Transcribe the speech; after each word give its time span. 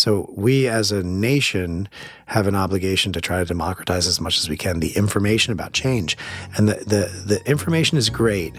So 0.00 0.32
we 0.34 0.66
as 0.66 0.92
a 0.92 1.02
nation 1.02 1.86
have 2.24 2.46
an 2.46 2.54
obligation 2.54 3.12
to 3.12 3.20
try 3.20 3.40
to 3.40 3.44
democratize 3.44 4.06
as 4.06 4.18
much 4.18 4.38
as 4.38 4.48
we 4.48 4.56
can 4.56 4.80
the 4.80 4.96
information 4.96 5.52
about 5.52 5.74
change. 5.74 6.16
And 6.56 6.66
the, 6.66 6.76
the, 6.86 7.34
the 7.34 7.42
information 7.44 7.98
is 7.98 8.08
great, 8.08 8.54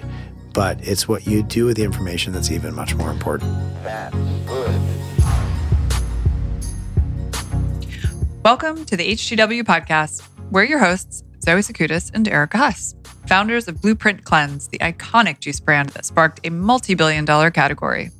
but 0.53 0.79
it's 0.87 1.07
what 1.07 1.25
you 1.25 1.41
do 1.41 1.65
with 1.65 1.77
the 1.77 1.83
information 1.83 2.31
that's 2.31 2.51
even 2.51 2.75
much 2.75 2.93
more 2.93 3.09
important. 3.09 3.51
That's 3.81 4.15
good. 4.45 4.81
Welcome 8.43 8.85
to 8.85 8.95
the 8.95 9.11
HGW 9.11 9.63
podcast. 9.63 10.21
We're 10.51 10.65
your 10.65 10.77
hosts, 10.77 11.23
Zoe 11.43 11.61
Sakoutis 11.61 12.11
and 12.13 12.27
Erica 12.27 12.59
Huss, 12.59 12.93
founders 13.25 13.67
of 13.67 13.81
Blueprint 13.81 14.25
Cleanse, 14.25 14.67
the 14.67 14.77
iconic 14.77 15.39
juice 15.39 15.59
brand 15.59 15.89
that 15.89 16.05
sparked 16.05 16.45
a 16.45 16.51
multi 16.51 16.93
billion 16.93 17.25
dollar 17.25 17.49
category. 17.49 18.11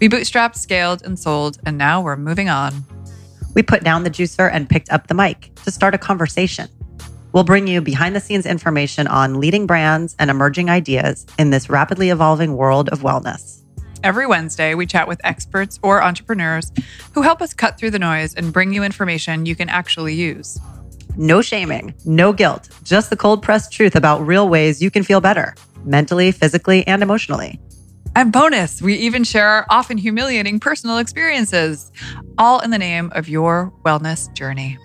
We 0.00 0.08
bootstrapped, 0.08 0.56
scaled, 0.56 1.02
and 1.04 1.18
sold, 1.18 1.58
and 1.66 1.76
now 1.76 2.00
we're 2.00 2.16
moving 2.16 2.48
on. 2.48 2.84
We 3.54 3.62
put 3.62 3.84
down 3.84 4.02
the 4.02 4.10
juicer 4.10 4.50
and 4.50 4.68
picked 4.68 4.90
up 4.90 5.08
the 5.08 5.14
mic 5.14 5.54
to 5.64 5.70
start 5.70 5.94
a 5.94 5.98
conversation. 5.98 6.68
We'll 7.32 7.44
bring 7.44 7.66
you 7.66 7.82
behind 7.82 8.16
the 8.16 8.20
scenes 8.20 8.46
information 8.46 9.06
on 9.06 9.38
leading 9.40 9.66
brands 9.66 10.16
and 10.18 10.30
emerging 10.30 10.70
ideas 10.70 11.26
in 11.38 11.50
this 11.50 11.68
rapidly 11.68 12.08
evolving 12.08 12.56
world 12.56 12.88
of 12.88 13.00
wellness. 13.00 13.62
Every 14.02 14.26
Wednesday, 14.26 14.74
we 14.74 14.86
chat 14.86 15.06
with 15.06 15.20
experts 15.22 15.78
or 15.82 16.02
entrepreneurs 16.02 16.72
who 17.12 17.20
help 17.20 17.42
us 17.42 17.52
cut 17.52 17.76
through 17.76 17.90
the 17.90 17.98
noise 17.98 18.34
and 18.34 18.54
bring 18.54 18.72
you 18.72 18.82
information 18.82 19.44
you 19.44 19.54
can 19.54 19.68
actually 19.68 20.14
use. 20.14 20.58
No 21.18 21.42
shaming, 21.42 21.92
no 22.06 22.32
guilt, 22.32 22.70
just 22.84 23.10
the 23.10 23.16
cold 23.16 23.42
pressed 23.42 23.70
truth 23.70 23.96
about 23.96 24.26
real 24.26 24.48
ways 24.48 24.80
you 24.80 24.90
can 24.90 25.02
feel 25.02 25.20
better 25.20 25.54
mentally, 25.84 26.32
physically, 26.32 26.86
and 26.86 27.02
emotionally. 27.02 27.60
And 28.16 28.32
bonus, 28.32 28.82
we 28.82 28.94
even 28.94 29.22
share 29.22 29.46
our 29.46 29.66
often 29.70 29.96
humiliating 29.96 30.58
personal 30.58 30.98
experiences, 30.98 31.92
all 32.38 32.60
in 32.60 32.70
the 32.70 32.78
name 32.78 33.10
of 33.14 33.28
your 33.28 33.72
wellness 33.84 34.32
journey. 34.34 34.78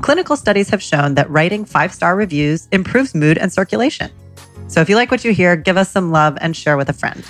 Clinical 0.00 0.36
studies 0.36 0.70
have 0.70 0.82
shown 0.82 1.14
that 1.16 1.28
writing 1.28 1.64
five 1.64 1.92
star 1.92 2.14
reviews 2.14 2.68
improves 2.70 3.14
mood 3.14 3.36
and 3.36 3.52
circulation. 3.52 4.10
So 4.68 4.80
if 4.80 4.88
you 4.88 4.94
like 4.96 5.10
what 5.10 5.24
you 5.24 5.32
hear, 5.32 5.56
give 5.56 5.76
us 5.76 5.90
some 5.90 6.12
love 6.12 6.38
and 6.40 6.56
share 6.56 6.76
with 6.76 6.88
a 6.88 6.92
friend. 6.92 7.24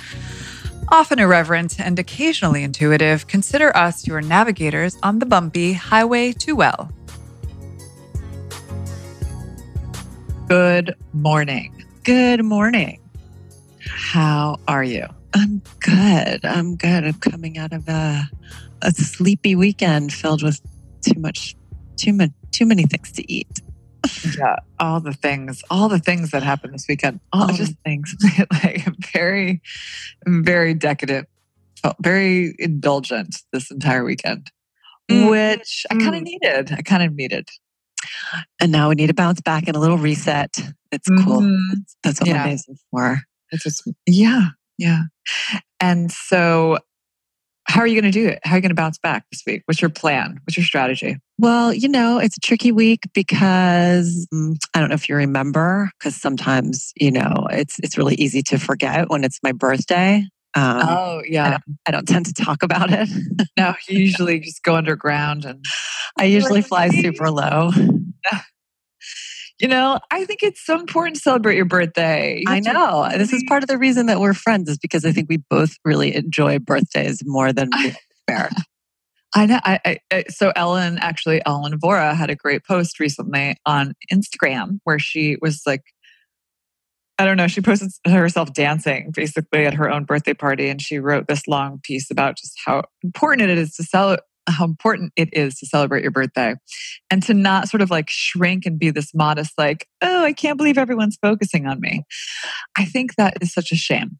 Often 0.89 1.19
irreverent 1.19 1.79
and 1.79 1.97
occasionally 1.97 2.63
intuitive, 2.63 3.27
consider 3.27 3.75
us 3.75 4.05
your 4.05 4.21
navigators 4.21 4.97
on 5.01 5.19
the 5.19 5.25
bumpy 5.25 5.73
highway 5.73 6.31
to 6.33 6.55
well. 6.55 6.91
Good 10.47 10.95
morning. 11.11 11.83
Good 12.03 12.45
morning. 12.45 12.99
How 13.79 14.57
are 14.67 14.83
you? 14.83 15.07
I'm 15.33 15.61
good. 15.79 16.45
I'm 16.45 16.75
good. 16.75 17.03
I'm 17.05 17.13
coming 17.15 17.57
out 17.57 17.73
of 17.73 17.87
a, 17.87 18.29
a 18.81 18.91
sleepy 18.91 19.55
weekend 19.55 20.13
filled 20.13 20.43
with 20.43 20.61
too 21.01 21.19
much, 21.19 21.55
too 21.97 22.13
much, 22.13 22.29
too 22.51 22.65
many 22.65 22.83
things 22.83 23.11
to 23.13 23.31
eat. 23.31 23.61
yeah, 24.37 24.57
all 24.79 24.99
the 24.99 25.13
things, 25.13 25.63
all 25.69 25.87
the 25.89 25.99
things 25.99 26.31
that 26.31 26.43
happened 26.43 26.73
this 26.73 26.85
weekend, 26.87 27.19
all 27.31 27.49
Oh. 27.49 27.53
just 27.53 27.73
things 27.85 28.15
like 28.63 28.85
very, 29.13 29.61
very 30.27 30.73
decadent, 30.73 31.27
very 32.01 32.53
indulgent 32.59 33.37
this 33.51 33.71
entire 33.71 34.03
weekend, 34.03 34.51
Mm. 35.11 35.29
which 35.29 35.85
I 35.91 35.95
kind 35.95 36.15
of 36.15 36.21
Mm. 36.21 36.25
needed. 36.25 36.71
I 36.73 36.81
kind 36.81 37.03
of 37.03 37.13
needed. 37.15 37.49
And 38.61 38.71
now 38.71 38.89
we 38.89 38.95
need 38.95 39.07
to 39.07 39.13
bounce 39.13 39.41
back 39.41 39.67
and 39.67 39.75
a 39.75 39.79
little 39.79 39.97
reset. 39.97 40.49
It's 40.91 41.09
cool. 41.09 41.41
Mhm. 41.41 41.85
That's 42.03 42.19
what 42.19 42.27
Yeah. 42.29 42.37
Mondays 42.39 42.65
for. 42.91 43.21
It's 43.51 43.63
just, 43.63 43.83
yeah, 44.05 44.49
yeah. 44.77 45.03
And 45.79 46.11
so, 46.11 46.77
how 47.65 47.81
are 47.81 47.87
you 47.87 47.99
going 47.99 48.11
to 48.11 48.19
do 48.19 48.27
it? 48.27 48.39
How 48.43 48.53
are 48.53 48.57
you 48.57 48.61
going 48.61 48.69
to 48.69 48.75
bounce 48.75 48.97
back 48.97 49.25
this 49.31 49.41
week? 49.47 49.63
What's 49.65 49.81
your 49.81 49.89
plan? 49.89 50.39
What's 50.45 50.57
your 50.57 50.65
strategy? 50.65 51.17
Well, 51.39 51.73
you 51.73 51.87
know, 51.87 52.19
it's 52.19 52.37
a 52.37 52.39
tricky 52.39 52.71
week 52.71 53.01
because 53.13 54.27
mm, 54.33 54.55
I 54.73 54.79
don't 54.79 54.89
know 54.89 54.95
if 54.95 55.09
you 55.09 55.15
remember, 55.15 55.89
because 55.97 56.15
sometimes, 56.15 56.91
you 56.95 57.11
know, 57.11 57.47
it's 57.51 57.79
it's 57.79 57.97
really 57.97 58.15
easy 58.15 58.41
to 58.43 58.57
forget 58.59 59.09
when 59.09 59.23
it's 59.23 59.39
my 59.43 59.51
birthday. 59.51 60.25
Um, 60.55 60.81
oh, 60.87 61.21
yeah. 61.25 61.57
I 61.85 61.91
don't 61.91 62.07
tend 62.07 62.27
to 62.27 62.33
talk 62.33 62.61
about 62.61 62.89
it. 62.91 63.09
No, 63.57 63.73
you 63.87 63.99
usually 64.01 64.39
just 64.39 64.61
go 64.61 64.75
underground 64.75 65.45
and 65.45 65.65
I 66.19 66.25
usually 66.25 66.61
fly 66.61 66.89
super 66.89 67.31
low. 67.31 67.71
You 69.59 69.67
know, 69.67 69.99
I 70.11 70.25
think 70.25 70.41
it's 70.41 70.65
so 70.65 70.79
important 70.79 71.15
to 71.17 71.21
celebrate 71.21 71.55
your 71.55 71.65
birthday. 71.65 72.43
I 72.47 72.59
know. 72.59 73.07
This 73.15 73.31
is 73.31 73.43
part 73.47 73.63
of 73.63 73.69
the 73.69 73.77
reason 73.77 74.07
that 74.07 74.19
we're 74.19 74.33
friends 74.33 74.67
is 74.67 74.77
because 74.77 75.05
I 75.05 75.11
think 75.11 75.29
we 75.29 75.37
both 75.37 75.75
really 75.85 76.15
enjoy 76.15 76.59
birthdays 76.59 77.21
more 77.23 77.53
than 77.53 77.69
we 77.71 77.93
fair. 78.27 78.49
I 79.35 79.45
know. 79.45 79.59
I, 79.63 79.79
I, 79.85 79.97
I 80.11 80.23
so 80.29 80.51
Ellen 80.55 80.97
actually 80.99 81.41
Ellen 81.45 81.79
Vora 81.79 82.15
had 82.15 82.29
a 82.29 82.35
great 82.35 82.65
post 82.65 82.99
recently 82.99 83.55
on 83.65 83.93
Instagram 84.11 84.79
where 84.83 84.99
she 84.99 85.37
was 85.41 85.61
like, 85.65 85.81
I 87.19 87.25
don't 87.25 87.37
know, 87.37 87.47
she 87.47 87.61
posted 87.61 87.91
herself 88.05 88.53
dancing 88.53 89.11
basically 89.13 89.65
at 89.65 89.75
her 89.75 89.89
own 89.89 90.03
birthday 90.03 90.33
party, 90.33 90.69
and 90.69 90.81
she 90.81 90.99
wrote 90.99 91.27
this 91.27 91.47
long 91.47 91.79
piece 91.83 92.09
about 92.11 92.37
just 92.37 92.59
how 92.65 92.83
important 93.03 93.49
it 93.49 93.57
is 93.57 93.75
to 93.75 93.83
celebrate. 93.83 94.23
How 94.47 94.65
important 94.65 95.13
it 95.15 95.29
is 95.33 95.55
to 95.59 95.65
celebrate 95.65 96.01
your 96.01 96.11
birthday 96.11 96.55
and 97.09 97.23
to 97.23 97.33
not 97.33 97.69
sort 97.69 97.81
of 97.81 97.89
like 97.89 98.09
shrink 98.09 98.65
and 98.65 98.77
be 98.77 98.89
this 98.89 99.13
modest, 99.13 99.53
like, 99.57 99.87
oh, 100.01 100.23
I 100.23 100.33
can't 100.33 100.57
believe 100.57 100.77
everyone's 100.77 101.17
focusing 101.21 101.65
on 101.65 101.79
me. 101.79 102.03
I 102.77 102.85
think 102.85 103.15
that 103.15 103.37
is 103.41 103.53
such 103.53 103.71
a 103.71 103.75
shame. 103.75 104.19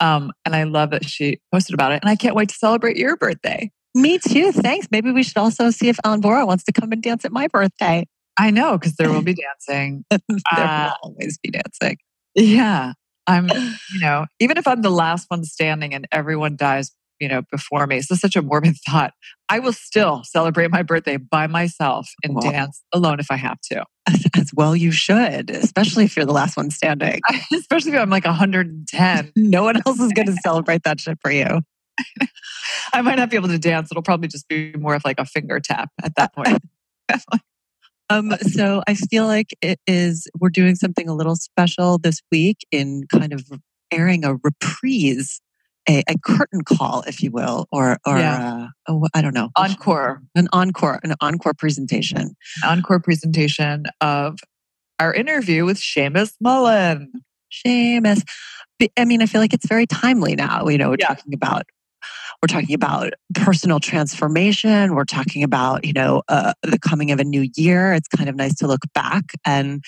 Um, 0.00 0.32
and 0.44 0.54
I 0.54 0.64
love 0.64 0.90
that 0.90 1.04
she 1.08 1.40
posted 1.52 1.74
about 1.74 1.92
it. 1.92 2.00
And 2.02 2.10
I 2.10 2.16
can't 2.16 2.34
wait 2.34 2.48
to 2.50 2.54
celebrate 2.54 2.96
your 2.96 3.16
birthday. 3.16 3.70
Me 3.94 4.18
too. 4.18 4.50
Thanks. 4.52 4.88
Maybe 4.90 5.12
we 5.12 5.22
should 5.22 5.36
also 5.38 5.70
see 5.70 5.88
if 5.88 5.98
Ellen 6.04 6.20
Vora 6.20 6.46
wants 6.46 6.64
to 6.64 6.72
come 6.72 6.90
and 6.92 7.02
dance 7.02 7.24
at 7.24 7.32
my 7.32 7.46
birthday. 7.46 8.06
I 8.36 8.50
know 8.50 8.76
because 8.76 8.96
there 8.96 9.10
will 9.10 9.22
be 9.22 9.34
dancing. 9.34 10.04
there 10.10 10.18
Uh, 10.50 10.90
will 11.02 11.10
always 11.10 11.38
be 11.38 11.50
dancing. 11.50 11.98
Yeah. 12.34 12.94
I'm, 13.26 13.48
you 13.94 14.00
know, 14.00 14.26
even 14.40 14.58
if 14.58 14.66
I'm 14.66 14.82
the 14.82 14.90
last 14.90 15.26
one 15.30 15.44
standing 15.44 15.94
and 15.94 16.06
everyone 16.10 16.56
dies, 16.56 16.90
you 17.24 17.28
know, 17.28 17.40
before 17.50 17.86
me. 17.86 18.02
So 18.02 18.14
such 18.14 18.36
a 18.36 18.42
morbid 18.42 18.76
thought. 18.86 19.14
I 19.48 19.58
will 19.58 19.72
still 19.72 20.22
celebrate 20.24 20.70
my 20.70 20.82
birthday 20.82 21.16
by 21.16 21.46
myself 21.46 22.06
and 22.22 22.34
Wow. 22.34 22.42
dance 22.42 22.82
alone 22.92 23.18
if 23.18 23.30
I 23.30 23.36
have 23.36 23.58
to. 23.72 23.84
As, 24.06 24.26
as 24.36 24.50
well, 24.54 24.76
you 24.76 24.92
should, 24.92 25.48
especially 25.48 26.04
if 26.04 26.14
you're 26.14 26.26
the 26.26 26.32
last 26.32 26.58
one 26.58 26.70
standing. 26.70 27.22
Especially 27.54 27.92
if 27.92 27.98
I'm 27.98 28.10
like 28.10 28.26
110. 28.26 29.32
No 29.34 29.62
one 29.62 29.76
else 29.86 29.98
is 29.98 30.12
going 30.12 30.26
to 30.26 30.36
celebrate 30.42 30.82
that 30.82 31.00
shit 31.00 31.18
for 31.22 31.30
you. 31.30 31.62
I 32.92 33.00
might 33.00 33.14
not 33.14 33.30
be 33.30 33.36
able 33.36 33.48
to 33.48 33.58
dance. 33.58 33.90
It'll 33.90 34.02
probably 34.02 34.28
just 34.28 34.46
be 34.46 34.74
more 34.74 34.94
of 34.94 35.06
like 35.06 35.18
a 35.18 35.24
finger 35.24 35.58
tap 35.58 35.88
at 36.02 36.16
that 36.16 36.34
point. 36.34 36.58
Um, 38.10 38.32
so 38.42 38.82
I 38.86 38.94
feel 38.94 39.24
like 39.24 39.54
it 39.62 39.80
is, 39.86 40.28
we're 40.38 40.50
doing 40.50 40.74
something 40.74 41.08
a 41.08 41.14
little 41.14 41.36
special 41.36 41.96
this 41.96 42.20
week 42.30 42.58
in 42.70 43.04
kind 43.10 43.32
of 43.32 43.42
airing 43.90 44.24
a 44.24 44.34
reprise, 44.34 45.40
a, 45.88 46.02
a 46.08 46.16
curtain 46.24 46.62
call, 46.62 47.02
if 47.06 47.22
you 47.22 47.30
will, 47.30 47.66
or, 47.72 47.98
or 48.06 48.18
Yeah. 48.18 48.68
uh, 48.88 48.92
oh, 48.92 49.06
I 49.14 49.22
don't 49.22 49.34
know. 49.34 49.50
encore, 49.56 50.22
An 50.34 50.48
encore, 50.52 51.00
an 51.02 51.14
encore 51.20 51.54
presentation. 51.54 52.36
encore 52.64 53.00
presentation 53.00 53.84
of 54.00 54.38
our 54.98 55.12
interview 55.12 55.64
with 55.64 55.76
Seamus 55.78 56.32
Mullen. 56.40 57.12
Seamus. 57.52 58.22
I 58.96 59.04
mean, 59.04 59.22
I 59.22 59.26
feel 59.26 59.40
like 59.40 59.52
it's 59.54 59.66
very 59.68 59.86
timely 59.86 60.34
now. 60.34 60.68
You 60.68 60.78
know, 60.78 60.90
we're 60.90 60.96
Yeah. 61.00 61.08
talking 61.08 61.34
about 61.34 61.64
we're 62.42 62.48
talking 62.48 62.74
about 62.74 63.12
personal 63.34 63.80
transformation. 63.80 64.94
We're 64.94 65.04
talking 65.04 65.42
about 65.42 65.84
you 65.86 65.92
know 65.92 66.22
uh, 66.28 66.52
the 66.62 66.78
coming 66.78 67.10
of 67.10 67.20
a 67.20 67.24
new 67.24 67.48
year. 67.56 67.92
It's 67.94 68.08
kind 68.08 68.28
of 68.28 68.36
nice 68.36 68.54
to 68.56 68.66
look 68.66 68.80
back 68.94 69.24
and 69.46 69.82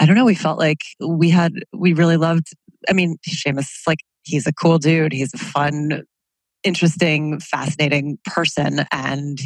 I 0.00 0.06
don't 0.06 0.14
know. 0.14 0.24
We 0.24 0.36
felt 0.36 0.58
like 0.60 0.78
we 1.04 1.30
had 1.30 1.52
we 1.72 1.92
really 1.92 2.16
loved. 2.16 2.48
I 2.88 2.92
mean, 2.92 3.16
Seamus 3.28 3.60
is 3.62 3.82
like 3.86 3.98
he's 4.28 4.46
a 4.46 4.52
cool 4.52 4.78
dude. 4.78 5.12
He's 5.12 5.32
a 5.34 5.38
fun. 5.38 6.02
Interesting, 6.64 7.38
fascinating 7.38 8.18
person, 8.24 8.84
and 8.90 9.38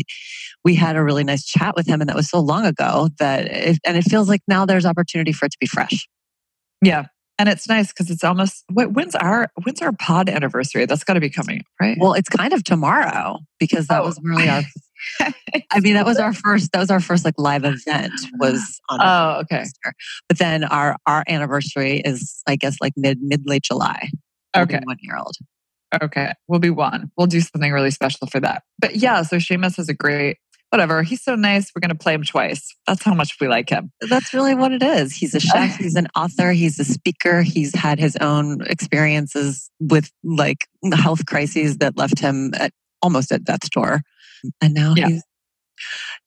we 0.65 0.75
had 0.75 0.97
a 0.97 1.05
really 1.05 1.25
nice 1.25 1.45
chat 1.45 1.77
with 1.77 1.87
him, 1.87 2.01
and 2.01 2.09
that 2.09 2.17
was 2.17 2.31
so 2.31 2.41
long 2.41 2.65
ago 2.65 3.11
that, 3.19 3.45
it, 3.47 3.79
and 3.87 3.99
it 3.99 4.03
feels 4.05 4.31
like 4.31 4.41
now 4.49 4.65
there's 4.65 4.87
opportunity 4.87 5.31
for 5.31 5.45
it 5.45 5.53
to 5.53 5.59
be 5.61 5.67
fresh. 5.67 6.09
Yeah. 6.81 7.05
And 7.39 7.51
it's 7.51 7.69
nice 7.69 7.89
because 7.89 8.09
it's 8.11 8.25
almost 8.25 8.65
wh- 8.71 8.89
when's 8.91 9.15
our 9.15 9.51
when's 9.63 9.83
our 9.83 9.93
pod 9.93 10.31
anniversary? 10.31 10.87
That's 10.87 11.05
got 11.05 11.15
to 11.15 11.21
be 11.21 11.29
coming 11.29 11.63
right? 11.81 11.99
Well, 12.01 12.15
it's 12.15 12.31
kind 12.31 12.53
of 12.55 12.65
tomorrow 12.65 13.41
because 13.61 13.89
that 13.89 14.03
Oh. 14.03 14.07
was 14.07 14.19
really 14.23 14.49
our. 14.49 14.63
I 15.71 15.81
mean, 15.81 15.95
that 15.95 16.07
was 16.07 16.19
our 16.19 16.33
first. 16.33 16.73
That 16.73 16.79
was 16.79 16.91
our 16.91 17.01
first 17.01 17.25
like 17.27 17.35
live 17.37 17.65
event. 17.65 18.13
Was 18.39 18.81
on. 18.89 19.01
oh, 19.03 19.41
okay. 19.41 19.65
But 20.29 20.39
then 20.39 20.65
our 20.65 20.97
our 21.07 21.25
anniversary 21.29 22.01
is, 22.05 22.43
I 22.47 22.57
guess, 22.57 22.77
like 22.81 22.95
mid 22.97 23.19
mid 23.21 23.43
late 23.45 23.65
July. 23.65 24.09
Okay. 24.57 24.81
one 24.85 24.99
year 25.01 25.17
old. 25.17 25.35
okay. 26.03 26.33
We'll 26.49 26.61
be 26.61 26.71
one. 26.71 27.11
We'll 27.17 27.27
do 27.27 27.41
something 27.41 27.73
really 27.73 27.91
special 27.91 28.27
for 28.27 28.41
that. 28.41 28.63
But 28.79 28.97
yeah, 28.97 29.23
so 29.23 29.37
Seamus 29.37 29.79
is 29.79 29.89
a 29.89 29.95
great 29.95 30.39
whatever. 30.71 31.03
He's 31.03 31.23
so 31.23 31.35
nice. 31.35 31.71
We're 31.77 31.81
going 31.81 31.91
to 31.91 32.03
play 32.03 32.15
him 32.15 32.23
twice. 32.25 32.75
That's 32.87 33.03
how 33.03 33.13
much 33.13 33.37
we 33.39 33.47
like 33.47 33.69
him. 33.69 33.93
That's 34.01 34.33
really 34.33 34.55
what 34.55 34.73
it 34.73 34.83
is. 34.83 35.15
He's 35.15 35.35
a 35.35 35.41
chef. 35.41 35.77
He's 35.79 35.97
an 35.97 36.09
author. 36.17 36.53
He's 36.53 36.79
a 36.81 36.85
speaker. 36.85 37.43
He's 37.43 37.75
had 37.75 37.99
his 37.99 38.17
own 38.17 38.63
experiences 38.67 39.71
with 39.81 40.11
like 40.25 40.67
health 40.95 41.27
crises 41.27 41.77
that 41.79 41.99
left 41.99 42.19
him 42.21 42.53
at 42.55 42.73
almost 43.03 43.33
at 43.33 43.45
death's 43.45 43.69
door. 43.69 44.01
And 44.63 44.73
now 44.73 44.95
Yeah. 44.97 45.09
he's 45.09 45.23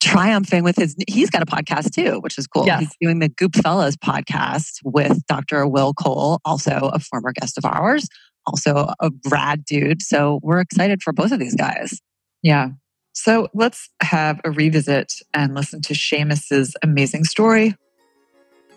triumphing 0.02 0.62
with 0.62 0.76
his, 0.76 0.94
he's 1.08 1.30
got 1.30 1.42
a 1.42 1.46
podcast 1.46 1.92
too, 1.92 2.20
which 2.20 2.38
is 2.38 2.46
cool. 2.46 2.66
Yes. 2.66 2.80
He's 2.80 2.96
doing 3.00 3.18
the 3.18 3.28
Goopfellas 3.28 3.94
podcast 3.94 4.80
with 4.84 5.26
Dr. 5.26 5.66
Will 5.66 5.94
Cole, 5.94 6.40
also 6.44 6.90
a 6.92 6.98
former 6.98 7.32
guest 7.32 7.58
of 7.58 7.64
ours, 7.64 8.08
also 8.46 8.92
a 9.00 9.10
rad 9.28 9.64
dude. 9.64 10.02
So 10.02 10.40
we're 10.42 10.60
excited 10.60 11.02
for 11.02 11.12
both 11.12 11.32
of 11.32 11.38
these 11.38 11.54
guys. 11.54 12.00
Yeah. 12.42 12.70
So 13.12 13.48
let's 13.54 13.88
have 14.02 14.40
a 14.44 14.50
revisit 14.50 15.12
and 15.32 15.54
listen 15.54 15.80
to 15.82 15.94
Seamus's 15.94 16.76
amazing 16.82 17.24
story 17.24 17.74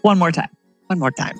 one 0.01 0.17
more 0.17 0.31
time. 0.31 0.49
One 0.87 0.99
more 0.99 1.11
time. 1.11 1.39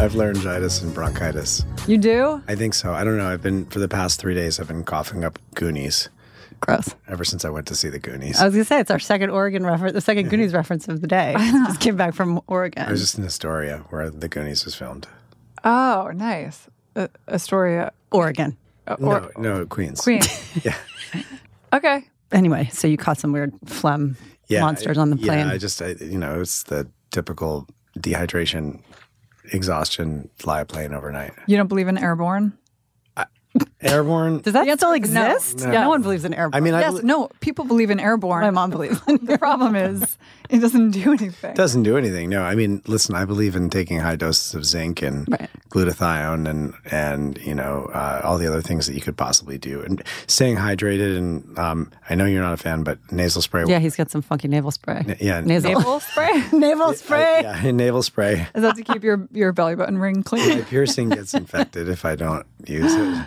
Have 0.00 0.14
laryngitis 0.14 0.82
and 0.82 0.94
bronchitis. 0.94 1.64
You 1.86 1.98
do? 1.98 2.42
I 2.48 2.54
think 2.54 2.74
so. 2.74 2.92
I 2.92 3.04
don't 3.04 3.16
know. 3.18 3.28
I've 3.28 3.42
been 3.42 3.66
for 3.66 3.78
the 3.78 3.88
past 3.88 4.18
three 4.20 4.34
days. 4.34 4.58
I've 4.58 4.68
been 4.68 4.84
coughing 4.84 5.24
up 5.24 5.38
Goonies 5.54 6.08
Gross. 6.60 6.94
ever 7.08 7.24
since 7.24 7.44
I 7.44 7.50
went 7.50 7.66
to 7.68 7.74
see 7.74 7.88
the 7.90 7.98
Goonies. 7.98 8.40
I 8.40 8.44
was 8.46 8.54
gonna 8.54 8.64
say 8.64 8.80
it's 8.80 8.90
our 8.90 8.98
second 8.98 9.30
Oregon 9.30 9.64
reference, 9.64 9.92
the 9.94 10.00
second 10.00 10.28
Goonies 10.30 10.52
reference 10.54 10.88
of 10.88 11.00
the 11.02 11.06
day. 11.06 11.34
Just 11.36 11.80
came 11.80 11.96
back 11.96 12.14
from 12.14 12.40
Oregon. 12.46 12.86
I 12.86 12.90
was 12.90 13.00
just 13.00 13.18
in 13.18 13.24
Astoria 13.24 13.84
where 13.90 14.10
the 14.10 14.28
Goonies 14.28 14.64
was 14.64 14.74
filmed. 14.74 15.06
Oh, 15.64 16.10
nice. 16.14 16.66
Uh, 16.96 17.08
Astoria 17.28 17.92
Oregon. 18.10 18.56
uh, 18.86 18.96
or 19.00 19.30
no, 19.36 19.58
no, 19.58 19.66
Queens. 19.66 20.00
Queen. 20.00 20.22
Yeah. 20.62 20.76
Okay. 21.72 22.04
Anyway, 22.32 22.68
so 22.72 22.88
you 22.88 22.96
caught 22.96 23.18
some 23.18 23.30
weird 23.30 23.52
phlegm 23.64 24.16
Yeah, 24.48 24.62
monsters 24.62 24.98
on 24.98 25.10
the 25.10 25.16
plane. 25.16 25.26
yeah, 25.26 25.42
plane. 25.44 25.54
I 25.54 25.58
just, 25.58 25.80
I, 25.80 25.90
you 26.00 26.18
know, 26.18 26.40
it's 26.40 26.64
the 26.64 26.88
typical 27.12 27.68
dehydration, 27.96 28.80
exhaustion, 29.44 30.30
fly 30.36 30.60
a 30.60 30.64
plane 30.64 30.92
overnight. 30.94 31.32
You 31.46 31.56
don't 31.56 31.68
believe 31.68 31.88
in 31.88 31.98
airborne? 31.98 32.56
Airborne. 33.82 34.40
Does 34.40 34.52
that 34.52 34.66
The 34.66 34.76
still 34.76 34.92
answer 34.92 35.04
is 35.06 35.10
no. 35.12 35.26
exist? 35.32 35.58
No. 35.66 35.70
No. 35.72 35.88
one 35.88 36.02
believes 36.02 36.24
in 36.24 36.34
airborne. 36.34 36.54
I 36.54 36.60
mean, 36.60 36.74
I 36.74 36.80
yes. 36.80 36.92
bel- 36.94 37.02
No. 37.02 37.28
People 37.40 37.64
believe 37.64 37.90
in 37.90 37.98
airborne. 37.98 38.42
my 38.42 38.50
mom 38.50 38.70
believes. 38.70 39.00
in 39.08 39.18
The 39.24 39.38
problem 39.38 39.74
is 39.74 40.18
it 40.50 40.58
doesn't 40.60 40.90
do 40.92 41.12
anything. 41.12 41.54
doesn't 41.54 41.82
do 41.82 41.96
anything. 41.96 42.28
No, 42.28 42.42
I 42.42 42.54
mean, 42.54 42.82
listen, 42.86 43.14
I 43.14 43.24
believe 43.24 43.56
in 43.56 43.70
taking 43.70 43.98
high 44.00 44.16
doses 44.16 44.54
of 44.54 44.64
zinc 44.64 45.02
and 45.02 45.26
Right. 45.30 45.48
glutathione 45.70 46.48
and 46.48 46.74
and 46.90 47.38
you 47.38 47.54
know 47.54 47.90
uh, 47.94 48.20
all 48.24 48.36
the 48.38 48.46
other 48.46 48.60
things 48.60 48.86
that 48.86 48.94
you 48.94 49.00
could 49.00 49.16
possibly 49.16 49.58
do 49.58 49.80
and 49.82 50.02
staying 50.26 50.56
hydrated. 50.56 51.16
And 51.16 51.58
um, 51.58 51.90
I 52.08 52.14
know 52.14 52.26
you're 52.26 52.42
not 52.42 52.52
a 52.54 52.56
fan, 52.58 52.82
but 52.84 52.98
nasal 53.10 53.42
spray. 53.42 53.64
Yeah, 53.66 53.78
he's 53.78 53.96
got 53.96 54.10
some 54.10 54.22
funky 54.22 54.48
navel 54.48 54.70
spray. 54.70 55.16
yeah, 55.20 55.40
Nasal 55.40 55.72
Naval 55.74 56.00
spray? 56.00 56.44
navel 56.52 56.92
spray. 56.94 57.38
I- 57.46 57.62
yeah, 57.62 57.70
nasal 57.70 58.02
spray. 58.02 58.46
Is 58.54 58.62
that 58.62 58.76
to 58.76 58.82
keep 58.84 59.02
your, 59.02 59.26
your 59.32 59.52
belly 59.52 59.74
button 59.74 59.98
ring 59.98 60.22
clean? 60.22 60.48
My 60.58 60.60
piercing 60.62 61.08
gets 61.10 61.34
infected 61.34 61.88
if 61.88 62.04
I 62.04 62.14
don't 62.16 62.46
use 62.68 62.94
it. 62.94 63.26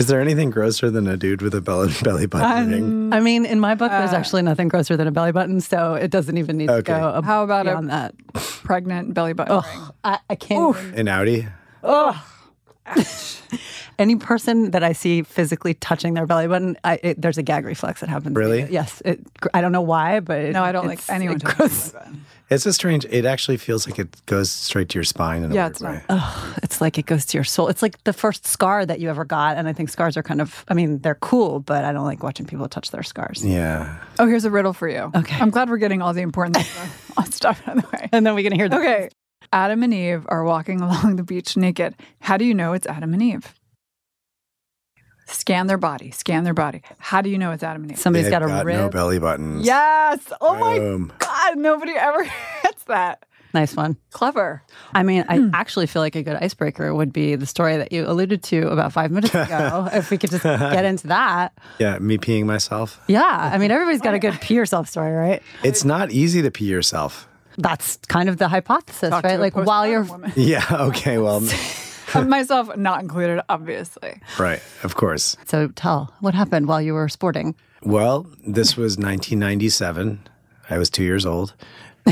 Is 0.00 0.06
there 0.08 0.20
anything 0.20 0.50
grosser 0.50 0.90
than 0.90 1.06
a 1.06 1.16
dude 1.16 1.42
with 1.42 1.54
a 1.54 1.60
belly, 1.60 1.92
belly 2.02 2.26
button 2.26 2.62
um, 2.64 2.70
ring? 2.70 3.12
I 3.12 3.20
mean, 3.20 3.44
in 3.44 3.60
my 3.60 3.74
book, 3.74 3.90
there's 3.90 4.12
uh, 4.12 4.16
actually 4.16 4.42
nothing 4.42 4.68
grosser 4.68 4.96
than 4.96 5.06
a 5.06 5.12
belly 5.12 5.32
button, 5.32 5.60
so 5.60 5.94
it 5.94 6.10
doesn't 6.10 6.36
even 6.38 6.56
need 6.56 6.70
Okay. 6.70 6.92
to 6.94 6.98
go 7.00 7.14
ab- 7.18 7.24
How 7.24 7.44
about 7.44 7.66
a- 7.66 7.86
that. 7.88 8.14
Pregnant 8.64 9.14
belly 9.14 9.32
button 9.34 9.54
ring. 9.56 9.90
I, 10.02 10.18
I 10.30 10.34
can't. 10.34 10.76
even- 10.76 10.98
An 10.98 11.06
outie? 11.06 11.52
Any 13.98 14.16
person 14.16 14.70
that 14.70 14.82
I 14.82 14.92
see 14.94 15.22
physically 15.22 15.74
touching 15.74 16.14
their 16.14 16.26
belly 16.26 16.48
button, 16.48 16.76
I, 16.82 16.98
it, 17.02 17.20
there's 17.20 17.38
a 17.38 17.42
gag 17.42 17.64
reflex 17.66 18.00
that 18.00 18.08
happens. 18.08 18.34
Really? 18.34 18.62
Yes. 18.70 19.02
It, 19.04 19.20
I 19.54 19.60
don't 19.60 19.70
know 19.70 19.82
why, 19.82 20.20
but 20.20 20.40
it, 20.40 20.52
No, 20.54 20.62
I 20.64 20.72
don't 20.72 20.86
like 20.86 21.00
anyone 21.08 21.36
it 21.36 21.44
goes- 21.44 21.92
my 21.92 22.00
belly 22.00 22.04
button. 22.06 22.24
It's 22.50 22.66
a 22.66 22.72
strange. 22.74 23.06
It 23.06 23.24
actually 23.24 23.56
feels 23.56 23.88
like 23.88 23.98
it 23.98 24.26
goes 24.26 24.50
straight 24.50 24.90
to 24.90 24.98
your 24.98 25.04
spine. 25.04 25.42
In 25.42 25.52
a 25.52 25.54
Yeah, 25.54 25.68
it's 25.68 25.80
way. 25.80 26.02
not. 26.10 26.58
It's 26.62 26.82
like 26.82 26.98
it 26.98 27.06
goes 27.06 27.24
to 27.26 27.38
your 27.38 27.44
soul. 27.44 27.68
It's 27.68 27.80
like 27.80 28.02
the 28.04 28.12
first 28.12 28.46
scar 28.46 28.84
that 28.84 29.00
you 29.00 29.08
ever 29.08 29.24
got, 29.24 29.56
and 29.56 29.66
I 29.68 29.72
think 29.72 29.88
scars 29.88 30.18
are 30.18 30.22
kind 30.22 30.38
of. 30.38 30.62
I 30.68 30.74
mean, 30.74 30.98
they're 30.98 31.14
cool, 31.14 31.60
but 31.60 31.84
I 31.86 31.92
don't 31.92 32.04
like 32.04 32.22
watching 32.22 32.44
people 32.44 32.68
touch 32.68 32.90
their 32.90 33.02
scars. 33.02 33.42
Yeah. 33.42 33.96
Oh, 34.18 34.26
here's 34.26 34.44
a 34.44 34.50
riddle 34.50 34.74
for 34.74 34.86
you. 34.86 35.10
Okay. 35.14 35.36
I'm 35.40 35.48
glad 35.48 35.70
we're 35.70 35.78
getting 35.78 36.02
all 36.02 36.12
the 36.12 36.20
important 36.20 36.56
stuff, 36.66 37.32
stuff 37.32 37.62
out 37.66 37.78
of 37.78 37.84
the 37.84 37.88
way. 37.96 38.10
And 38.12 38.26
then 38.26 38.34
we 38.34 38.42
can 38.42 38.52
hear 38.52 38.68
the 38.68 38.76
Okay. 38.78 39.08
Adam 39.52 39.82
and 39.82 39.92
Eve 39.92 40.26
are 40.28 40.44
walking 40.44 40.80
along 40.82 41.16
the 41.16 41.22
beach 41.22 41.56
naked. 41.56 41.94
How 42.20 42.36
do 42.36 42.44
you 42.44 42.54
know 42.54 42.72
it's 42.72 42.86
Adam 42.86 43.12
and 43.12 43.22
Eve? 43.22 43.54
Scan 45.26 45.66
their 45.66 45.78
body. 45.78 46.10
Scan 46.10 46.44
their 46.44 46.54
body. 46.54 46.82
How 46.98 47.22
do 47.22 47.30
you 47.30 47.38
know 47.38 47.52
it's 47.52 47.62
Adam 47.62 47.82
and 47.82 47.92
Eve? 47.92 47.98
Somebody's 47.98 48.26
They've 48.26 48.32
got 48.32 48.42
a 48.42 48.46
got 48.46 48.64
rib. 48.64 48.76
no 48.76 48.88
belly 48.88 49.18
buttons. 49.18 49.64
Yes. 49.64 50.32
Oh 50.40 50.56
my 50.56 50.78
God. 51.18 51.58
Nobody 51.58 51.92
ever 51.92 52.24
gets 52.62 52.84
that. 52.84 53.24
Nice 53.54 53.76
one. 53.76 53.96
Clever. 54.10 54.62
I 54.94 55.02
mean, 55.02 55.24
I 55.28 55.38
hmm. 55.38 55.50
actually 55.52 55.86
feel 55.86 56.00
like 56.00 56.16
a 56.16 56.22
good 56.22 56.36
icebreaker 56.36 56.94
would 56.94 57.12
be 57.12 57.34
the 57.34 57.44
story 57.44 57.76
that 57.76 57.92
you 57.92 58.06
alluded 58.06 58.42
to 58.44 58.68
about 58.68 58.92
five 58.92 59.10
minutes 59.10 59.34
ago. 59.34 59.88
if 59.92 60.10
we 60.10 60.16
could 60.16 60.30
just 60.30 60.42
get 60.42 60.84
into 60.84 61.08
that. 61.08 61.52
Yeah, 61.78 61.98
me 61.98 62.16
peeing 62.16 62.46
myself. 62.46 62.98
Yeah. 63.08 63.50
I 63.52 63.58
mean, 63.58 63.70
everybody's 63.70 64.00
got 64.00 64.14
a 64.14 64.18
good 64.18 64.40
pee 64.40 64.54
yourself 64.54 64.88
story, 64.88 65.12
right? 65.12 65.42
It's 65.62 65.84
not 65.84 66.10
easy 66.10 66.40
to 66.42 66.50
pee 66.50 66.64
yourself. 66.66 67.28
That's 67.62 67.96
kind 68.08 68.28
of 68.28 68.36
the 68.38 68.48
hypothesis, 68.48 69.10
Talk 69.10 69.24
right? 69.24 69.38
Like 69.38 69.54
while 69.56 69.86
you're. 69.86 70.02
woman. 70.02 70.32
Yeah. 70.36 70.64
Okay. 70.70 71.18
Well, 71.18 71.40
myself 72.26 72.76
not 72.76 73.00
included, 73.00 73.42
obviously. 73.48 74.20
right. 74.38 74.60
Of 74.82 74.96
course. 74.96 75.36
So 75.46 75.68
tell, 75.68 76.12
what 76.20 76.34
happened 76.34 76.66
while 76.68 76.82
you 76.82 76.94
were 76.94 77.08
sporting? 77.08 77.54
Well, 77.82 78.26
this 78.46 78.76
was 78.76 78.96
1997. 78.96 80.28
I 80.70 80.78
was 80.78 80.90
two 80.90 81.02
years 81.04 81.26
old, 81.26 81.54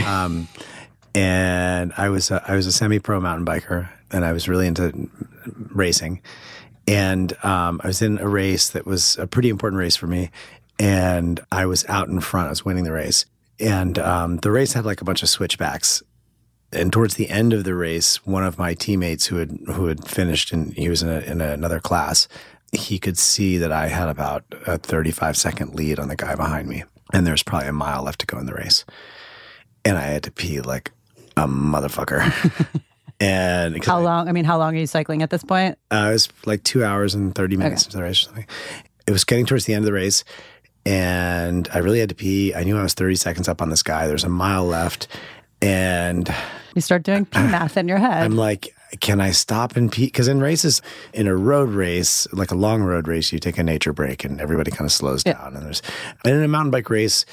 um, 0.06 0.48
and 1.14 1.92
I 1.96 2.08
was 2.08 2.30
a, 2.30 2.42
I 2.46 2.56
was 2.56 2.66
a 2.66 2.72
semi-pro 2.72 3.20
mountain 3.20 3.46
biker, 3.46 3.88
and 4.10 4.24
I 4.24 4.32
was 4.32 4.48
really 4.48 4.66
into 4.66 5.08
racing. 5.72 6.20
And 6.88 7.32
um, 7.44 7.80
I 7.84 7.86
was 7.86 8.02
in 8.02 8.18
a 8.18 8.28
race 8.28 8.70
that 8.70 8.84
was 8.84 9.16
a 9.18 9.26
pretty 9.26 9.48
important 9.48 9.78
race 9.78 9.96
for 9.96 10.06
me, 10.08 10.30
and 10.78 11.40
I 11.52 11.66
was 11.66 11.84
out 11.86 12.08
in 12.08 12.20
front. 12.20 12.46
I 12.46 12.50
was 12.50 12.64
winning 12.64 12.84
the 12.84 12.92
race, 12.92 13.26
and 13.60 13.98
um, 13.98 14.36
the 14.38 14.50
race 14.50 14.72
had 14.72 14.84
like 14.84 15.00
a 15.00 15.04
bunch 15.04 15.22
of 15.22 15.28
switchbacks. 15.28 16.02
And 16.72 16.92
towards 16.92 17.14
the 17.14 17.28
end 17.28 17.52
of 17.52 17.64
the 17.64 17.74
race, 17.74 18.24
one 18.24 18.44
of 18.44 18.56
my 18.58 18.74
teammates 18.74 19.26
who 19.26 19.36
had 19.36 19.58
who 19.66 19.86
had 19.86 20.06
finished 20.06 20.52
and 20.52 20.72
he 20.74 20.88
was 20.88 21.02
in, 21.02 21.08
a, 21.08 21.18
in 21.20 21.40
another 21.40 21.80
class, 21.80 22.28
he 22.72 22.98
could 22.98 23.18
see 23.18 23.58
that 23.58 23.72
I 23.72 23.88
had 23.88 24.08
about 24.08 24.44
a 24.66 24.78
35 24.78 25.36
second 25.36 25.74
lead 25.74 25.98
on 25.98 26.06
the 26.08 26.14
guy 26.14 26.36
behind 26.36 26.68
me, 26.68 26.84
and 27.12 27.26
there's 27.26 27.42
probably 27.42 27.68
a 27.68 27.72
mile 27.72 28.04
left 28.04 28.20
to 28.20 28.26
go 28.26 28.38
in 28.38 28.46
the 28.46 28.54
race, 28.54 28.84
and 29.84 29.98
I 29.98 30.02
had 30.02 30.22
to 30.22 30.30
pee 30.30 30.60
like 30.60 30.92
a 31.36 31.48
motherfucker. 31.48 32.22
and 33.20 33.84
How 33.84 33.98
I- 33.98 34.02
long? 34.02 34.28
I 34.28 34.32
mean, 34.32 34.44
how 34.44 34.56
long 34.58 34.76
are 34.76 34.78
you 34.78 34.86
cycling 34.86 35.22
at 35.22 35.30
this 35.30 35.42
point? 35.42 35.76
uh, 35.90 36.06
it 36.10 36.12
was 36.12 36.28
like 36.46 36.62
two 36.62 36.84
hours 36.84 37.16
and 37.16 37.34
30 37.34 37.56
minutes 37.56 37.84
into 37.86 37.96
the 37.96 38.02
race 38.04 38.22
or 38.22 38.24
something. 38.26 38.46
It 39.08 39.10
was 39.12 39.24
getting 39.24 39.46
towards 39.46 39.64
the 39.64 39.74
end 39.74 39.82
of 39.82 39.86
the 39.86 39.92
race, 39.92 40.22
and 40.86 41.68
I 41.72 41.78
really 41.78 42.00
had 42.00 42.08
to 42.08 42.14
pee. 42.14 42.54
I 42.54 42.64
knew 42.64 42.78
I 42.78 42.82
was 42.82 42.94
30 42.94 43.16
seconds 43.16 43.48
up 43.48 43.62
on 43.62 43.70
this 43.70 43.82
guy. 43.82 44.06
There's 44.06 44.24
a 44.24 44.28
mile 44.28 44.64
left, 44.64 45.08
and 45.62 46.32
You 46.74 46.80
start 46.80 47.02
doing 47.02 47.26
pee 47.26 47.38
math 47.38 47.76
in 47.76 47.88
your 47.88 47.98
head. 47.98 48.24
I'm 48.24 48.36
like, 48.36 48.74
can 49.00 49.20
I 49.20 49.30
stop 49.30 49.76
and 49.76 49.90
pee? 49.90 50.06
Because 50.06 50.26
in 50.26 50.40
races, 50.40 50.82
in 51.12 51.28
a 51.28 51.36
road 51.36 51.70
race, 51.70 52.26
like 52.32 52.50
a 52.50 52.56
long 52.56 52.82
road 52.82 53.06
race, 53.06 53.32
you 53.32 53.38
take 53.38 53.56
a 53.56 53.62
nature 53.62 53.92
break 53.92 54.24
and 54.24 54.40
everybody 54.40 54.70
kind 54.72 54.84
of 54.84 54.90
slows 54.90 55.22
down. 55.22 55.54
And 55.54 55.64
there's, 55.64 55.80
and 56.24 56.34
in 56.34 56.42
a 56.42 56.48
mountain 56.48 56.72
bike 56.72 56.90
race, 56.90 57.24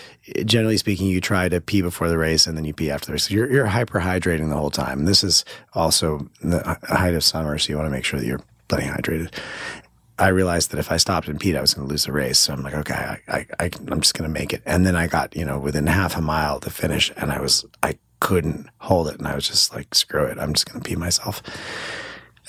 generally 0.46 0.78
speaking, 0.78 1.08
you 1.08 1.20
try 1.20 1.50
to 1.50 1.60
pee 1.60 1.82
before 1.82 2.10
the 2.10 2.18
race 2.18 2.46
and 2.46 2.56
then 2.56 2.66
you 2.66 2.74
pee 2.74 2.92
after 2.92 3.08
the 3.08 3.14
race. 3.14 3.28
So 3.28 3.34
you're, 3.34 3.52
you're 3.52 3.68
hyperhydrating 3.68 4.50
the 4.50 4.56
whole 4.56 4.70
time. 4.70 5.00
And 5.00 5.08
this 5.08 5.24
is 5.24 5.46
also 5.74 6.30
the 6.42 6.78
height 6.84 7.16
of 7.16 7.24
summer, 7.24 7.58
so 7.58 7.72
you 7.72 7.78
want 7.78 7.88
to 7.88 7.92
make 7.92 8.06
sure 8.06 8.20
that 8.20 8.28
you're 8.28 8.42
plenty 8.68 8.86
hydrated. 8.86 9.34
I 10.20 10.30
realized 10.30 10.72
that 10.72 10.80
if 10.80 10.92
I 10.92 10.98
stopped 10.98 11.28
and 11.28 11.40
peed, 11.40 11.58
I 11.58 11.62
was 11.62 11.74
going 11.74 11.88
to 11.88 11.92
lose 11.92 12.06
the 12.06 12.12
race. 12.12 12.40
So 12.40 12.54
I'm 12.54 12.64
like, 12.64 12.74
okay, 12.74 12.94
I, 12.94 13.20
I, 13.28 13.46
I, 13.60 13.70
I'm 13.92 14.02
just 14.02 14.16
going 14.16 14.28
to 14.32 14.40
make 14.40 14.52
it. 14.52 14.64
And 14.66 14.86
then 14.86 14.96
I 14.96 15.08
got, 15.08 15.36
you 15.36 15.46
know, 15.46 15.60
within 15.60 15.88
half 15.88 16.18
a 16.18 16.22
mile 16.22 16.60
to 16.62 16.70
finish, 16.70 17.12
and 17.18 17.32
I 17.32 17.40
was, 17.40 17.66
I 17.84 17.98
couldn't 18.20 18.68
hold 18.80 19.08
it, 19.10 19.20
and 19.20 19.28
I 19.28 19.36
was 19.36 19.48
just 19.48 19.76
like, 19.76 19.94
screw 19.94 20.26
it, 20.26 20.40
I'm 20.40 20.54
just 20.54 20.72
going 20.72 20.82
to 20.82 20.88
pee 20.88 20.96
myself. 20.96 21.44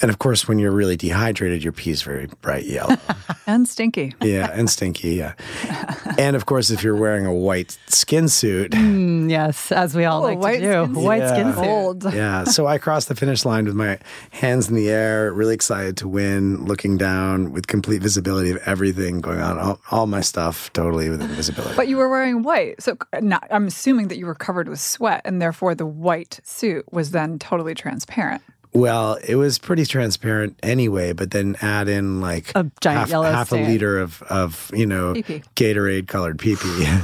And 0.00 0.10
of 0.10 0.18
course, 0.18 0.46
when 0.46 0.58
you're 0.58 0.70
really 0.72 0.96
dehydrated, 0.96 1.62
your 1.64 1.72
pee 1.72 1.90
is 1.90 2.02
very 2.02 2.26
bright 2.40 2.64
yellow. 2.64 2.96
And 3.48 3.66
stinky. 3.66 4.14
yeah, 4.20 4.50
and 4.52 4.68
stinky. 4.68 5.14
Yeah, 5.14 5.32
and 6.18 6.36
of 6.36 6.44
course, 6.44 6.68
if 6.68 6.82
you're 6.84 6.94
wearing 6.96 7.24
a 7.24 7.32
white 7.32 7.78
skin 7.86 8.28
suit, 8.28 8.72
Mm, 8.72 9.30
yes, 9.30 9.72
as 9.72 9.94
we 9.96 10.04
all 10.04 10.20
Oh, 10.20 10.24
like 10.26 10.38
white 10.38 10.58
to 10.60 10.66
do. 10.66 10.70
skin 10.84 10.94
suit. 10.94 11.02
White 11.02 11.22
Yeah. 11.22 11.32
skin 11.32 11.52
suit. 11.54 11.64
Old. 11.64 12.04
yeah. 12.14 12.44
So 12.44 12.66
I 12.66 12.76
crossed 12.76 13.08
the 13.08 13.14
finish 13.14 13.46
line 13.46 13.64
with 13.64 13.74
my 13.74 13.98
hands 14.32 14.68
in 14.68 14.74
the 14.74 14.90
air, 14.90 15.32
really 15.32 15.54
excited 15.54 15.96
to 15.96 16.08
win, 16.08 16.66
looking 16.66 16.98
down 16.98 17.50
with 17.52 17.68
complete 17.68 18.02
visibility 18.02 18.50
of 18.50 18.58
everything 18.66 19.22
going 19.22 19.40
on, 19.40 19.58
all, 19.58 19.80
all 19.90 20.06
my 20.06 20.20
stuff 20.20 20.70
totally 20.74 21.08
within 21.08 21.28
visibility. 21.28 21.74
But 21.74 21.88
you 21.88 21.96
were 21.96 22.10
wearing 22.10 22.42
white. 22.42 22.82
So 22.82 22.98
not, 23.22 23.46
I'm 23.50 23.66
assuming 23.66 24.08
that 24.08 24.18
you 24.18 24.26
were 24.26 24.34
covered 24.34 24.68
with 24.68 24.78
sweat 24.78 25.22
and 25.24 25.40
therefore 25.40 25.74
the 25.74 25.86
white 25.86 26.40
suit 26.44 26.84
was 26.92 27.12
then 27.12 27.38
totally 27.38 27.74
transparent. 27.74 28.42
Well, 28.72 29.18
it 29.26 29.37
was 29.37 29.58
pretty 29.58 29.87
transparent 29.87 30.58
anyway, 30.62 31.12
but 31.12 31.30
then 31.30 31.56
add 31.62 31.88
in 31.88 32.20
like 32.20 32.52
A 32.54 32.70
giant 32.80 33.00
half, 33.00 33.08
yellow 33.10 33.30
half 33.30 33.52
a 33.52 33.56
liter 33.56 33.98
of, 33.98 34.22
of 34.22 34.70
you 34.75 34.87
know 34.87 35.14
Pee-pee. 35.14 35.42
Gatorade 35.56 36.06
colored 36.08 36.38
pee 36.38 36.56
pee. 36.56 36.87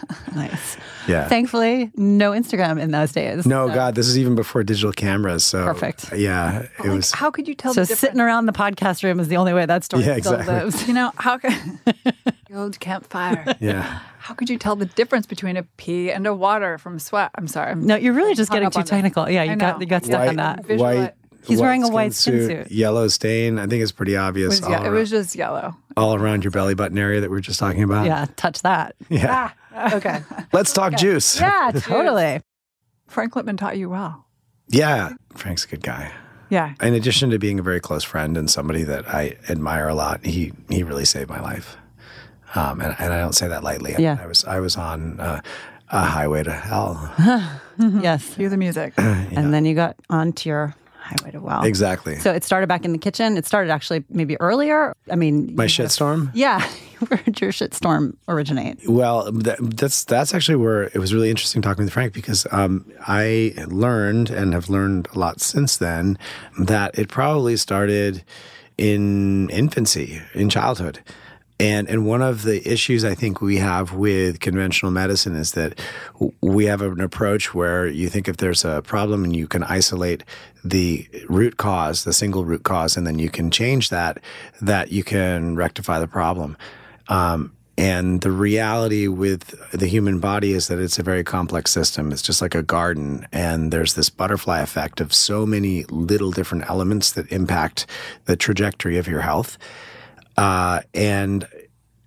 Nice. 0.34 0.76
Yeah. 1.10 1.28
Thankfully, 1.28 1.90
no 1.96 2.30
Instagram 2.30 2.80
in 2.80 2.90
those 2.92 3.12
days. 3.12 3.44
no, 3.46 3.68
So- 3.68 3.74
God, 3.74 3.94
this 3.94 4.06
is 4.06 4.16
even 4.18 4.34
before 4.34 4.62
digital 4.62 4.92
cameras. 4.92 5.44
So 5.44 5.64
Perfect. 5.64 6.12
Yeah, 6.16 6.60
it 6.60 6.70
Like, 6.78 6.88
was. 6.90 7.12
how 7.12 7.30
could 7.30 7.48
you 7.48 7.54
tell 7.54 7.74
So 7.74 7.84
the 7.84 7.96
sitting 7.96 8.20
around 8.20 8.46
the 8.46 8.52
podcast 8.52 9.02
room 9.02 9.18
is 9.20 9.28
the 9.28 9.36
only 9.36 9.52
way 9.52 9.66
that 9.66 9.84
story 9.84 10.04
Yeah, 10.04 10.16
still 10.18 10.34
exactly. 10.34 10.54
lives. 10.54 10.88
You 10.88 10.94
know, 10.94 11.12
how 11.16 11.38
could 11.38 11.52
the 11.84 12.54
old 12.54 12.78
campfire? 12.80 13.56
Yeah. 13.60 13.98
How 14.18 14.34
could 14.34 14.50
you 14.50 14.58
tell 14.58 14.76
the 14.76 14.86
difference 14.86 15.26
between 15.26 15.56
a 15.56 15.62
pee 15.78 16.12
and 16.12 16.26
a 16.26 16.34
water 16.34 16.78
from 16.78 16.98
sweat? 16.98 17.30
I'm 17.34 17.48
sorry. 17.48 17.72
I'm 17.72 17.86
No, 17.86 17.96
you're 17.96 18.12
really 18.12 18.34
just 18.34 18.50
getting 18.52 18.70
too 18.70 18.78
on 18.78 18.82
this. 18.82 18.90
technical. 18.90 19.28
Yeah, 19.28 19.42
you 19.44 19.56
got 19.56 19.80
you 19.80 19.86
got 19.86 20.04
stuck 20.04 20.28
on 20.28 20.36
that. 20.36 20.64
Visual- 20.66 20.84
white. 20.94 21.14
He's 21.46 21.58
white 21.58 21.64
wearing 21.66 21.82
a 21.84 21.88
white 21.88 22.12
skin 22.12 22.46
suit. 22.46 22.70
Yellow 22.70 23.08
stain. 23.08 23.58
I 23.58 23.66
think 23.66 23.82
it's 23.82 23.92
pretty 23.92 24.14
It 24.14 24.18
obvious. 24.18 24.48
was, 24.50 24.62
all, 24.62 24.70
yeah, 24.70 24.86
it 24.86 24.90
was 24.90 25.08
just 25.10 25.34
yellow. 25.34 25.74
all 25.96 26.14
around 26.14 26.44
your 26.44 26.50
belly 26.50 26.74
button 26.74 26.98
area 26.98 27.20
that 27.20 27.30
we 27.30 27.36
were 27.36 27.40
just 27.40 27.58
talking 27.58 27.82
about. 27.82 28.06
Yeah, 28.06 28.26
touch 28.36 28.62
that. 28.62 28.94
Yeah. 29.08 29.50
Okay. 29.94 30.22
Let's 30.52 30.72
talk 30.72 30.96
juice. 30.96 31.40
Yeah, 31.40 31.70
totally. 31.78 32.40
Frank 33.06 33.34
Lipman 33.34 33.56
taught 33.58 33.78
you 33.78 33.88
well. 33.88 34.26
Yeah. 34.68 35.10
Frank's 35.34 35.64
a 35.64 35.68
good 35.68 35.82
guy. 35.82 36.12
Yeah. 36.50 36.74
In 36.82 36.94
addition 36.94 37.30
to 37.30 37.38
being 37.38 37.58
a 37.58 37.62
very 37.62 37.80
close 37.80 38.02
friend 38.04 38.36
and 38.36 38.50
somebody 38.50 38.82
that 38.82 39.08
I 39.08 39.36
admire 39.48 39.88
a 39.88 39.94
lot, 39.94 40.24
he 40.26 40.52
he 40.68 40.82
really 40.82 41.04
saved 41.04 41.30
my 41.30 41.40
life. 41.40 41.76
Um, 42.56 42.80
and, 42.80 42.94
and 42.98 43.12
I 43.12 43.18
don't 43.18 43.34
say 43.34 43.46
that 43.48 43.62
lightly. 43.62 43.94
Yeah. 43.98 44.18
I 44.20 44.26
was 44.26 44.44
I 44.44 44.58
was 44.58 44.76
on 44.76 45.20
uh, 45.20 45.40
a 45.90 46.00
highway 46.04 46.42
to 46.42 46.50
hell. 46.52 47.14
Yes. 47.78 48.34
Cue 48.34 48.48
the 48.48 48.56
music. 48.56 48.92
And 48.98 49.54
then 49.54 49.64
you 49.64 49.74
got 49.76 49.96
onto 50.10 50.48
your 50.50 50.74
highway 51.10 51.32
to 51.32 51.40
wow. 51.40 51.62
Exactly. 51.62 52.16
So 52.16 52.32
it 52.32 52.44
started 52.44 52.66
back 52.66 52.84
in 52.84 52.92
the 52.92 52.98
kitchen. 52.98 53.36
It 53.36 53.46
started 53.46 53.70
actually 53.70 54.04
maybe 54.08 54.40
earlier. 54.40 54.94
I 55.10 55.16
mean, 55.16 55.54
my 55.54 55.64
you 55.64 55.68
shit 55.68 55.90
storm. 55.90 56.30
Yeah. 56.34 56.66
Where 57.08 57.22
did 57.24 57.40
your 57.40 57.50
shitstorm 57.50 58.16
originate? 58.28 58.86
Well, 58.86 59.32
that, 59.32 59.58
that's 59.76 60.04
that's 60.04 60.34
actually 60.34 60.56
where 60.56 60.82
it 60.82 60.98
was 60.98 61.14
really 61.14 61.30
interesting 61.30 61.62
talking 61.62 61.84
with 61.84 61.94
Frank 61.94 62.12
because 62.12 62.46
um, 62.50 62.84
I 63.08 63.54
learned 63.68 64.28
and 64.28 64.52
have 64.52 64.68
learned 64.68 65.08
a 65.14 65.18
lot 65.18 65.40
since 65.40 65.78
then 65.78 66.18
that 66.58 66.98
it 66.98 67.08
probably 67.08 67.56
started 67.56 68.22
in 68.76 69.48
infancy, 69.48 70.20
in 70.34 70.50
childhood. 70.50 71.00
And 71.60 71.90
and 71.90 72.06
one 72.06 72.22
of 72.22 72.42
the 72.42 72.66
issues 72.66 73.04
I 73.04 73.14
think 73.14 73.42
we 73.42 73.58
have 73.58 73.92
with 73.92 74.40
conventional 74.40 74.90
medicine 74.90 75.36
is 75.36 75.52
that 75.52 75.78
we 76.40 76.64
have 76.64 76.80
an 76.80 77.02
approach 77.02 77.52
where 77.54 77.86
you 77.86 78.08
think 78.08 78.28
if 78.28 78.38
there's 78.38 78.64
a 78.64 78.80
problem 78.80 79.24
and 79.24 79.36
you 79.36 79.46
can 79.46 79.62
isolate 79.64 80.24
the 80.64 81.06
root 81.28 81.58
cause, 81.58 82.04
the 82.04 82.14
single 82.14 82.46
root 82.46 82.62
cause, 82.62 82.96
and 82.96 83.06
then 83.06 83.18
you 83.18 83.28
can 83.28 83.50
change 83.50 83.90
that, 83.90 84.20
that 84.62 84.90
you 84.90 85.04
can 85.04 85.54
rectify 85.54 86.00
the 86.00 86.08
problem. 86.08 86.56
Um, 87.08 87.52
and 87.76 88.22
the 88.22 88.32
reality 88.32 89.06
with 89.06 89.54
the 89.70 89.86
human 89.86 90.18
body 90.18 90.52
is 90.52 90.68
that 90.68 90.78
it's 90.78 90.98
a 90.98 91.02
very 91.02 91.24
complex 91.24 91.70
system. 91.70 92.10
It's 92.10 92.22
just 92.22 92.40
like 92.40 92.54
a 92.54 92.62
garden, 92.62 93.26
and 93.32 93.70
there's 93.70 93.94
this 93.94 94.08
butterfly 94.08 94.60
effect 94.60 94.98
of 94.98 95.12
so 95.12 95.44
many 95.44 95.84
little 95.84 96.30
different 96.30 96.70
elements 96.70 97.12
that 97.12 97.30
impact 97.30 97.86
the 98.24 98.36
trajectory 98.36 98.96
of 98.96 99.06
your 99.06 99.20
health. 99.20 99.58
Uh, 100.36 100.80
and 100.94 101.46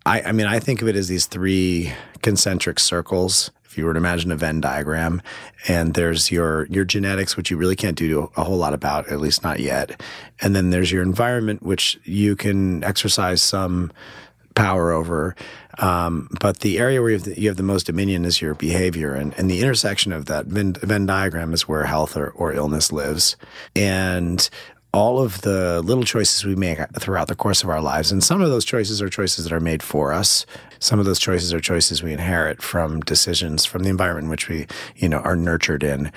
I, 0.05 0.21
I 0.21 0.31
mean, 0.31 0.47
I 0.47 0.59
think 0.59 0.81
of 0.81 0.87
it 0.87 0.95
as 0.95 1.07
these 1.07 1.25
three 1.25 1.93
concentric 2.21 2.79
circles. 2.79 3.51
If 3.65 3.77
you 3.77 3.85
were 3.85 3.93
to 3.93 3.97
imagine 3.97 4.31
a 4.31 4.35
Venn 4.35 4.61
diagram, 4.61 5.21
and 5.67 5.95
there's 5.95 6.31
your 6.31 6.67
your 6.67 6.85
genetics, 6.85 7.35
which 7.35 7.49
you 7.49 7.57
really 7.57 7.75
can't 7.75 7.97
do 7.97 8.31
a 8.37 8.43
whole 8.43 8.57
lot 8.57 8.73
about, 8.73 9.11
at 9.11 9.19
least 9.19 9.43
not 9.43 9.59
yet, 9.59 9.99
and 10.41 10.55
then 10.55 10.69
there's 10.69 10.91
your 10.91 11.01
environment, 11.01 11.63
which 11.63 11.99
you 12.03 12.35
can 12.35 12.83
exercise 12.83 13.41
some 13.41 13.91
power 14.55 14.91
over. 14.91 15.35
Um, 15.79 16.29
but 16.39 16.59
the 16.59 16.77
area 16.77 17.01
where 17.01 17.09
you 17.09 17.17
have, 17.17 17.25
the, 17.25 17.41
you 17.41 17.47
have 17.47 17.57
the 17.57 17.63
most 17.63 17.87
dominion 17.87 18.25
is 18.25 18.41
your 18.41 18.53
behavior. 18.53 19.15
And, 19.15 19.33
and 19.37 19.49
the 19.49 19.61
intersection 19.61 20.13
of 20.13 20.25
that 20.25 20.45
Venn, 20.45 20.73
Venn 20.73 21.07
diagram 21.07 21.53
is 21.53 21.67
where 21.67 21.85
health 21.85 22.15
or, 22.15 22.29
or 22.29 22.53
illness 22.53 22.91
lives. 22.91 23.35
And 23.75 24.47
all 24.93 25.19
of 25.19 25.41
the 25.41 25.81
little 25.81 26.03
choices 26.03 26.45
we 26.45 26.55
make 26.55 26.77
throughout 26.99 27.27
the 27.27 27.35
course 27.35 27.63
of 27.63 27.69
our 27.69 27.81
lives, 27.81 28.11
and 28.11 28.23
some 28.23 28.41
of 28.41 28.49
those 28.49 28.63
choices 28.63 29.01
are 29.01 29.09
choices 29.09 29.43
that 29.43 29.53
are 29.53 29.59
made 29.59 29.81
for 29.81 30.13
us. 30.13 30.45
Some 30.79 30.99
of 30.99 31.05
those 31.05 31.19
choices 31.19 31.53
are 31.53 31.59
choices 31.59 32.03
we 32.03 32.13
inherit 32.13 32.61
from 32.61 33.01
decisions 33.01 33.65
from 33.65 33.83
the 33.83 33.89
environment 33.89 34.25
in 34.25 34.29
which 34.29 34.47
we, 34.47 34.67
you 34.95 35.09
know, 35.09 35.17
are 35.19 35.35
nurtured 35.35 35.83
in. 35.83 36.11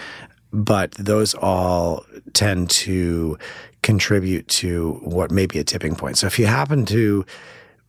But 0.52 0.92
those 0.92 1.34
all 1.34 2.04
tend 2.34 2.70
to 2.70 3.38
contribute 3.82 4.46
to 4.48 5.00
what 5.02 5.30
may 5.30 5.46
be 5.46 5.58
a 5.58 5.64
tipping 5.64 5.96
point. 5.96 6.18
So 6.18 6.26
if 6.26 6.38
you 6.38 6.46
happen 6.46 6.84
to 6.86 7.24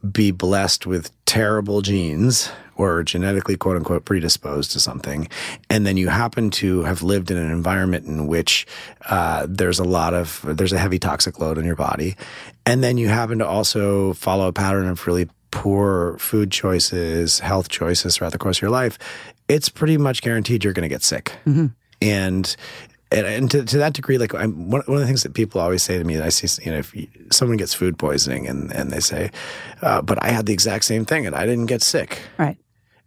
be 0.09 0.31
blessed 0.31 0.85
with 0.85 1.11
terrible 1.25 1.81
genes 1.81 2.49
or 2.77 3.03
genetically 3.03 3.57
quote 3.57 3.75
unquote 3.75 4.05
predisposed 4.05 4.71
to 4.71 4.79
something, 4.79 5.27
and 5.69 5.85
then 5.85 5.97
you 5.97 6.07
happen 6.09 6.49
to 6.51 6.83
have 6.83 7.03
lived 7.03 7.31
in 7.31 7.37
an 7.37 7.51
environment 7.51 8.05
in 8.05 8.27
which 8.27 8.65
uh, 9.09 9.45
there's 9.49 9.79
a 9.79 9.83
lot 9.83 10.13
of 10.13 10.41
there's 10.45 10.73
a 10.73 10.79
heavy 10.79 10.99
toxic 10.99 11.39
load 11.39 11.57
on 11.57 11.65
your 11.65 11.75
body, 11.75 12.15
and 12.65 12.83
then 12.83 12.97
you 12.97 13.07
happen 13.07 13.39
to 13.39 13.47
also 13.47 14.13
follow 14.13 14.47
a 14.47 14.53
pattern 14.53 14.87
of 14.87 15.05
really 15.07 15.27
poor 15.51 16.17
food 16.19 16.51
choices, 16.51 17.39
health 17.39 17.69
choices 17.69 18.15
throughout 18.17 18.31
the 18.31 18.37
course 18.37 18.57
of 18.57 18.61
your 18.61 18.71
life, 18.71 18.99
it's 19.47 19.69
pretty 19.69 19.97
much 19.97 20.21
guaranteed 20.21 20.63
you're 20.63 20.73
going 20.73 20.83
to 20.83 20.89
get 20.89 21.03
sick. 21.03 21.33
And 22.01 22.55
and, 23.09 23.25
and 23.25 23.51
to, 23.51 23.63
to 23.63 23.77
that 23.77 23.93
degree, 23.93 24.17
like 24.17 24.35
I'm, 24.35 24.69
one, 24.69 24.81
one 24.85 24.97
of 24.97 24.99
the 24.99 25.07
things 25.07 25.23
that 25.23 25.33
people 25.33 25.61
always 25.61 25.81
say 25.81 25.97
to 25.97 26.03
me, 26.03 26.19
I 26.19 26.27
see, 26.27 26.61
you 26.63 26.71
know, 26.71 26.79
if 26.79 26.93
you, 26.93 27.07
someone 27.31 27.55
gets 27.55 27.73
food 27.73 27.97
poisoning 27.97 28.47
and, 28.47 28.69
and 28.73 28.91
they 28.91 28.99
say, 28.99 29.31
uh, 29.81 30.01
but 30.01 30.21
I 30.21 30.27
had 30.27 30.45
the 30.45 30.51
exact 30.51 30.83
same 30.83 31.05
thing 31.05 31.25
and 31.25 31.33
I 31.33 31.45
didn't 31.45 31.67
get 31.67 31.81
sick. 31.81 32.19
Right. 32.37 32.57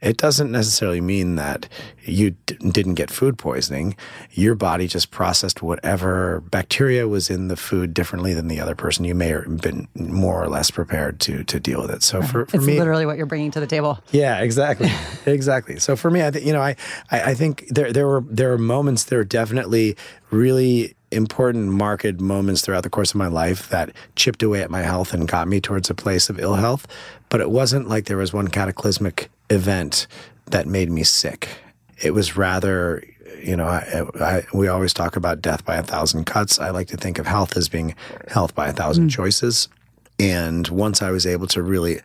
It 0.02 0.16
doesn't 0.16 0.50
necessarily 0.50 1.00
mean 1.02 1.34
that 1.36 1.68
you 2.04 2.30
d- 2.46 2.56
didn't 2.70 2.94
get 2.94 3.10
food 3.10 3.36
poisoning. 3.36 3.96
Your 4.32 4.54
body 4.54 4.86
just 4.86 5.10
processed 5.10 5.62
whatever 5.62 6.40
bacteria 6.50 7.06
was 7.06 7.28
in 7.28 7.48
the 7.48 7.56
food 7.56 7.92
differently 7.92 8.32
than 8.32 8.48
the 8.48 8.60
other 8.60 8.74
person. 8.74 9.04
You 9.04 9.14
may 9.14 9.28
have 9.28 9.60
been 9.60 9.88
more 9.94 10.42
or 10.42 10.48
less 10.48 10.70
prepared 10.70 11.20
to 11.20 11.44
to 11.44 11.60
deal 11.60 11.82
with 11.82 11.90
it. 11.90 12.02
So 12.02 12.22
for, 12.22 12.46
for 12.46 12.56
It's 12.56 12.66
me, 12.66 12.78
literally 12.78 13.04
what 13.06 13.16
you're 13.18 13.26
bringing 13.26 13.50
to 13.52 13.60
the 13.60 13.66
table. 13.66 13.98
yeah, 14.10 14.38
exactly, 14.40 14.90
exactly. 15.26 15.78
So 15.78 15.96
for 15.96 16.10
me, 16.10 16.24
I 16.24 16.30
think 16.30 16.46
you 16.46 16.52
know, 16.54 16.62
I, 16.62 16.76
I 17.10 17.22
I 17.30 17.34
think 17.34 17.66
there 17.68 17.92
there 17.92 18.06
were 18.06 18.24
there 18.26 18.48
were 18.48 18.58
moments. 18.58 19.04
There 19.04 19.18
were 19.18 19.24
definitely 19.24 19.96
really 20.30 20.94
important 21.12 21.72
marked 21.72 22.20
moments 22.20 22.62
throughout 22.62 22.82
the 22.82 22.90
course 22.90 23.10
of 23.10 23.16
my 23.16 23.26
life 23.26 23.68
that 23.70 23.90
chipped 24.16 24.42
away 24.42 24.62
at 24.62 24.70
my 24.70 24.82
health 24.82 25.12
and 25.12 25.26
got 25.26 25.48
me 25.48 25.60
towards 25.60 25.90
a 25.90 25.94
place 25.94 26.30
of 26.30 26.38
ill 26.38 26.54
health. 26.54 26.86
But 27.28 27.40
it 27.40 27.50
wasn't 27.50 27.88
like 27.88 28.06
there 28.06 28.16
was 28.16 28.32
one 28.32 28.48
cataclysmic 28.48 29.30
event 29.48 30.06
that 30.46 30.66
made 30.66 30.90
me 30.90 31.02
sick. 31.02 31.48
It 32.02 32.12
was 32.12 32.36
rather, 32.36 33.04
you 33.42 33.56
know, 33.56 33.66
I, 33.66 34.04
I, 34.20 34.42
we 34.54 34.68
always 34.68 34.94
talk 34.94 35.16
about 35.16 35.42
death 35.42 35.64
by 35.64 35.76
a 35.76 35.82
thousand 35.82 36.24
cuts. 36.24 36.58
I 36.58 36.70
like 36.70 36.88
to 36.88 36.96
think 36.96 37.18
of 37.18 37.26
health 37.26 37.56
as 37.56 37.68
being 37.68 37.94
health 38.28 38.54
by 38.54 38.68
a 38.68 38.72
thousand 38.72 39.08
mm. 39.08 39.12
choices. 39.12 39.68
And 40.18 40.66
once 40.68 41.02
I 41.02 41.10
was 41.10 41.26
able 41.26 41.46
to 41.48 41.62
really 41.62 42.00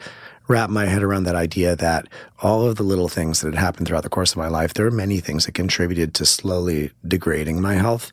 wrap 0.48 0.70
my 0.70 0.86
head 0.86 1.04
around 1.04 1.24
that 1.24 1.36
idea 1.36 1.76
that 1.76 2.08
all 2.42 2.66
of 2.68 2.76
the 2.76 2.84
little 2.84 3.10
things 3.10 3.42
that 3.42 3.54
had 3.54 3.60
happened 3.60 3.88
throughout 3.88 4.04
the 4.04 4.10
course 4.10 4.32
of 4.32 4.38
my 4.38 4.48
life, 4.48 4.74
there 4.74 4.86
are 4.86 4.92
many 4.92 5.20
things 5.20 5.46
that 5.46 5.54
contributed 5.54 6.14
to 6.14 6.26
slowly 6.26 6.92
degrading 7.08 7.62
my 7.62 7.76
health. 7.76 8.12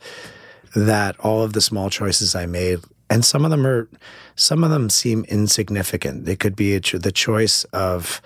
That 0.75 1.19
all 1.21 1.43
of 1.43 1.52
the 1.52 1.61
small 1.61 1.91
choices 1.91 2.35
I 2.35 2.47
made, 2.47 2.81
and 3.11 3.25
some 3.25 3.45
of 3.45 3.50
them 3.50 3.67
are, 3.67 3.88
some 4.37 4.64
of 4.64 4.71
them 4.71 4.88
seem 4.88 5.25
insignificant. 5.25 6.26
It 6.29 6.38
could 6.41 6.57
be 6.57 6.79
the 6.79 7.12
choice 7.12 7.64
of, 7.64 8.23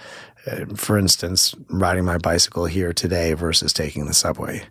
uh, 0.47 0.67
for 0.77 0.97
instance, 0.97 1.55
riding 1.69 2.05
my 2.05 2.19
bicycle 2.19 2.67
here 2.67 2.93
today 2.93 3.35
versus 3.35 3.73
taking 3.73 4.07
the 4.07 4.15
subway. 4.15 4.63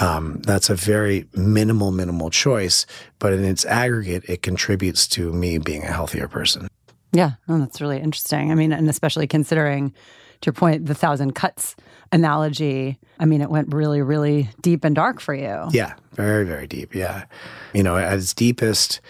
Um, 0.00 0.40
that's 0.42 0.70
a 0.70 0.74
very 0.74 1.28
minimal, 1.34 1.92
minimal 1.92 2.30
choice, 2.30 2.84
but 3.20 3.32
in 3.32 3.44
its 3.44 3.64
aggregate, 3.64 4.24
it 4.28 4.42
contributes 4.42 5.06
to 5.08 5.32
me 5.32 5.58
being 5.58 5.84
a 5.84 5.92
healthier 5.92 6.26
person. 6.26 6.66
Yeah, 7.12 7.34
no, 7.46 7.60
that's 7.60 7.80
really 7.80 8.00
interesting. 8.00 8.50
I 8.50 8.56
mean, 8.56 8.72
and 8.72 8.90
especially 8.90 9.28
considering, 9.28 9.90
to 10.40 10.46
your 10.46 10.52
point, 10.52 10.86
the 10.86 10.96
thousand 10.96 11.34
cuts 11.34 11.76
analogy. 12.14 12.96
I 13.18 13.26
mean, 13.26 13.42
it 13.42 13.50
went 13.50 13.74
really, 13.74 14.00
really 14.00 14.48
deep 14.62 14.84
and 14.84 14.94
dark 14.94 15.20
for 15.20 15.34
you. 15.34 15.68
Yeah, 15.72 15.94
very, 16.12 16.46
very 16.46 16.66
deep. 16.66 16.94
Yeah. 16.94 17.24
You 17.74 17.82
know, 17.82 17.96
at 17.96 18.16
its 18.16 18.32
deepest, 18.32 19.00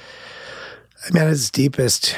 I 1.06 1.12
mean, 1.12 1.22
at 1.22 1.30
its 1.30 1.50
deepest, 1.50 2.16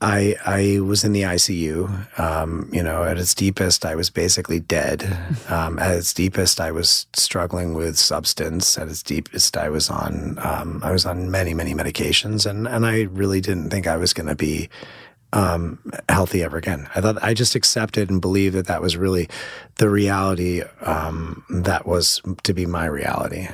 I 0.00 0.36
I 0.46 0.80
was 0.80 1.04
in 1.04 1.12
the 1.12 1.22
ICU. 1.22 2.18
Um, 2.18 2.70
you 2.72 2.82
know, 2.82 3.02
at 3.02 3.18
its 3.18 3.34
deepest, 3.34 3.84
I 3.84 3.94
was 3.96 4.08
basically 4.08 4.60
dead. 4.60 5.18
Um, 5.50 5.80
at 5.80 5.96
its 5.96 6.14
deepest, 6.14 6.60
I 6.60 6.70
was 6.70 7.06
struggling 7.12 7.74
with 7.74 7.98
substance. 7.98 8.78
At 8.78 8.86
its 8.86 9.02
deepest, 9.02 9.56
I 9.56 9.68
was 9.68 9.90
on 9.90 10.38
um, 10.38 10.80
I 10.84 10.92
was 10.92 11.04
on 11.04 11.28
many 11.30 11.54
many 11.54 11.74
medications, 11.74 12.48
and 12.48 12.68
and 12.68 12.86
I 12.86 13.02
really 13.10 13.40
didn't 13.40 13.70
think 13.70 13.88
I 13.88 13.96
was 13.96 14.12
going 14.12 14.28
to 14.28 14.36
be 14.36 14.68
um, 15.32 15.78
healthy 16.08 16.42
ever 16.42 16.56
again. 16.56 16.88
I 16.94 17.00
thought 17.00 17.22
I 17.22 17.34
just 17.34 17.54
accepted 17.54 18.10
and 18.10 18.20
believed 18.20 18.54
that 18.56 18.66
that 18.66 18.82
was 18.82 18.96
really 18.96 19.28
the 19.76 19.88
reality 19.88 20.62
um, 20.82 21.44
that 21.50 21.86
was 21.86 22.20
to 22.42 22.52
be 22.54 22.66
my 22.66 22.86
reality. 22.86 23.48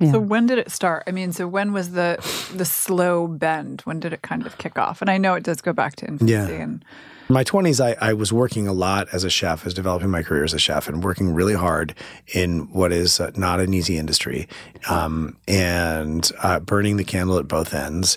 Yeah. 0.00 0.12
So 0.12 0.18
when 0.18 0.46
did 0.46 0.58
it 0.58 0.70
start? 0.70 1.04
I 1.06 1.10
mean, 1.10 1.32
so 1.32 1.46
when 1.46 1.72
was 1.74 1.92
the 1.92 2.16
the 2.56 2.64
slow 2.64 3.26
bend? 3.26 3.82
When 3.82 4.00
did 4.00 4.12
it 4.14 4.22
kind 4.22 4.46
of 4.46 4.56
kick 4.58 4.78
off? 4.78 5.00
And 5.02 5.10
I 5.10 5.18
know 5.18 5.34
it 5.34 5.42
does 5.44 5.60
go 5.60 5.72
back 5.74 5.96
to 5.96 6.06
infancy 6.06 6.32
Yeah. 6.32 6.46
and 6.48 6.82
In 7.28 7.34
my 7.34 7.44
20s, 7.44 7.84
I, 7.84 7.96
I 8.10 8.14
was 8.14 8.32
working 8.32 8.66
a 8.66 8.72
lot 8.72 9.08
as 9.12 9.24
a 9.24 9.30
chef, 9.30 9.66
as 9.66 9.74
developing 9.74 10.08
my 10.10 10.22
career 10.22 10.42
as 10.42 10.54
a 10.54 10.58
chef, 10.58 10.88
and 10.88 11.04
working 11.04 11.34
really 11.34 11.54
hard 11.54 11.94
in 12.34 12.72
what 12.72 12.92
is 12.92 13.20
uh, 13.20 13.30
not 13.36 13.60
an 13.60 13.74
easy 13.74 13.98
industry, 13.98 14.48
um, 14.88 15.36
and 15.46 16.32
uh, 16.42 16.60
burning 16.60 16.96
the 16.96 17.04
candle 17.04 17.36
at 17.38 17.46
both 17.46 17.74
ends, 17.74 18.16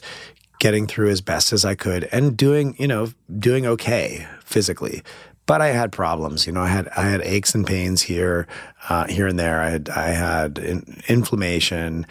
getting 0.63 0.87
through 0.87 1.09
as 1.09 1.19
best 1.19 1.51
as 1.51 1.65
I 1.65 1.75
could, 1.75 2.07
and 2.13 2.37
doing 2.37 2.73
you 2.79 2.87
know 2.87 3.11
doing 3.37 3.65
okay 3.65 4.25
physically. 4.45 5.03
But 5.45 5.59
I 5.59 5.67
had 5.67 5.91
problems, 5.91 6.47
you 6.47 6.53
know. 6.53 6.61
I 6.61 6.69
had 6.69 6.87
I 6.95 7.01
had 7.01 7.19
aches 7.21 7.53
and 7.53 7.67
pains 7.67 8.03
here, 8.03 8.47
uh, 8.87 9.05
here 9.07 9.27
and 9.27 9.37
there. 9.37 9.59
I 9.59 9.71
had 9.71 9.89
I 9.89 10.07
had 10.11 10.57
in, 10.57 11.01
inflammation. 11.09 12.07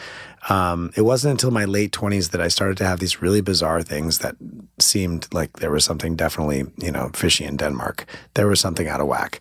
Um, 0.50 0.90
it 0.96 1.02
wasn't 1.02 1.30
until 1.30 1.50
my 1.50 1.64
late 1.64 1.92
20s 1.92 2.30
that 2.32 2.42
I 2.42 2.48
started 2.48 2.76
to 2.78 2.84
have 2.84 2.98
these 2.98 3.22
really 3.22 3.40
bizarre 3.40 3.82
things 3.82 4.18
that 4.18 4.34
seemed 4.78 5.32
like 5.32 5.60
there 5.60 5.70
was 5.70 5.84
something 5.84 6.16
definitely, 6.16 6.64
you 6.76 6.90
know, 6.90 7.10
fishy 7.14 7.44
in 7.44 7.56
Denmark. 7.56 8.04
There 8.34 8.48
was 8.48 8.60
something 8.60 8.88
out 8.88 9.00
of 9.00 9.06
whack. 9.06 9.40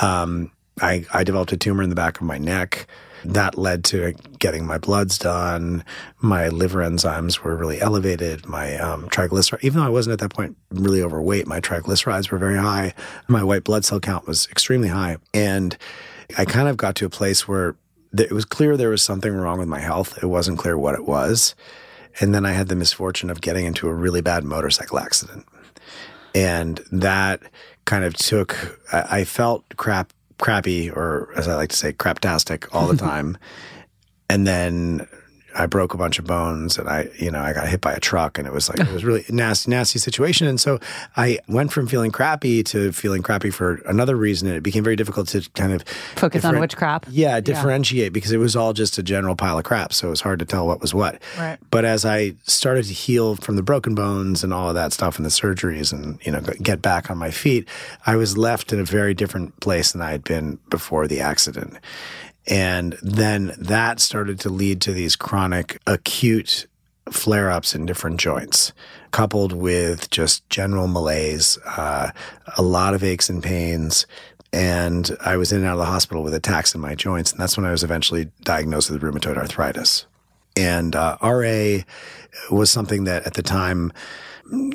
Um, 0.00 0.50
I, 0.80 1.04
I 1.12 1.22
developed 1.22 1.52
a 1.52 1.58
tumor 1.58 1.82
in 1.82 1.90
the 1.90 1.94
back 1.94 2.16
of 2.16 2.26
my 2.26 2.38
neck. 2.38 2.88
That 3.24 3.58
led 3.58 3.84
to 3.84 4.14
getting 4.38 4.66
my 4.66 4.78
bloods 4.78 5.18
done. 5.18 5.84
My 6.20 6.48
liver 6.48 6.80
enzymes 6.80 7.40
were 7.40 7.56
really 7.56 7.80
elevated. 7.80 8.46
My 8.46 8.76
um, 8.76 9.08
triglycerides, 9.08 9.64
even 9.64 9.80
though 9.80 9.86
I 9.86 9.90
wasn't 9.90 10.14
at 10.14 10.18
that 10.20 10.34
point 10.34 10.56
really 10.70 11.02
overweight, 11.02 11.46
my 11.46 11.60
triglycerides 11.60 12.30
were 12.30 12.38
very 12.38 12.58
high. 12.58 12.94
My 13.26 13.42
white 13.42 13.64
blood 13.64 13.84
cell 13.84 14.00
count 14.00 14.26
was 14.26 14.46
extremely 14.50 14.88
high. 14.88 15.16
And 15.34 15.76
I 16.36 16.44
kind 16.44 16.68
of 16.68 16.76
got 16.76 16.94
to 16.96 17.06
a 17.06 17.10
place 17.10 17.48
where 17.48 17.76
it 18.16 18.32
was 18.32 18.44
clear 18.44 18.76
there 18.76 18.88
was 18.88 19.02
something 19.02 19.32
wrong 19.32 19.58
with 19.58 19.68
my 19.68 19.80
health. 19.80 20.18
It 20.22 20.26
wasn't 20.26 20.58
clear 20.58 20.78
what 20.78 20.94
it 20.94 21.06
was. 21.06 21.54
And 22.20 22.34
then 22.34 22.44
I 22.44 22.52
had 22.52 22.68
the 22.68 22.76
misfortune 22.76 23.30
of 23.30 23.40
getting 23.40 23.64
into 23.64 23.88
a 23.88 23.94
really 23.94 24.20
bad 24.20 24.44
motorcycle 24.44 24.98
accident. 24.98 25.46
And 26.34 26.80
that 26.92 27.42
kind 27.84 28.04
of 28.04 28.14
took, 28.14 28.80
I, 28.92 29.20
I 29.20 29.24
felt 29.24 29.64
crap, 29.76 30.12
crappy, 30.38 30.90
or 30.90 31.30
as 31.36 31.48
I 31.48 31.54
like 31.54 31.70
to 31.70 31.76
say, 31.76 31.92
craptastic 31.92 32.68
all 32.72 32.86
the 32.86 32.96
time. 33.08 33.36
and 34.30 34.46
then 34.46 35.06
I 35.58 35.66
broke 35.66 35.92
a 35.92 35.96
bunch 35.96 36.18
of 36.18 36.24
bones 36.24 36.78
and 36.78 36.88
I, 36.88 37.08
you 37.18 37.30
know, 37.30 37.40
I 37.40 37.52
got 37.52 37.68
hit 37.68 37.80
by 37.80 37.92
a 37.92 37.98
truck 38.00 38.38
and 38.38 38.46
it 38.46 38.52
was 38.52 38.68
like, 38.68 38.78
it 38.78 38.92
was 38.92 39.04
really 39.04 39.24
nasty, 39.28 39.70
nasty 39.70 39.98
situation. 39.98 40.46
And 40.46 40.60
so 40.60 40.78
I 41.16 41.40
went 41.48 41.72
from 41.72 41.88
feeling 41.88 42.12
crappy 42.12 42.62
to 42.64 42.92
feeling 42.92 43.22
crappy 43.22 43.50
for 43.50 43.82
another 43.86 44.14
reason. 44.16 44.46
And 44.46 44.56
it 44.56 44.62
became 44.62 44.84
very 44.84 44.94
difficult 44.94 45.26
to 45.28 45.48
kind 45.54 45.72
of 45.72 45.82
focus 46.14 46.44
on 46.44 46.60
which 46.60 46.76
crap. 46.76 47.06
Yeah, 47.10 47.40
differentiate 47.40 48.04
yeah. 48.04 48.08
because 48.10 48.30
it 48.30 48.38
was 48.38 48.54
all 48.54 48.72
just 48.72 48.98
a 48.98 49.02
general 49.02 49.34
pile 49.34 49.58
of 49.58 49.64
crap. 49.64 49.92
So 49.92 50.06
it 50.06 50.10
was 50.10 50.20
hard 50.20 50.38
to 50.38 50.44
tell 50.44 50.66
what 50.66 50.80
was 50.80 50.94
what. 50.94 51.20
Right. 51.36 51.58
But 51.70 51.84
as 51.84 52.04
I 52.04 52.34
started 52.44 52.84
to 52.84 52.94
heal 52.94 53.34
from 53.34 53.56
the 53.56 53.62
broken 53.62 53.96
bones 53.96 54.44
and 54.44 54.54
all 54.54 54.68
of 54.68 54.76
that 54.76 54.92
stuff 54.92 55.16
and 55.16 55.26
the 55.26 55.30
surgeries 55.30 55.92
and, 55.92 56.24
you 56.24 56.30
know, 56.30 56.40
get 56.62 56.80
back 56.80 57.10
on 57.10 57.18
my 57.18 57.32
feet, 57.32 57.68
I 58.06 58.14
was 58.14 58.38
left 58.38 58.72
in 58.72 58.78
a 58.78 58.84
very 58.84 59.12
different 59.12 59.58
place 59.60 59.90
than 59.90 60.02
I 60.02 60.12
had 60.12 60.22
been 60.22 60.60
before 60.70 61.08
the 61.08 61.20
accident. 61.20 61.78
And 62.48 62.98
then 63.02 63.54
that 63.58 64.00
started 64.00 64.40
to 64.40 64.48
lead 64.48 64.80
to 64.82 64.92
these 64.92 65.16
chronic 65.16 65.80
acute 65.86 66.66
flare 67.10 67.50
ups 67.50 67.74
in 67.74 67.86
different 67.86 68.18
joints, 68.18 68.72
coupled 69.10 69.52
with 69.52 70.10
just 70.10 70.48
general 70.48 70.88
malaise, 70.88 71.58
uh, 71.64 72.10
a 72.56 72.62
lot 72.62 72.94
of 72.94 73.04
aches 73.04 73.28
and 73.28 73.42
pains. 73.42 74.06
And 74.50 75.14
I 75.20 75.36
was 75.36 75.52
in 75.52 75.58
and 75.58 75.66
out 75.66 75.74
of 75.74 75.78
the 75.78 75.84
hospital 75.84 76.22
with 76.22 76.32
attacks 76.32 76.74
in 76.74 76.80
my 76.80 76.94
joints. 76.94 77.32
And 77.32 77.40
that's 77.40 77.56
when 77.56 77.66
I 77.66 77.70
was 77.70 77.84
eventually 77.84 78.30
diagnosed 78.42 78.90
with 78.90 79.02
rheumatoid 79.02 79.36
arthritis. 79.36 80.06
And 80.56 80.96
uh, 80.96 81.18
RA 81.22 81.82
was 82.50 82.70
something 82.70 83.04
that 83.04 83.26
at 83.26 83.34
the 83.34 83.42
time, 83.42 83.92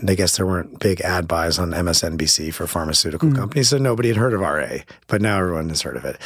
I 0.08 0.14
guess 0.14 0.38
there 0.38 0.46
weren't 0.46 0.80
big 0.80 1.02
ad 1.02 1.28
buys 1.28 1.58
on 1.58 1.72
MSNBC 1.72 2.54
for 2.54 2.68
pharmaceutical 2.68 3.30
mm. 3.30 3.36
companies, 3.36 3.70
so 3.70 3.80
nobody 3.80 4.10
had 4.10 4.18
heard 4.18 4.34
of 4.34 4.42
RA, 4.42 4.78
but 5.08 5.22
now 5.22 5.40
everyone 5.40 5.70
has 5.70 5.82
heard 5.82 5.98
of 5.98 6.06
it 6.06 6.18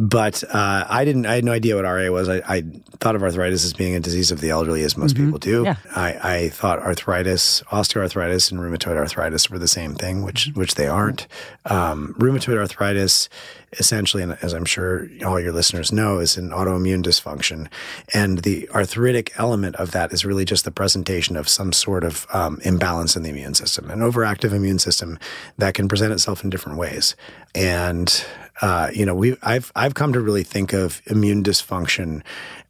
but 0.00 0.42
uh, 0.44 0.86
I 0.88 1.04
didn't. 1.04 1.26
I 1.26 1.34
had 1.34 1.44
no 1.44 1.52
idea 1.52 1.76
what 1.76 1.84
RA 1.84 2.08
was. 2.10 2.26
I, 2.26 2.42
I, 2.48 2.64
thought 3.00 3.16
of 3.16 3.22
arthritis 3.22 3.64
as 3.64 3.72
being 3.72 3.94
a 3.94 4.00
disease 4.00 4.30
of 4.30 4.42
the 4.42 4.50
elderly, 4.50 4.82
as 4.82 4.94
most 4.94 5.14
mm-hmm. 5.14 5.26
people 5.26 5.38
do. 5.38 5.62
Yeah. 5.64 5.76
I, 5.94 6.34
I, 6.36 6.48
thought 6.50 6.78
arthritis, 6.80 7.62
osteoarthritis, 7.70 8.50
and 8.50 8.60
rheumatoid 8.60 8.96
arthritis 8.96 9.48
were 9.50 9.58
the 9.58 9.68
same 9.68 9.94
thing, 9.94 10.22
which 10.22 10.50
which 10.54 10.76
they 10.76 10.86
aren't. 10.86 11.26
Um, 11.66 12.14
rheumatoid 12.18 12.56
arthritis, 12.56 13.28
essentially, 13.72 14.22
and 14.22 14.38
as 14.40 14.54
I'm 14.54 14.64
sure 14.64 15.06
all 15.24 15.38
your 15.38 15.52
listeners 15.52 15.92
know, 15.92 16.18
is 16.18 16.38
an 16.38 16.48
autoimmune 16.48 17.02
dysfunction, 17.02 17.68
and 18.14 18.38
the 18.38 18.70
arthritic 18.70 19.32
element 19.36 19.76
of 19.76 19.90
that 19.90 20.14
is 20.14 20.24
really 20.24 20.46
just 20.46 20.64
the 20.64 20.70
presentation 20.70 21.36
of 21.36 21.46
some 21.46 21.74
sort 21.74 22.04
of 22.04 22.26
um, 22.32 22.58
imbalance 22.64 23.16
in 23.16 23.22
the 23.22 23.30
immune 23.30 23.54
system, 23.54 23.90
an 23.90 24.00
overactive 24.00 24.52
immune 24.52 24.78
system 24.78 25.18
that 25.58 25.74
can 25.74 25.88
present 25.88 26.12
itself 26.12 26.42
in 26.42 26.48
different 26.48 26.78
ways, 26.78 27.16
and 27.54 28.24
uh, 28.60 28.90
you 28.92 29.06
know, 29.06 29.14
we 29.14 29.36
I've 29.42 29.72
I've 29.74 29.94
come 29.94 30.12
to 30.12 30.20
really 30.20 30.44
think 30.44 30.72
of 30.72 31.02
immune 31.06 31.42
dysfunction 31.42 32.22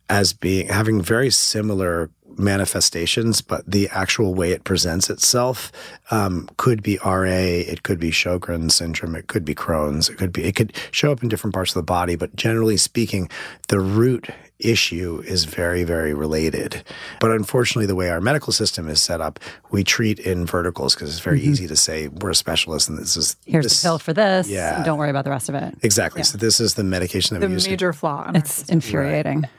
as 0.09 0.33
being 0.33 0.69
having 0.69 1.01
very 1.01 1.31
similar 1.31 2.11
manifestations, 2.39 3.41
but 3.41 3.69
the 3.71 3.89
actual 3.91 4.35
way 4.35 4.53
it 4.53 4.65
presents 4.65 5.11
itself 5.11 5.73
um, 6.11 6.49
could 6.57 6.83
be 6.83 6.99
RA, 7.05 7.25
it 7.27 7.83
could 7.83 8.01
be 8.01 8.11
Sjogren's 8.11 8.75
syndrome, 8.75 9.15
it 9.15 9.27
could 9.27 9.45
be 9.45 9.55
Crohn's, 9.55 10.09
it 10.09 10.19
could 10.19 10.33
be 10.33 10.45
it 10.45 10.57
could 10.57 10.73
show 10.91 11.13
up 11.13 11.23
in 11.23 11.29
different 11.29 11.55
parts 11.55 11.71
of 11.71 11.75
the 11.75 11.83
body. 11.83 12.17
But 12.17 12.35
generally 12.37 12.77
speaking, 12.77 13.29
the 13.69 13.81
root 13.81 14.29
issue 14.59 15.23
is 15.27 15.45
very, 15.45 15.85
very 15.85 16.13
related. 16.13 16.83
But 17.19 17.31
unfortunately, 17.31 17.87
the 17.87 17.95
way 17.95 18.11
our 18.11 18.21
medical 18.21 18.53
system 18.53 18.89
is 18.89 19.03
set 19.03 19.21
up, 19.21 19.41
we 19.71 19.85
treat 19.85 20.19
in 20.19 20.47
verticals 20.47 20.95
because 20.95 21.11
it's 21.11 21.21
very 21.21 21.41
mm-hmm. 21.41 21.51
easy 21.51 21.67
to 21.67 21.77
say 21.77 22.09
we're 22.09 22.31
a 22.31 22.35
specialist 22.35 22.89
and 22.89 22.99
this 22.99 23.17
is 23.17 23.37
here's 23.47 23.65
this, 23.65 23.81
the 23.81 23.87
pill 23.87 23.99
for 23.99 24.13
this. 24.13 24.49
Yeah, 24.49 24.83
don't 24.85 24.99
worry 24.99 25.11
about 25.11 25.25
the 25.25 25.31
rest 25.31 25.49
of 25.49 25.55
it. 25.55 25.75
Exactly. 25.83 26.21
Yeah. 26.21 26.25
So 26.25 26.39
this 26.39 26.61
is 26.61 26.75
the 26.75 26.85
medication 26.85 27.35
that 27.35 27.41
the 27.41 27.47
we 27.47 27.55
use. 27.55 27.65
The 27.65 27.71
major 27.71 27.93
flaw. 27.93 28.31
It's 28.35 28.69
infuriating. 28.69 29.43
Right 29.43 29.51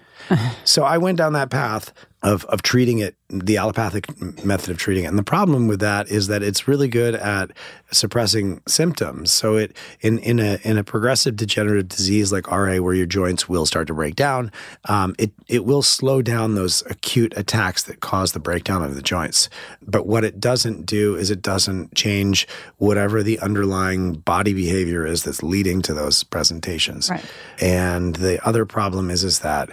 so 0.63 0.83
I 0.83 0.97
went 0.97 1.17
down 1.17 1.33
that 1.33 1.49
path 1.49 1.93
of 2.23 2.45
of 2.45 2.61
treating 2.61 2.99
it, 2.99 3.15
the 3.29 3.57
allopathic 3.57 4.05
method 4.45 4.69
of 4.69 4.77
treating 4.77 5.05
it. 5.05 5.07
And 5.07 5.17
the 5.17 5.23
problem 5.23 5.67
with 5.67 5.79
that 5.79 6.07
is 6.09 6.27
that 6.27 6.43
it's 6.43 6.67
really 6.67 6.87
good 6.87 7.15
at 7.15 7.51
suppressing 7.91 8.61
symptoms. 8.67 9.33
So 9.33 9.55
it 9.55 9.75
in 10.01 10.19
in 10.19 10.39
a 10.39 10.59
in 10.63 10.77
a 10.77 10.83
progressive 10.83 11.35
degenerative 11.35 11.87
disease 11.87 12.31
like 12.31 12.49
RA, 12.49 12.77
where 12.77 12.93
your 12.93 13.07
joints 13.07 13.49
will 13.49 13.65
start 13.65 13.87
to 13.87 13.93
break 13.93 14.15
down, 14.15 14.51
um, 14.85 15.15
it 15.17 15.31
it 15.47 15.65
will 15.65 15.81
slow 15.81 16.21
down 16.21 16.53
those 16.53 16.83
acute 16.89 17.33
attacks 17.35 17.83
that 17.83 18.01
cause 18.01 18.33
the 18.33 18.39
breakdown 18.39 18.83
of 18.83 18.93
the 18.93 19.01
joints. 19.01 19.49
But 19.81 20.05
what 20.05 20.23
it 20.23 20.39
doesn't 20.39 20.85
do 20.85 21.15
is 21.15 21.31
it 21.31 21.41
doesn't 21.41 21.95
change 21.95 22.47
whatever 22.77 23.23
the 23.23 23.39
underlying 23.39 24.13
body 24.13 24.53
behavior 24.53 25.07
is 25.07 25.23
that's 25.23 25.41
leading 25.41 25.81
to 25.83 25.93
those 25.93 26.23
presentations. 26.23 27.09
Right. 27.09 27.25
And 27.59 28.15
the 28.15 28.45
other 28.45 28.65
problem 28.65 29.09
is 29.09 29.23
is 29.23 29.39
that 29.39 29.71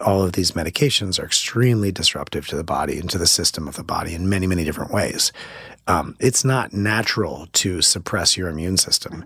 all 0.00 0.22
of 0.22 0.32
these 0.32 0.52
medications 0.52 1.20
are 1.20 1.24
extremely 1.24 1.81
disruptive 1.90 2.46
to 2.48 2.56
the 2.56 2.64
body 2.64 2.98
and 2.98 3.10
to 3.10 3.18
the 3.18 3.26
system 3.26 3.66
of 3.66 3.76
the 3.76 3.82
body 3.82 4.14
in 4.14 4.28
many, 4.28 4.46
many 4.46 4.62
different 4.62 4.92
ways. 4.92 5.32
Um, 5.88 6.16
it's 6.20 6.44
not 6.44 6.72
natural 6.72 7.48
to 7.54 7.82
suppress 7.82 8.36
your 8.36 8.48
immune 8.48 8.76
system. 8.76 9.24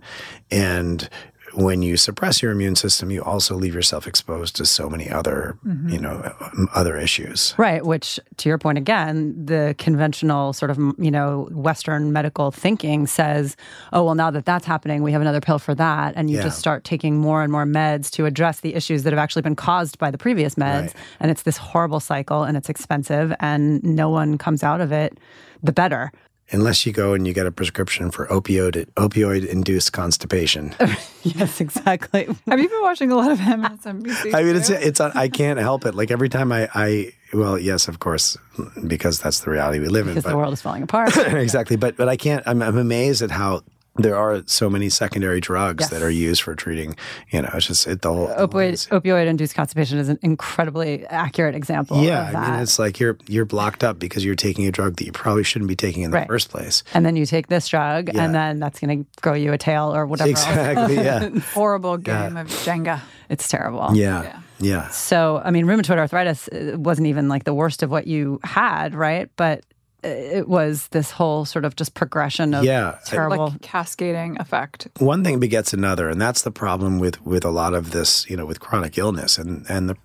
And 0.51 1.09
when 1.57 1.81
you 1.81 1.97
suppress 1.97 2.43
your 2.43 2.53
immune 2.53 2.77
system, 2.77 3.11
you 3.11 3.23
also 3.23 3.55
leave 3.55 3.75
yourself 3.75 4.07
exposed 4.07 4.55
to 4.57 4.67
so 4.67 4.91
many 4.91 5.09
other, 5.09 5.57
mm-hmm. 5.67 5.89
you 5.89 5.99
know, 5.99 6.35
other 6.75 6.99
issues. 6.99 7.55
Right. 7.57 7.85
Which, 7.85 8.21
to 8.37 8.49
your 8.49 8.59
point 8.59 8.77
again, 8.77 9.35
the 9.47 9.75
conventional 9.79 10.53
sort 10.53 10.71
of, 10.71 10.79
you 10.99 11.11
know, 11.11 11.49
Western 11.53 12.13
medical 12.13 12.51
thinking 12.51 13.07
says, 13.07 13.57
oh, 13.95 14.05
well, 14.05 14.15
now 14.15 14.31
that 14.31 14.45
that's 14.45 14.67
happening, 14.67 15.03
we 15.03 15.13
have 15.13 15.23
another 15.23 15.41
pill 15.41 15.59
for 15.59 15.75
that. 15.75 16.13
And 16.15 16.31
you 16.31 16.37
yeah. 16.37 16.43
just 16.43 16.59
start 16.59 16.85
taking 16.85 17.17
more 17.17 17.43
and 17.43 17.51
more 17.51 17.65
meds 17.65 18.11
to 18.13 18.27
address 18.27 18.61
the 18.61 18.75
issues 18.75 19.03
that 19.05 19.13
have 19.15 19.19
actually 19.19 19.43
been 19.43 19.57
caused 19.57 19.99
by 19.99 20.11
the 20.11 20.19
previous 20.19 20.57
meds. 20.57 20.83
Right. 20.83 20.95
And 21.21 21.31
it's 21.31 21.43
this 21.43 21.57
horrible 21.57 22.01
cycle 22.01 22.43
and 22.43 22.57
it's 22.57 22.69
expensive 22.69 23.35
and 23.41 23.83
no 23.83 24.11
one 24.11 24.37
comes 24.37 24.63
out 24.63 24.83
of 24.83 24.93
it 24.93 25.19
the 25.63 25.73
better 25.73 26.13
unless 26.51 26.87
you 26.87 26.93
go 26.93 27.13
and 27.13 27.27
you 27.27 27.33
get 27.33 27.47
a 27.47 27.53
prescription 27.53 28.11
for 28.11 28.27
opioid 28.27 28.87
opioid 28.95 29.47
induced 29.47 29.93
constipation. 29.93 30.75
yes, 31.23 31.61
exactly. 31.61 32.27
Have 32.47 32.61
you 32.61 32.69
been 32.69 32.83
watching 32.83 33.11
a 33.11 33.17
lot 33.17 33.31
of 33.31 33.39
MSNBC? 33.39 34.35
I 34.35 34.43
mean, 34.43 34.57
it's 34.57 34.71
it's 34.71 35.01
on, 35.01 35.13
I 35.15 35.29
can't 35.29 35.59
help 35.59 35.85
it. 35.87 35.95
Like 35.95 36.11
every 36.11 36.29
time 36.29 36.53
I 36.53 36.69
I 36.75 37.13
well, 37.33 37.59
yes, 37.59 37.89
of 37.89 37.99
course, 37.99 38.39
because 38.87 39.21
that's 39.21 39.41
the 39.41 39.51
reality 39.51 39.81
we 39.81 39.89
live 39.89 40.07
because 40.07 40.09
in. 40.09 40.15
Because 40.23 40.31
the 40.31 40.37
world 40.37 40.53
is 40.53 40.63
falling 40.63 40.83
apart. 40.83 41.17
exactly, 41.17 41.77
but 41.77 41.97
but 41.97 42.09
I 42.09 42.17
can't. 42.17 42.43
I'm, 42.47 42.63
I'm 42.63 42.79
amazed 42.79 43.23
at 43.23 43.31
how 43.31 43.63
there 43.99 44.17
are 44.17 44.43
so 44.47 44.69
many 44.71 44.89
secondary 44.89 45.41
drugs 45.41 45.83
yes. 45.83 45.91
that 45.91 46.03
are 46.03 46.11
used 46.11 46.43
for 46.43 46.55
treating, 46.55 46.97
you 47.31 47.43
know, 47.43 47.51
it's 47.55 47.67
just 47.67 47.87
it, 47.87 48.03
the 48.03 48.13
whole 48.13 48.29
opioid 48.29 48.89
opioid 48.89 49.27
induced 49.27 49.55
constipation 49.55 49.99
is 49.99 50.09
an 50.09 50.19
incredibly 50.23 51.07
accurate 51.07 51.55
example. 51.55 52.03
Yeah, 52.03 52.33
I 52.35 52.51
mean, 52.51 52.61
it's 52.61 52.79
like 52.79 53.01
you're 53.01 53.19
you're 53.27 53.45
blocked 53.45 53.85
up 53.85 53.99
because 53.99 54.25
you're 54.25 54.35
taking 54.35 54.67
a 54.67 54.73
drug 54.73 54.97
that 54.97 55.05
you 55.05 55.13
probably 55.13 55.45
shouldn't 55.45 55.69
be 55.69 55.77
taking 55.77 56.03
in 56.03 56.11
the 56.11 56.19
right. 56.19 56.27
first 56.27 56.51
place. 56.51 56.83
And 56.95 57.05
then 57.05 57.17
you 57.17 57.27
take 57.27 57.49
this 57.49 57.69
drug, 57.69 58.13
yeah. 58.13 58.25
and 58.25 58.35
then 58.35 58.59
that's 58.59 58.81
going 58.81 59.05
to 59.05 59.21
grow 59.21 59.35
you 59.35 59.53
a 59.53 59.59
tail 59.59 59.95
or 59.95 60.07
whatever. 60.07 60.31
Exactly. 60.31 60.97
yeah. 60.97 61.29
Horrible 61.55 61.97
game 61.97 62.35
yeah. 62.35 62.41
of 62.41 62.49
Jenga. 62.49 63.01
It's 63.29 63.49
terrible. 63.49 63.95
Yeah. 63.95 64.23
yeah. 64.23 64.41
Yeah. 64.59 64.89
So, 64.89 65.43
I 65.45 65.51
mean, 65.51 65.67
rheumatoid 65.67 65.99
arthritis 65.99 66.49
uh, 66.49 66.77
wasn't 66.79 67.09
even 67.09 67.29
like 67.29 67.45
the 67.45 67.53
worst 67.55 67.83
of 67.83 67.91
what 67.91 68.07
you 68.07 68.41
had, 68.43 68.95
right? 68.95 69.29
But 69.37 69.65
it 70.07 70.49
was 70.49 70.89
this 70.89 71.11
whole 71.11 71.45
sort 71.45 71.65
of 71.65 71.77
just 71.77 71.95
progression 71.95 72.55
of 72.55 72.65
Yeah. 72.65 72.99
terrible. 73.05 73.49
Like 73.49 73.63
cascading 73.63 74.39
effect. 74.41 74.89
one 74.99 75.25
thing 75.25 75.41
begets 75.41 75.73
another 75.73 76.09
and 76.09 76.21
that's 76.21 76.43
the 76.43 76.51
problem 76.51 76.99
with 76.99 77.21
with 77.27 77.45
a 77.45 77.51
lot 77.51 77.75
of 77.75 77.91
this 77.91 78.29
you 78.31 78.37
know 78.37 78.47
with 78.47 78.61
chronic 78.61 78.97
illness 78.99 79.39
and 79.39 79.67
and 79.69 79.89
the 79.91 79.97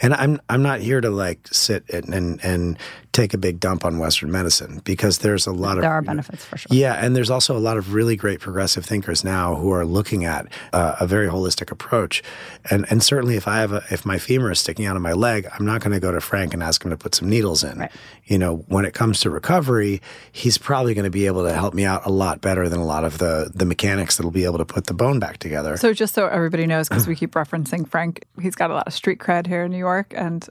and 0.00 0.14
i'm 0.14 0.40
i'm 0.48 0.62
not 0.62 0.80
here 0.80 1.00
to 1.00 1.10
like 1.10 1.46
sit 1.52 1.84
and 1.92 2.12
and, 2.14 2.40
and 2.44 2.78
take 3.12 3.34
a 3.34 3.38
big 3.38 3.60
dump 3.60 3.84
on 3.84 3.98
western 3.98 4.32
medicine 4.32 4.80
because 4.84 5.18
there's 5.18 5.46
a 5.46 5.52
lot 5.52 5.76
of 5.76 5.82
there 5.82 5.92
are 5.92 6.00
benefits 6.00 6.44
for 6.44 6.56
sure. 6.56 6.68
yeah, 6.70 6.94
and 6.94 7.14
there's 7.14 7.30
also 7.30 7.56
a 7.56 7.60
lot 7.60 7.76
of 7.76 7.92
really 7.92 8.16
great 8.16 8.40
progressive 8.40 8.86
thinkers 8.86 9.22
now 9.22 9.54
who 9.54 9.70
are 9.70 9.84
looking 9.84 10.24
at 10.24 10.46
uh, 10.72 10.96
a 10.98 11.06
very 11.06 11.28
holistic 11.28 11.70
approach. 11.70 12.22
And 12.70 12.86
and 12.90 13.02
certainly, 13.02 13.36
if 13.36 13.46
I 13.46 13.58
have 13.60 13.72
a, 13.72 13.84
if 13.90 14.06
my 14.06 14.18
femur 14.18 14.50
is 14.50 14.60
sticking 14.60 14.86
out 14.86 14.96
of 14.96 15.02
my 15.02 15.12
leg, 15.12 15.46
I'm 15.52 15.66
not 15.66 15.82
going 15.82 15.92
to 15.92 16.00
go 16.00 16.10
to 16.10 16.20
Frank 16.20 16.54
and 16.54 16.62
ask 16.62 16.82
him 16.82 16.90
to 16.90 16.96
put 16.96 17.14
some 17.14 17.28
needles 17.28 17.62
in. 17.62 17.78
Right. 17.78 17.92
You 18.24 18.38
know, 18.38 18.56
when 18.68 18.84
it 18.84 18.94
comes 18.94 19.20
to 19.20 19.30
recovery, 19.30 20.00
he's 20.30 20.56
probably 20.56 20.94
going 20.94 21.04
to 21.04 21.10
be 21.10 21.26
able 21.26 21.44
to 21.44 21.52
help 21.52 21.74
me 21.74 21.84
out 21.84 22.06
a 22.06 22.10
lot 22.10 22.40
better 22.40 22.68
than 22.68 22.80
a 22.80 22.86
lot 22.86 23.04
of 23.04 23.18
the 23.18 23.50
the 23.54 23.66
mechanics 23.66 24.16
that'll 24.16 24.30
be 24.30 24.44
able 24.44 24.58
to 24.58 24.64
put 24.64 24.86
the 24.86 24.94
bone 24.94 25.18
back 25.18 25.36
together. 25.38 25.76
So 25.76 25.92
just 25.92 26.14
so 26.14 26.28
everybody 26.28 26.66
knows, 26.66 26.88
because 26.88 27.06
we 27.06 27.14
keep 27.14 27.32
referencing 27.32 27.86
Frank, 27.86 28.24
he's 28.40 28.54
got 28.54 28.70
a 28.70 28.74
lot 28.74 28.86
of 28.86 28.94
street 28.94 29.18
cred 29.18 29.46
here 29.46 29.64
in 29.64 29.70
New 29.70 29.78
York 29.78 30.14
and 30.16 30.48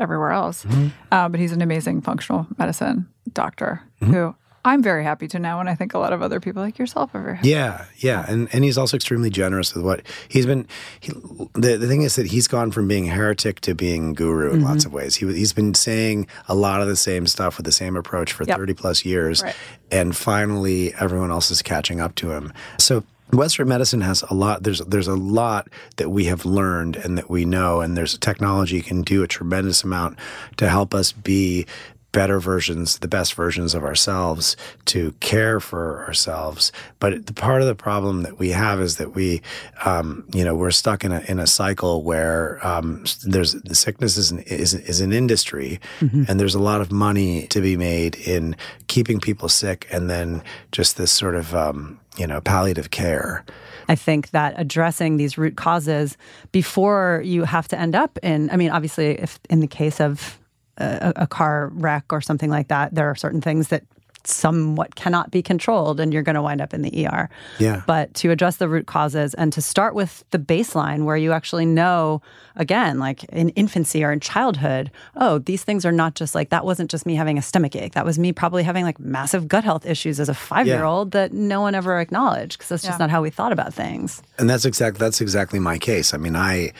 everywhere 0.00 0.32
else. 0.32 0.64
Mm-hmm. 0.64 0.88
Uh, 1.12 1.28
but 1.28 1.38
he's 1.38 1.52
an 1.52 1.62
amazing 1.62 2.00
functional 2.00 2.46
medicine 2.58 3.08
doctor 3.32 3.82
mm-hmm. 4.00 4.12
who 4.12 4.34
I'm 4.62 4.82
very 4.82 5.04
happy 5.04 5.26
to 5.28 5.38
know, 5.38 5.58
and 5.58 5.70
I 5.70 5.74
think 5.74 5.94
a 5.94 5.98
lot 5.98 6.12
of 6.12 6.20
other 6.20 6.38
people 6.38 6.62
like 6.62 6.78
yourself 6.78 7.14
are 7.14 7.22
very 7.22 7.36
happy. 7.36 7.48
Yeah, 7.48 7.86
yeah, 7.96 8.26
and 8.28 8.48
and 8.52 8.62
he's 8.62 8.76
also 8.76 8.94
extremely 8.96 9.30
generous 9.30 9.74
with 9.74 9.84
what 9.84 10.02
he's 10.28 10.44
been. 10.44 10.66
He, 11.00 11.12
the 11.54 11.78
the 11.78 11.86
thing 11.86 12.02
is 12.02 12.16
that 12.16 12.26
he's 12.26 12.46
gone 12.46 12.70
from 12.70 12.86
being 12.86 13.06
heretic 13.06 13.60
to 13.62 13.74
being 13.74 14.12
guru 14.12 14.52
in 14.52 14.62
lots 14.62 14.84
mm-hmm. 14.84 14.88
of 14.88 14.92
ways. 14.92 15.16
He 15.16 15.26
he's 15.32 15.54
been 15.54 15.72
saying 15.72 16.26
a 16.46 16.54
lot 16.54 16.82
of 16.82 16.88
the 16.88 16.96
same 16.96 17.26
stuff 17.26 17.56
with 17.56 17.64
the 17.64 17.72
same 17.72 17.96
approach 17.96 18.32
for 18.34 18.44
Yep. 18.44 18.58
thirty 18.58 18.74
plus 18.74 19.04
years, 19.04 19.42
Right. 19.42 19.56
and 19.90 20.14
finally 20.14 20.92
everyone 21.00 21.30
else 21.30 21.50
is 21.50 21.62
catching 21.62 22.00
up 22.00 22.14
to 22.16 22.32
him. 22.32 22.52
So. 22.78 23.04
Western 23.32 23.68
medicine 23.68 24.00
has 24.00 24.22
a 24.22 24.34
lot. 24.34 24.62
There's 24.62 24.80
there's 24.80 25.08
a 25.08 25.14
lot 25.14 25.68
that 25.96 26.10
we 26.10 26.24
have 26.24 26.44
learned 26.44 26.96
and 26.96 27.16
that 27.18 27.30
we 27.30 27.44
know, 27.44 27.80
and 27.80 27.96
there's 27.96 28.18
technology 28.18 28.82
can 28.82 29.02
do 29.02 29.22
a 29.22 29.28
tremendous 29.28 29.84
amount 29.84 30.18
to 30.56 30.68
help 30.68 30.94
us 30.94 31.12
be 31.12 31.66
better 32.12 32.40
versions, 32.40 32.98
the 32.98 33.08
best 33.08 33.34
versions 33.34 33.74
of 33.74 33.84
ourselves 33.84 34.56
to 34.84 35.12
care 35.20 35.60
for 35.60 36.04
ourselves. 36.04 36.72
But 36.98 37.26
the 37.26 37.32
part 37.32 37.62
of 37.62 37.68
the 37.68 37.74
problem 37.74 38.22
that 38.22 38.38
we 38.38 38.50
have 38.50 38.80
is 38.80 38.96
that 38.96 39.14
we, 39.14 39.42
um, 39.84 40.26
you 40.32 40.44
know, 40.44 40.54
we're 40.54 40.72
stuck 40.72 41.04
in 41.04 41.12
a 41.12 41.20
in 41.28 41.38
a 41.38 41.46
cycle 41.46 42.02
where 42.02 42.58
um, 42.66 43.04
there's 43.24 43.52
the 43.52 43.74
sickness 43.74 44.16
is 44.16 44.30
an, 44.32 44.40
is, 44.40 44.74
is 44.74 45.00
an 45.00 45.12
industry, 45.12 45.80
and 46.28 46.40
there's 46.40 46.54
a 46.54 46.62
lot 46.62 46.80
of 46.80 46.90
money 46.90 47.46
to 47.48 47.60
be 47.60 47.76
made 47.76 48.16
in 48.16 48.56
keeping 48.88 49.20
people 49.20 49.48
sick, 49.48 49.86
and 49.90 50.10
then 50.10 50.42
just 50.72 50.96
this 50.96 51.12
sort 51.12 51.36
of 51.36 51.54
um, 51.54 51.99
you 52.20 52.26
know 52.26 52.40
palliative 52.40 52.90
care. 52.90 53.44
I 53.88 53.96
think 53.96 54.30
that 54.30 54.54
addressing 54.56 55.16
these 55.16 55.36
root 55.36 55.56
causes 55.56 56.16
before 56.52 57.22
you 57.24 57.44
have 57.44 57.66
to 57.68 57.80
end 57.80 57.96
up 57.96 58.18
in, 58.22 58.48
I 58.50 58.56
mean, 58.56 58.70
obviously, 58.70 59.18
if 59.18 59.40
in 59.48 59.60
the 59.60 59.66
case 59.66 60.00
of 60.00 60.38
a, 60.76 61.12
a 61.16 61.26
car 61.26 61.70
wreck 61.74 62.04
or 62.10 62.20
something 62.20 62.50
like 62.50 62.68
that, 62.68 62.94
there 62.94 63.10
are 63.10 63.16
certain 63.16 63.40
things 63.40 63.68
that 63.68 63.84
somewhat 64.26 64.94
cannot 64.94 65.30
be 65.30 65.42
controlled 65.42 66.00
and 66.00 66.12
you're 66.12 66.22
going 66.22 66.34
to 66.34 66.42
wind 66.42 66.60
up 66.60 66.72
in 66.74 66.82
the 66.82 67.06
ER. 67.06 67.28
Yeah. 67.58 67.82
But 67.86 68.12
to 68.14 68.30
address 68.30 68.56
the 68.56 68.68
root 68.68 68.86
causes 68.86 69.34
and 69.34 69.52
to 69.52 69.62
start 69.62 69.94
with 69.94 70.24
the 70.30 70.38
baseline 70.38 71.04
where 71.04 71.16
you 71.16 71.32
actually 71.32 71.66
know, 71.66 72.20
again, 72.56 72.98
like 72.98 73.24
in 73.24 73.50
infancy 73.50 74.04
or 74.04 74.12
in 74.12 74.20
childhood, 74.20 74.90
oh, 75.16 75.38
these 75.38 75.64
things 75.64 75.84
are 75.86 75.92
not 75.92 76.14
just 76.14 76.34
like 76.34 76.50
that 76.50 76.64
wasn't 76.64 76.90
just 76.90 77.06
me 77.06 77.14
having 77.14 77.38
a 77.38 77.42
stomach 77.42 77.74
ache. 77.76 77.94
That 77.94 78.04
was 78.04 78.18
me 78.18 78.32
probably 78.32 78.62
having 78.62 78.84
like 78.84 78.98
massive 79.00 79.48
gut 79.48 79.64
health 79.64 79.86
issues 79.86 80.20
as 80.20 80.28
a 80.28 80.34
five 80.34 80.66
year 80.66 80.84
old 80.84 81.12
that 81.12 81.32
no 81.32 81.60
one 81.60 81.74
ever 81.74 81.98
acknowledged 81.98 82.58
because 82.58 82.68
that's 82.68 82.82
just 82.82 82.94
Yeah. 82.98 83.04
not 83.04 83.10
how 83.10 83.22
we 83.22 83.30
thought 83.30 83.52
about 83.52 83.72
things. 83.74 84.22
And 84.38 84.48
that's 84.50 84.64
exactly 84.64 84.98
that's 84.98 85.20
exactly 85.20 85.58
my 85.58 85.78
case. 85.78 86.12
I 86.14 86.16
mean, 86.18 86.36
I 86.36 86.72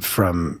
from 0.00 0.60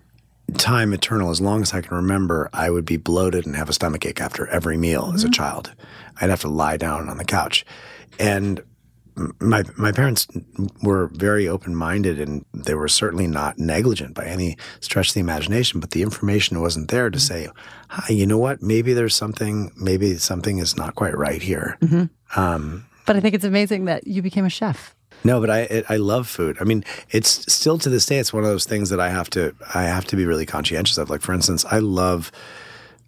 time 0.58 0.92
eternal, 0.92 1.30
as 1.30 1.40
long 1.40 1.62
as 1.62 1.72
I 1.72 1.80
can 1.80 1.96
remember, 1.96 2.50
I 2.52 2.68
would 2.70 2.84
be 2.84 2.96
bloated 2.98 3.46
and 3.46 3.56
have 3.56 3.68
a 3.68 3.72
stomach 3.72 4.04
ache 4.04 4.20
after 4.20 4.46
every 4.48 4.76
meal 4.76 5.10
as 5.14 5.24
a 5.24 5.30
child. 5.30 5.72
I'd 6.20 6.30
have 6.30 6.40
to 6.42 6.48
lie 6.48 6.76
down 6.76 7.08
on 7.08 7.16
the 7.18 7.24
couch, 7.24 7.64
and 8.18 8.62
my 9.38 9.62
my 9.76 9.92
parents 9.92 10.26
were 10.82 11.08
very 11.14 11.46
open 11.48 11.74
minded, 11.76 12.18
and 12.18 12.44
they 12.52 12.74
were 12.74 12.88
certainly 12.88 13.26
not 13.28 13.58
negligent 13.58 14.14
by 14.14 14.24
any 14.24 14.56
stretch 14.80 15.08
of 15.10 15.14
the 15.14 15.20
imagination. 15.20 15.78
But 15.80 15.90
the 15.92 16.02
information 16.02 16.60
wasn't 16.60 16.90
there 16.90 17.10
to 17.10 17.20
say, 17.20 17.48
"Hi, 17.88 18.12
you 18.12 18.26
know 18.26 18.38
what? 18.38 18.62
Maybe 18.62 18.92
there's 18.92 19.14
something. 19.14 19.70
Maybe 19.76 20.16
something 20.16 20.58
is 20.58 20.76
not 20.76 20.94
quite 20.96 21.16
right 21.16 21.40
here." 21.42 21.78
Um, 22.36 22.86
But 23.06 23.16
I 23.16 23.20
think 23.20 23.34
it's 23.34 23.44
amazing 23.44 23.84
that 23.84 24.06
you 24.06 24.22
became 24.22 24.44
a 24.46 24.50
chef. 24.50 24.94
no, 25.22 25.40
but 25.40 25.48
I 25.50 25.60
it, 25.60 25.84
I 25.88 25.96
love 25.96 26.26
food. 26.26 26.56
I 26.60 26.64
mean, 26.64 26.84
it's 27.10 27.52
still 27.52 27.78
to 27.78 27.88
this 27.88 28.06
day. 28.06 28.18
It's 28.18 28.32
one 28.32 28.42
of 28.42 28.50
those 28.50 28.64
things 28.64 28.90
that 28.90 28.98
I 28.98 29.10
have 29.10 29.30
to 29.30 29.54
I 29.74 29.84
have 29.84 30.06
to 30.06 30.16
be 30.16 30.26
really 30.26 30.46
conscientious 30.46 30.98
of. 30.98 31.08
Like 31.08 31.22
for 31.22 31.32
instance, 31.32 31.64
I 31.70 31.78
love 31.78 32.32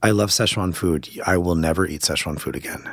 I 0.02 0.10
love 0.10 0.30
Szechuan 0.30 0.74
food. 0.74 1.08
I 1.26 1.36
will 1.36 1.54
never 1.54 1.86
eat 1.86 2.02
Szechuan 2.02 2.38
food 2.40 2.56
again. 2.56 2.88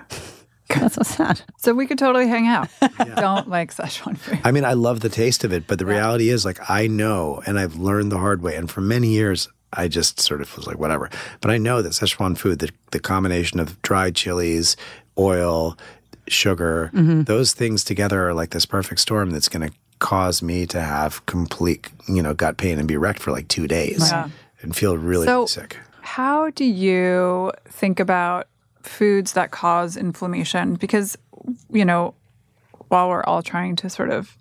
That's 0.69 0.95
so 0.95 1.03
sad. 1.03 1.41
So 1.57 1.73
we 1.73 1.85
could 1.85 1.99
totally 1.99 2.27
hang 2.27 2.47
out. 2.47 2.67
Don't 3.15 3.47
like 3.49 3.73
Szechuan 3.75 4.17
food. 4.17 4.39
I 4.43 4.51
mean, 4.51 4.65
I 4.65 4.73
love 4.73 5.01
the 5.01 5.09
taste 5.09 5.43
of 5.43 5.53
it, 5.53 5.67
but 5.67 5.77
the 5.77 5.85
reality 5.85 6.29
is, 6.29 6.45
like, 6.45 6.69
I 6.69 6.87
know, 6.87 7.41
and 7.45 7.59
I've 7.59 7.75
learned 7.75 8.11
the 8.11 8.17
hard 8.17 8.41
way. 8.41 8.55
And 8.55 8.71
for 8.71 8.81
many 8.81 9.09
years, 9.09 9.47
I 9.71 9.87
just 9.87 10.19
sort 10.19 10.41
of 10.41 10.55
was 10.55 10.65
like, 10.65 10.79
whatever. 10.79 11.09
But 11.41 11.51
I 11.51 11.57
know 11.57 11.81
that 11.81 11.89
Szechuan 11.91 12.37
food, 12.37 12.59
the, 12.59 12.69
the 12.91 12.99
combination 12.99 13.59
of 13.59 13.79
dried 13.81 14.15
chilies, 14.15 14.75
oil, 15.17 15.77
sugar, 16.27 16.89
mm-hmm. 16.93 17.23
those 17.23 17.51
things 17.53 17.83
together 17.83 18.29
are 18.29 18.33
like 18.33 18.51
this 18.51 18.65
perfect 18.65 19.01
storm 19.01 19.29
that's 19.31 19.49
going 19.49 19.69
to 19.69 19.75
cause 19.99 20.41
me 20.41 20.65
to 20.67 20.81
have 20.81 21.25
complete, 21.27 21.89
you 22.07 22.21
know, 22.23 22.33
gut 22.33 22.57
pain 22.57 22.79
and 22.79 22.87
be 22.87 22.97
wrecked 22.97 23.19
for 23.19 23.31
like 23.31 23.47
two 23.47 23.67
days 23.67 24.09
Yeah. 24.11 24.29
and 24.61 24.75
feel 24.75 24.97
really, 24.97 25.25
So- 25.25 25.33
really 25.35 25.47
sick. 25.47 25.77
How 26.03 26.49
do 26.49 26.65
you 26.65 27.51
think 27.65 27.99
about 27.99 28.47
foods 28.81 29.33
that 29.33 29.51
cause 29.51 29.95
inflammation? 29.95 30.75
Because, 30.75 31.17
you 31.71 31.85
know, 31.85 32.13
while 32.89 33.07
we're 33.09 33.23
all 33.23 33.41
trying 33.41 33.77
to 33.77 33.89
sort 33.89 34.09
of 34.09 34.37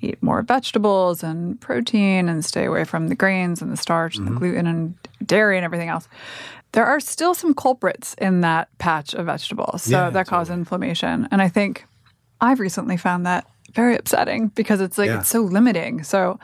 eat 0.00 0.22
more 0.22 0.42
vegetables 0.42 1.22
and 1.22 1.58
protein 1.60 2.28
and 2.28 2.44
stay 2.44 2.66
away 2.66 2.84
from 2.84 3.08
the 3.08 3.14
grains 3.14 3.62
and 3.62 3.72
the 3.72 3.76
starch 3.76 4.16
and 4.16 4.26
the 4.26 4.30
mm-hmm. 4.30 4.38
gluten 4.38 4.66
and 4.66 4.94
dairy 5.24 5.56
and 5.56 5.64
everything 5.64 5.88
else, 5.88 6.08
there 6.72 6.84
are 6.84 7.00
still 7.00 7.34
some 7.34 7.54
culprits 7.54 8.14
in 8.18 8.42
that 8.42 8.68
patch 8.78 9.14
of 9.14 9.26
vegetables 9.26 9.84
so 9.84 9.90
Yeah, 9.90 10.10
that 10.10 10.26
cause 10.26 10.50
inflammation. 10.50 11.26
And 11.30 11.40
I 11.40 11.48
think 11.48 11.86
I've 12.40 12.60
recently 12.60 12.96
found 12.98 13.24
that 13.26 13.46
very 13.72 13.96
upsetting 13.96 14.48
because 14.48 14.80
it's 14.80 14.98
like 14.98 15.08
Yeah. 15.08 15.20
it's 15.20 15.28
so 15.28 15.40
limiting. 15.40 16.02
So 16.02 16.38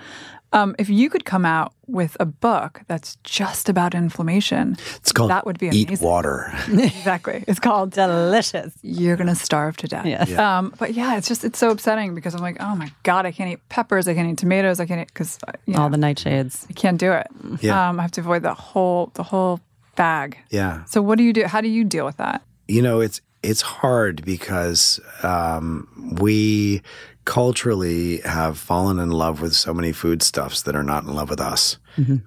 um, 0.54 0.74
if 0.78 0.88
you 0.88 1.10
could 1.10 1.24
come 1.26 1.44
out 1.44 1.74
with 1.86 2.16
a 2.18 2.24
book 2.24 2.80
that's 2.86 3.16
just 3.24 3.68
about 3.68 3.94
inflammation, 3.94 4.78
It's 4.96 5.12
called 5.12 5.30
that 5.30 5.44
would 5.44 5.58
be 5.58 5.66
amazing. 5.66 5.80
Eat 5.82 5.88
amazing. 5.88 6.08
Water. 6.08 6.52
exactly. 6.68 7.44
It's 7.46 7.60
called 7.60 7.90
Delicious. 7.90 8.72
You're 8.82 9.16
gonna 9.16 9.34
starve 9.34 9.76
to 9.78 9.88
death. 9.88 10.06
Yes. 10.06 10.32
Um, 10.38 10.72
but 10.78 10.94
yeah, 10.94 11.16
it's 11.18 11.28
just 11.28 11.44
it's 11.44 11.58
so 11.58 11.70
upsetting 11.70 12.14
because 12.14 12.34
I'm 12.34 12.40
like, 12.40 12.56
oh 12.60 12.74
my 12.76 12.90
god, 13.02 13.26
I 13.26 13.32
can't 13.32 13.50
eat 13.50 13.68
peppers, 13.68 14.08
I 14.08 14.14
can't 14.14 14.30
eat 14.30 14.38
tomatoes, 14.38 14.80
I 14.80 14.86
can't 14.86 15.00
eat 15.02 15.08
because 15.08 15.38
you 15.66 15.74
know, 15.74 15.82
All 15.82 15.90
the 15.90 15.98
nightshades. 15.98 16.64
I 16.70 16.72
can't 16.72 16.98
do 16.98 17.12
it. 17.12 17.26
Yeah. 17.60 17.90
Um, 17.90 17.98
I 17.98 18.02
have 18.02 18.12
to 18.12 18.20
avoid 18.22 18.42
the 18.42 18.54
whole 18.54 19.10
the 19.14 19.22
whole 19.24 19.60
bag. 19.96 20.38
Yeah. 20.50 20.84
So 20.84 21.02
what 21.02 21.18
do 21.18 21.24
you 21.24 21.32
do? 21.32 21.44
How 21.44 21.60
do 21.60 21.68
you 21.68 21.84
deal 21.84 22.06
with 22.06 22.16
that? 22.16 22.42
you 22.66 22.80
know 22.80 23.00
it's 23.00 23.20
it's 23.42 23.60
hard 23.60 24.24
because 24.24 24.98
um, 25.22 26.16
we 26.18 26.80
culturally 27.24 28.18
have 28.18 28.58
fallen 28.58 28.98
in 28.98 29.10
love 29.10 29.40
with 29.40 29.54
so 29.54 29.72
many 29.74 29.92
foodstuffs 29.92 30.62
that 30.62 30.76
are 30.76 30.82
not 30.82 31.04
in 31.04 31.14
love 31.14 31.30
with 31.30 31.40
us 31.40 31.78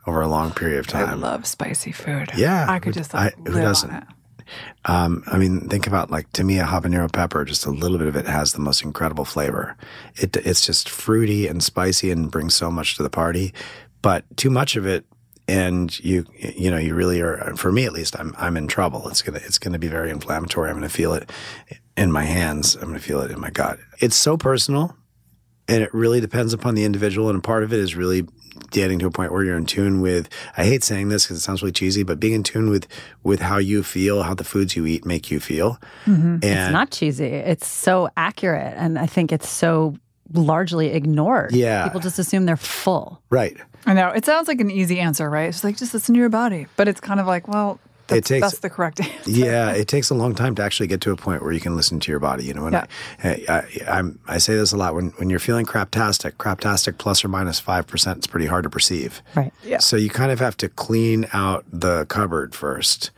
over 0.06 0.22
a 0.22 0.28
long 0.28 0.52
period 0.52 0.80
of 0.80 0.88
time. 0.88 1.10
I 1.10 1.14
love 1.14 1.46
spicy 1.46 1.92
food. 1.92 2.30
Yeah, 2.36 2.66
I 2.70 2.80
could 2.80 2.94
who- 2.96 3.00
just 3.02 3.14
like, 3.14 3.34
I- 3.34 3.38
who 3.50 3.54
live 3.56 3.64
doesn't? 3.64 3.90
on 3.92 3.98
it. 3.98 4.04
Um, 4.86 5.24
I 5.28 5.38
mean, 5.38 5.68
think 5.68 5.88
about 5.88 6.10
like 6.10 6.32
to 6.34 6.44
me, 6.44 6.58
a 6.60 6.64
habanero 6.64 7.12
pepper. 7.12 7.44
Just 7.44 7.66
a 7.66 7.70
little 7.70 7.98
bit 7.98 8.08
of 8.08 8.16
it 8.16 8.26
has 8.28 8.54
the 8.54 8.62
most 8.62 8.82
incredible 8.82 9.26
flavor. 9.26 9.76
It 10.16 10.38
it's 10.38 10.66
just 10.66 10.88
fruity 10.88 11.48
and 11.48 11.62
spicy 11.62 12.12
and 12.12 12.32
brings 12.32 12.54
so 12.56 12.72
much 12.72 12.96
to 12.96 13.04
the 13.04 13.10
party. 13.10 13.54
But 14.02 14.24
too 14.38 14.50
much 14.50 14.78
of 14.78 14.86
it, 14.86 15.06
and 15.50 15.98
you 16.00 16.26
you 16.40 16.72
know 16.72 16.78
you 16.78 16.96
really 16.96 17.20
are. 17.22 17.58
For 17.58 17.74
me, 17.74 17.84
at 17.86 17.92
least, 17.92 18.18
I'm 18.18 18.34
I'm 18.38 18.56
in 18.56 18.68
trouble. 18.68 19.10
It's 19.10 19.22
gonna 19.22 19.42
it's 19.44 19.58
gonna 19.60 19.80
be 19.80 19.90
very 19.90 20.12
inflammatory. 20.12 20.70
I'm 20.70 20.78
gonna 20.78 20.88
feel 20.88 21.14
it 21.14 21.30
in 21.98 22.12
my 22.12 22.24
hands. 22.24 22.76
I'm 22.76 22.88
gonna 22.88 23.00
feel 23.00 23.22
it 23.22 23.32
in 23.32 23.40
my 23.40 23.50
gut. 23.50 23.80
It's 24.00 24.16
so 24.16 24.38
personal, 24.38 24.96
and 25.68 25.84
it 25.84 25.94
really 25.94 26.22
depends 26.22 26.54
upon 26.54 26.76
the 26.76 26.86
individual. 26.86 27.30
And 27.30 27.40
a 27.40 27.42
part 27.42 27.64
of 27.64 27.74
it 27.74 27.80
is 27.80 27.96
really 27.96 28.28
getting 28.72 29.00
to 29.00 29.06
a 29.06 29.12
point 29.12 29.32
where 29.32 29.44
you're 29.44 29.58
in 29.58 29.66
tune 29.66 30.02
with. 30.02 30.30
I 30.58 30.66
hate 30.66 30.84
saying 30.84 31.10
this 31.10 31.26
because 31.26 31.38
it 31.38 31.42
sounds 31.42 31.62
really 31.62 31.72
cheesy, 31.72 32.04
but 32.04 32.20
being 32.20 32.34
in 32.34 32.44
tune 32.44 32.70
with 32.70 32.88
with 33.24 33.40
how 33.42 33.58
you 33.58 33.84
feel, 33.84 34.24
how 34.24 34.34
the 34.34 34.44
foods 34.44 34.76
you 34.76 34.86
eat 34.86 35.06
make 35.06 35.30
you 35.32 35.40
feel. 35.40 35.78
Mm-hmm. 36.06 36.36
And 36.36 36.44
It's 36.44 36.72
not 36.72 36.92
cheesy. 36.92 37.26
It's 37.26 37.68
so 37.68 38.10
accurate. 38.16 38.74
And 38.78 38.98
I 38.98 39.06
think 39.08 39.32
it's 39.32 39.50
so 39.50 39.96
largely 40.34 40.88
ignored. 40.88 41.54
Yeah. 41.54 41.86
People 41.86 42.02
just 42.02 42.20
assume 42.20 42.46
they're 42.46 42.58
full. 42.58 43.22
right. 43.30 43.58
I 43.86 43.94
know. 43.94 44.10
It 44.10 44.26
sounds 44.26 44.50
like 44.50 44.60
an 44.60 44.70
easy 44.70 45.00
answer, 45.00 45.30
right? 45.30 45.48
It's 45.48 45.64
like 45.64 45.78
just 45.78 45.94
listen 45.94 46.14
to 46.14 46.20
your 46.20 46.28
body. 46.28 46.68
But 46.76 46.90
it's 46.90 47.00
kind 47.00 47.22
of 47.22 47.26
like, 47.28 47.48
well, 47.48 47.80
That's, 48.08 48.20
it 48.20 48.26
takes 48.36 48.48
that's 48.48 48.60
the 48.60 48.70
correct 48.70 49.00
answer. 49.02 49.30
yeah, 49.32 49.72
it 49.72 49.88
takes 49.96 50.10
a 50.10 50.16
long 50.16 50.36
time 50.36 50.54
to 50.56 50.64
actually 50.64 50.88
get 50.88 51.02
to 51.02 51.12
a 51.12 51.16
point 51.16 51.42
where 51.44 51.52
you 51.52 51.60
can 51.60 51.76
listen 51.76 52.00
to 52.00 52.12
your 52.12 52.20
body. 52.20 52.46
You 52.46 52.54
know, 52.54 52.66
and 52.68 52.74
Yeah. 52.74 52.86
I, 53.24 53.46
I, 53.50 53.98
I'm, 53.98 54.20
I 54.28 54.38
say 54.38 54.56
this 54.56 54.72
a 54.74 54.78
lot 54.78 54.94
when 54.94 55.10
when 55.18 55.30
you're 55.30 55.40
feeling 55.40 55.66
craptastic, 55.66 56.34
craptastic 56.34 56.98
plus 57.00 57.26
or 57.26 57.30
minus 57.30 57.48
minus 57.48 57.60
five 57.62 57.88
percent 57.88 58.20
is 58.20 58.28
pretty 58.28 58.46
hard 58.48 58.64
to 58.64 58.70
perceive. 58.70 59.22
Right. 59.36 59.54
Yeah. 59.64 59.78
So 59.80 59.96
you 59.96 60.10
kind 60.10 60.32
of 60.32 60.40
have 60.40 60.58
to 60.58 60.68
clean 60.70 61.28
out 61.34 61.64
the 61.72 62.06
cupboard 62.08 62.54
first. 62.56 63.12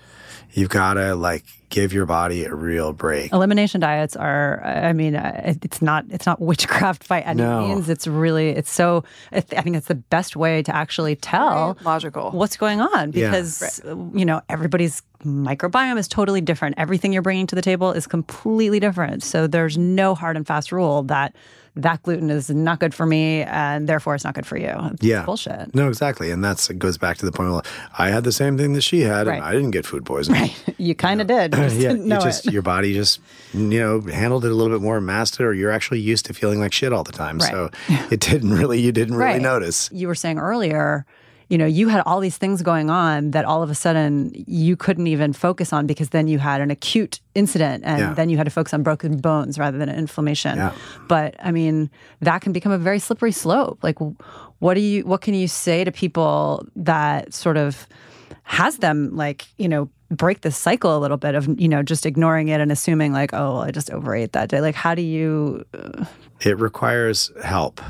You've 0.53 0.69
got 0.69 0.95
to 0.95 1.15
like 1.15 1.45
give 1.69 1.93
your 1.93 2.05
body 2.07 2.43
a 2.45 2.53
real 2.55 2.91
break. 2.93 3.31
Elimination 3.31 3.79
diets 3.81 4.15
are, 4.15 4.63
I 4.65 4.93
mean, 4.93 5.15
uh, 5.15 5.53
it's 5.61 5.81
not 5.81 6.05
it's 6.09 6.25
not 6.25 6.41
witchcraft 6.41 7.07
by 7.07 7.21
any 7.21 7.43
No. 7.43 7.67
means. 7.67 7.89
It's 7.89 8.07
really 8.07 8.49
it's 8.49 8.71
so. 8.71 9.03
I 9.31 9.41
think 9.41 9.75
it's 9.75 9.87
the 9.87 9.95
best 9.95 10.35
way 10.35 10.63
to 10.63 10.75
actually 10.75 11.15
tell 11.15 11.77
Logical. 11.83 12.31
what's 12.31 12.57
going 12.57 12.81
on 12.81 13.11
Yeah. 13.13 13.29
because 13.29 13.79
you 14.13 14.25
know 14.25 14.41
everybody's 14.49 15.03
microbiome 15.23 15.97
is 15.99 16.07
totally 16.07 16.41
different. 16.41 16.75
Everything 16.77 17.13
you're 17.13 17.21
bringing 17.21 17.45
to 17.47 17.55
the 17.55 17.61
table 17.61 17.91
is 17.91 18.07
completely 18.07 18.79
different. 18.79 19.21
So 19.23 19.45
there's 19.47 19.77
no 19.77 20.15
hard 20.15 20.35
and 20.37 20.47
fast 20.47 20.71
rule 20.71 21.03
that 21.03 21.35
that 21.83 22.03
gluten 22.03 22.29
is 22.29 22.49
not 22.49 22.79
good 22.79 22.93
for 22.93 23.05
me 23.05 23.43
and 23.43 23.87
therefore 23.87 24.15
it's 24.15 24.23
not 24.23 24.33
good 24.33 24.45
for 24.45 24.57
you. 24.57 24.73
It's 24.93 25.03
Yeah. 25.03 25.25
bullshit. 25.25 25.73
No, 25.75 25.87
exactly, 25.87 26.31
and 26.31 26.43
that's 26.43 26.69
it 26.69 26.79
goes 26.79 26.97
back 26.97 27.17
to 27.17 27.25
the 27.25 27.31
point. 27.31 27.49
Well, 27.51 27.65
I 27.97 28.09
had 28.09 28.23
the 28.23 28.31
same 28.31 28.57
thing 28.57 28.73
that 28.73 28.81
she 28.81 29.01
had, 29.01 29.27
Right. 29.27 29.35
and 29.37 29.43
I 29.45 29.51
didn't 29.53 29.71
get 29.71 29.85
food 29.85 30.05
poisoning. 30.05 30.51
You 30.81 30.95
kind 30.95 31.19
of 31.19 31.27
did. 31.27 31.53
You 31.53 31.63
just 31.63 31.75
yeah, 31.75 31.89
didn't 31.89 32.05
you 32.09 32.19
just 32.21 32.47
it. 32.47 32.53
your 32.53 32.61
body 32.61 32.93
just 32.93 33.19
you 33.53 33.79
know 33.81 33.99
handled 33.99 34.45
it 34.45 34.51
a 34.51 34.55
little 34.55 34.77
bit 34.77 34.81
more, 34.81 35.01
masked 35.01 35.39
it, 35.39 35.43
or 35.43 35.53
you're 35.53 35.71
actually 35.71 35.99
used 35.99 36.25
to 36.27 36.33
feeling 36.33 36.59
like 36.61 36.71
shit 36.71 36.93
all 36.93 37.03
the 37.03 37.11
time. 37.11 37.37
Right. 37.39 37.51
So 37.51 37.69
it 38.09 38.21
didn't 38.21 38.53
really, 38.53 38.79
you 38.79 38.93
didn't 38.93 39.15
really 39.15 39.33
Right. 39.33 39.41
notice. 39.41 39.89
you 39.91 40.07
were 40.07 40.15
saying 40.15 40.39
earlier, 40.39 41.05
you 41.49 41.57
know, 41.57 41.65
you 41.65 41.87
had 41.89 42.01
all 42.05 42.19
these 42.19 42.37
things 42.37 42.61
going 42.61 42.89
on 42.89 43.31
that 43.31 43.43
all 43.43 43.63
of 43.63 43.69
a 43.69 43.75
sudden 43.75 44.31
you 44.47 44.75
couldn't 44.75 45.07
even 45.07 45.33
focus 45.33 45.73
on 45.73 45.87
because 45.87 46.09
then 46.09 46.27
you 46.27 46.37
had 46.39 46.61
an 46.61 46.69
acute 46.71 47.19
incident 47.35 47.83
and 47.85 47.99
Yeah. 47.99 48.13
then 48.13 48.29
you 48.29 48.37
had 48.37 48.43
to 48.45 48.51
focus 48.51 48.73
on 48.73 48.83
broken 48.83 49.17
bones 49.17 49.57
rather 49.57 49.77
than 49.77 49.89
inflammation. 49.89 50.57
Yeah. 50.57 50.73
But 51.07 51.35
I 51.43 51.51
mean, 51.51 51.89
that 52.21 52.41
can 52.41 52.53
become 52.53 52.71
a 52.71 52.77
very 52.77 52.99
slippery 52.99 53.31
slope. 53.31 53.79
Like 53.81 53.97
what 54.59 54.73
do 54.75 54.81
you 54.81 55.03
what 55.05 55.21
can 55.21 55.33
you 55.33 55.47
say 55.47 55.83
to 55.83 55.91
people 55.91 56.65
that 56.75 57.33
sort 57.33 57.57
of 57.57 57.87
has 58.43 58.77
them 58.77 59.15
like, 59.15 59.45
you 59.57 59.67
know, 59.67 59.89
break 60.11 60.41
the 60.41 60.51
cycle 60.51 60.97
a 60.97 60.99
little 60.99 61.17
bit 61.17 61.35
of, 61.35 61.47
you 61.59 61.67
know, 61.67 61.81
just 61.83 62.05
ignoring 62.05 62.47
it 62.49 62.59
and 62.61 62.71
assuming 62.71 63.11
like, 63.13 63.31
oh, 63.33 63.57
I 63.57 63.71
just 63.71 63.89
overate 63.91 64.33
that 64.33 64.49
day. 64.49 64.61
Like 64.61 64.75
how 64.75 64.93
do 64.95 65.01
you 65.01 65.65
uh 65.73 66.05
It 66.41 66.59
requires 66.59 67.31
help. 67.43 67.81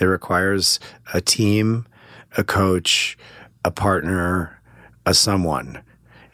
It 0.00 0.04
requires 0.06 0.78
a 1.14 1.20
team, 1.20 1.86
a 2.36 2.44
coach, 2.44 3.16
a 3.64 3.70
partner, 3.70 4.60
a 5.04 5.14
someone. 5.14 5.82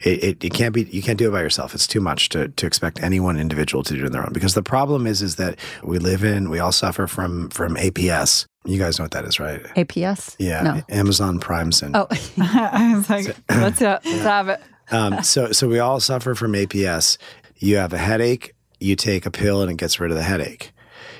It, 0.01 0.23
it, 0.23 0.43
it 0.43 0.53
can't 0.53 0.73
be 0.73 0.83
you 0.83 1.01
can't 1.01 1.17
do 1.17 1.29
it 1.29 1.31
by 1.31 1.41
yourself. 1.41 1.73
It's 1.73 1.87
too 1.87 2.01
much 2.01 2.27
to, 2.29 2.49
to 2.49 2.65
expect 2.65 3.01
any 3.01 3.21
one 3.21 3.37
individual 3.39 3.83
to 3.85 3.93
do 3.93 4.01
it 4.01 4.05
on 4.07 4.11
their 4.11 4.23
own. 4.25 4.33
Because 4.33 4.53
the 4.53 4.61
problem 4.63 5.07
is 5.07 5.21
is 5.21 5.37
that 5.37 5.57
we 5.81 5.97
live 5.97 6.25
in 6.25 6.49
we 6.49 6.59
all 6.59 6.73
suffer 6.73 7.07
from 7.07 7.49
from 7.51 7.75
APS. 7.75 8.45
You 8.65 8.77
guys 8.79 8.99
know 8.99 9.03
what 9.05 9.11
that 9.11 9.23
is, 9.25 9.39
right? 9.39 9.61
APS? 9.75 10.35
Yeah, 10.39 10.61
No. 10.61 10.81
Amazon 10.89 11.39
Prime 11.39 11.71
syndrome. 11.71 12.07
Oh, 12.11 12.17
I 12.41 12.95
was 12.95 13.09
like, 13.09 13.27
let's, 13.49 13.81
uh, 13.81 13.99
let's 14.05 14.21
have 14.23 14.49
it. 14.49 14.61
um, 14.91 15.21
so 15.23 15.51
so 15.53 15.67
we 15.69 15.79
all 15.79 15.99
suffer 16.01 16.35
from 16.35 16.51
APS. 16.53 17.17
You 17.57 17.77
have 17.77 17.93
a 17.93 17.97
headache, 17.97 18.53
you 18.81 18.97
take 18.97 19.25
a 19.25 19.31
pill 19.31 19.61
and 19.61 19.71
it 19.71 19.77
gets 19.77 19.99
rid 20.01 20.11
of 20.11 20.17
the 20.17 20.23
headache. 20.23 20.71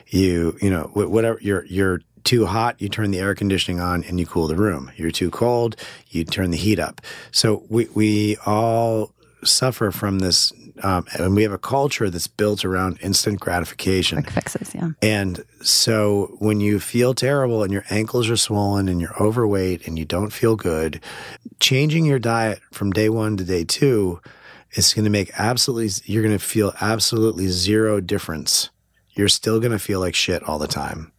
You 0.08 0.58
you 0.62 0.70
know 0.70 0.84
wh- 0.94 1.10
whatever 1.10 1.38
you're 1.42 1.64
you're 1.68 2.02
too 2.24 2.46
hot, 2.46 2.82
you 2.82 2.90
turn 2.90 3.12
the 3.12 3.20
air 3.20 3.36
conditioning 3.36 3.80
on 3.80 4.04
and 4.04 4.20
you 4.20 4.26
cool 4.26 4.48
the 4.48 4.56
room. 4.56 4.92
You're 4.96 5.12
too 5.12 5.30
cold, 5.30 5.76
you 6.10 6.24
turn 6.24 6.52
the 6.52 6.58
heat 6.58 6.80
up. 6.80 7.02
So 7.32 7.64
we 7.70 7.88
we 7.94 8.38
all 8.46 9.14
suffer 9.44 9.92
from 9.92 10.20
this, 10.20 10.54
um, 10.84 11.06
and 11.18 11.36
we 11.36 11.44
have 11.44 11.52
a 11.52 11.58
culture 11.58 12.10
that's 12.10 12.28
built 12.28 12.64
around 12.64 12.98
instant 13.02 13.40
gratification. 13.40 14.24
quick 14.24 14.50
fixes, 14.50 14.74
yeah. 14.74 14.92
And 15.02 15.44
so 15.62 16.36
when 16.40 16.60
you 16.60 16.80
feel 16.80 17.14
terrible 17.14 17.64
and 17.64 17.72
your 17.72 17.86
ankles 17.90 18.30
are 18.30 18.38
swollen 18.38 18.88
and 18.88 19.02
you're 19.02 19.22
overweight 19.22 19.88
and 19.88 20.00
you 20.00 20.06
don't 20.06 20.32
feel 20.32 20.56
good, 20.56 21.02
changing 21.60 22.06
your 22.06 22.20
diet 22.20 22.62
from 22.72 22.92
day 22.92 23.10
one 23.10 23.38
to 23.38 23.44
day 23.44 23.64
two 23.64 24.22
is 24.72 24.94
going 24.94 25.06
to 25.06 25.12
make 25.12 25.32
absolutely, 25.38 25.92
you're 26.06 26.24
going 26.24 26.38
to 26.38 26.44
feel 26.44 26.74
absolutely 26.82 27.48
zero 27.48 28.00
difference. 28.00 28.70
You're 29.16 29.30
still 29.30 29.60
going 29.60 29.72
to 29.72 29.80
feel 29.80 30.00
like 30.00 30.16
shit 30.16 30.42
all 30.44 30.58
the 30.58 30.68
time. 30.68 31.12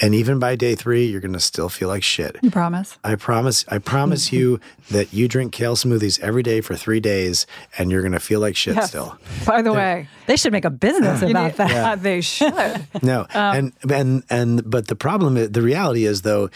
And 0.00 0.14
even 0.14 0.38
by 0.38 0.54
day 0.54 0.74
three, 0.76 1.06
you're 1.06 1.20
going 1.20 1.32
to 1.32 1.40
still 1.40 1.68
feel 1.68 1.88
like 1.88 2.04
shit. 2.04 2.36
You 2.42 2.50
promise? 2.50 2.96
I 3.02 3.16
promise, 3.16 3.64
I 3.68 3.78
promise 3.78 4.32
you 4.32 4.60
that 4.90 5.12
you 5.12 5.26
drink 5.26 5.52
kale 5.52 5.74
smoothies 5.74 6.20
every 6.20 6.44
day 6.44 6.60
for 6.60 6.76
three 6.76 7.00
days 7.00 7.46
and 7.76 7.90
you're 7.90 8.02
going 8.02 8.12
to 8.12 8.20
feel 8.20 8.38
like 8.38 8.54
shit 8.54 8.76
Yes. 8.76 8.88
still. 8.88 9.18
By 9.44 9.62
the 9.62 9.72
way, 9.72 10.08
They 10.26 10.36
should 10.36 10.52
make 10.52 10.64
a 10.64 10.70
business 10.70 11.22
you 11.22 11.28
about 11.30 11.56
that. 11.56 11.70
uh, 11.84 11.96
they 11.96 12.20
should. 12.20 12.86
No, 13.02 13.26
and 13.34 13.72
and 13.90 14.22
and 14.30 14.70
but 14.70 14.86
the 14.86 14.96
problem, 14.96 15.34
the 15.34 15.62
reality 15.62 16.04
is 16.06 16.22
though, 16.22 16.50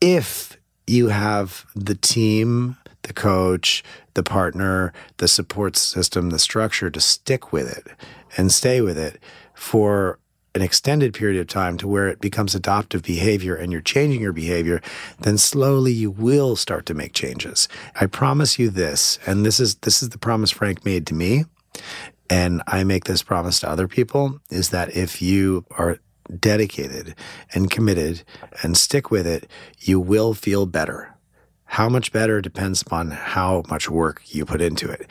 if 0.00 0.56
you 0.86 1.08
have 1.08 1.64
the 1.74 1.94
team, 1.94 2.76
the 3.02 3.12
coach, 3.12 3.82
the 4.14 4.22
partner, 4.22 4.92
the 5.18 5.28
support 5.28 5.76
system, 5.76 6.30
the 6.30 6.38
structure 6.38 6.90
to 6.90 7.00
stick 7.00 7.52
with 7.52 7.70
it 7.76 7.86
and 8.36 8.50
stay 8.52 8.80
with 8.80 8.98
it 8.98 9.20
for 9.56 10.20
an 10.54 10.62
extended 10.62 11.12
period 11.12 11.38
of 11.40 11.48
time 11.48 11.76
to 11.76 11.88
where 11.88 12.08
it 12.08 12.20
becomes 12.20 12.54
adoptive 12.54 13.02
behavior 13.02 13.54
and 13.54 13.72
you're 13.72 13.80
changing 13.82 14.22
your 14.22 14.32
behavior, 14.32 14.80
then 15.18 15.36
slowly 15.36 15.92
you 15.92 16.10
will 16.10 16.56
start 16.56 16.86
to 16.86 16.94
make 16.94 17.12
changes. 17.12 17.68
I 18.00 18.06
promise 18.06 18.58
you 18.58 18.70
this, 18.70 19.18
and 19.26 19.44
this 19.44 19.58
is 19.58 19.74
this 19.76 20.02
is 20.02 20.10
the 20.10 20.18
promise 20.18 20.50
Frank 20.50 20.84
made 20.84 21.06
to 21.08 21.14
me 21.14 21.44
and 22.28 22.62
I 22.66 22.84
make 22.84 23.04
this 23.04 23.22
promise 23.22 23.60
to 23.60 23.68
other 23.68 23.88
people 23.88 24.40
is 24.50 24.70
that 24.70 24.96
if 24.96 25.22
you 25.22 25.64
are 25.72 25.98
dedicated 26.40 27.14
and 27.54 27.70
committed 27.70 28.24
and 28.62 28.76
stick 28.76 29.10
with 29.10 29.26
it, 29.26 29.48
you 29.78 30.00
will 30.00 30.34
feel 30.34 30.66
better. 30.66 31.14
How 31.64 31.88
much 31.88 32.12
better 32.12 32.40
depends 32.40 32.82
upon 32.82 33.10
how 33.10 33.62
much 33.68 33.90
work 33.90 34.22
you 34.26 34.44
put 34.44 34.60
into 34.60 34.90
it. 34.90 35.10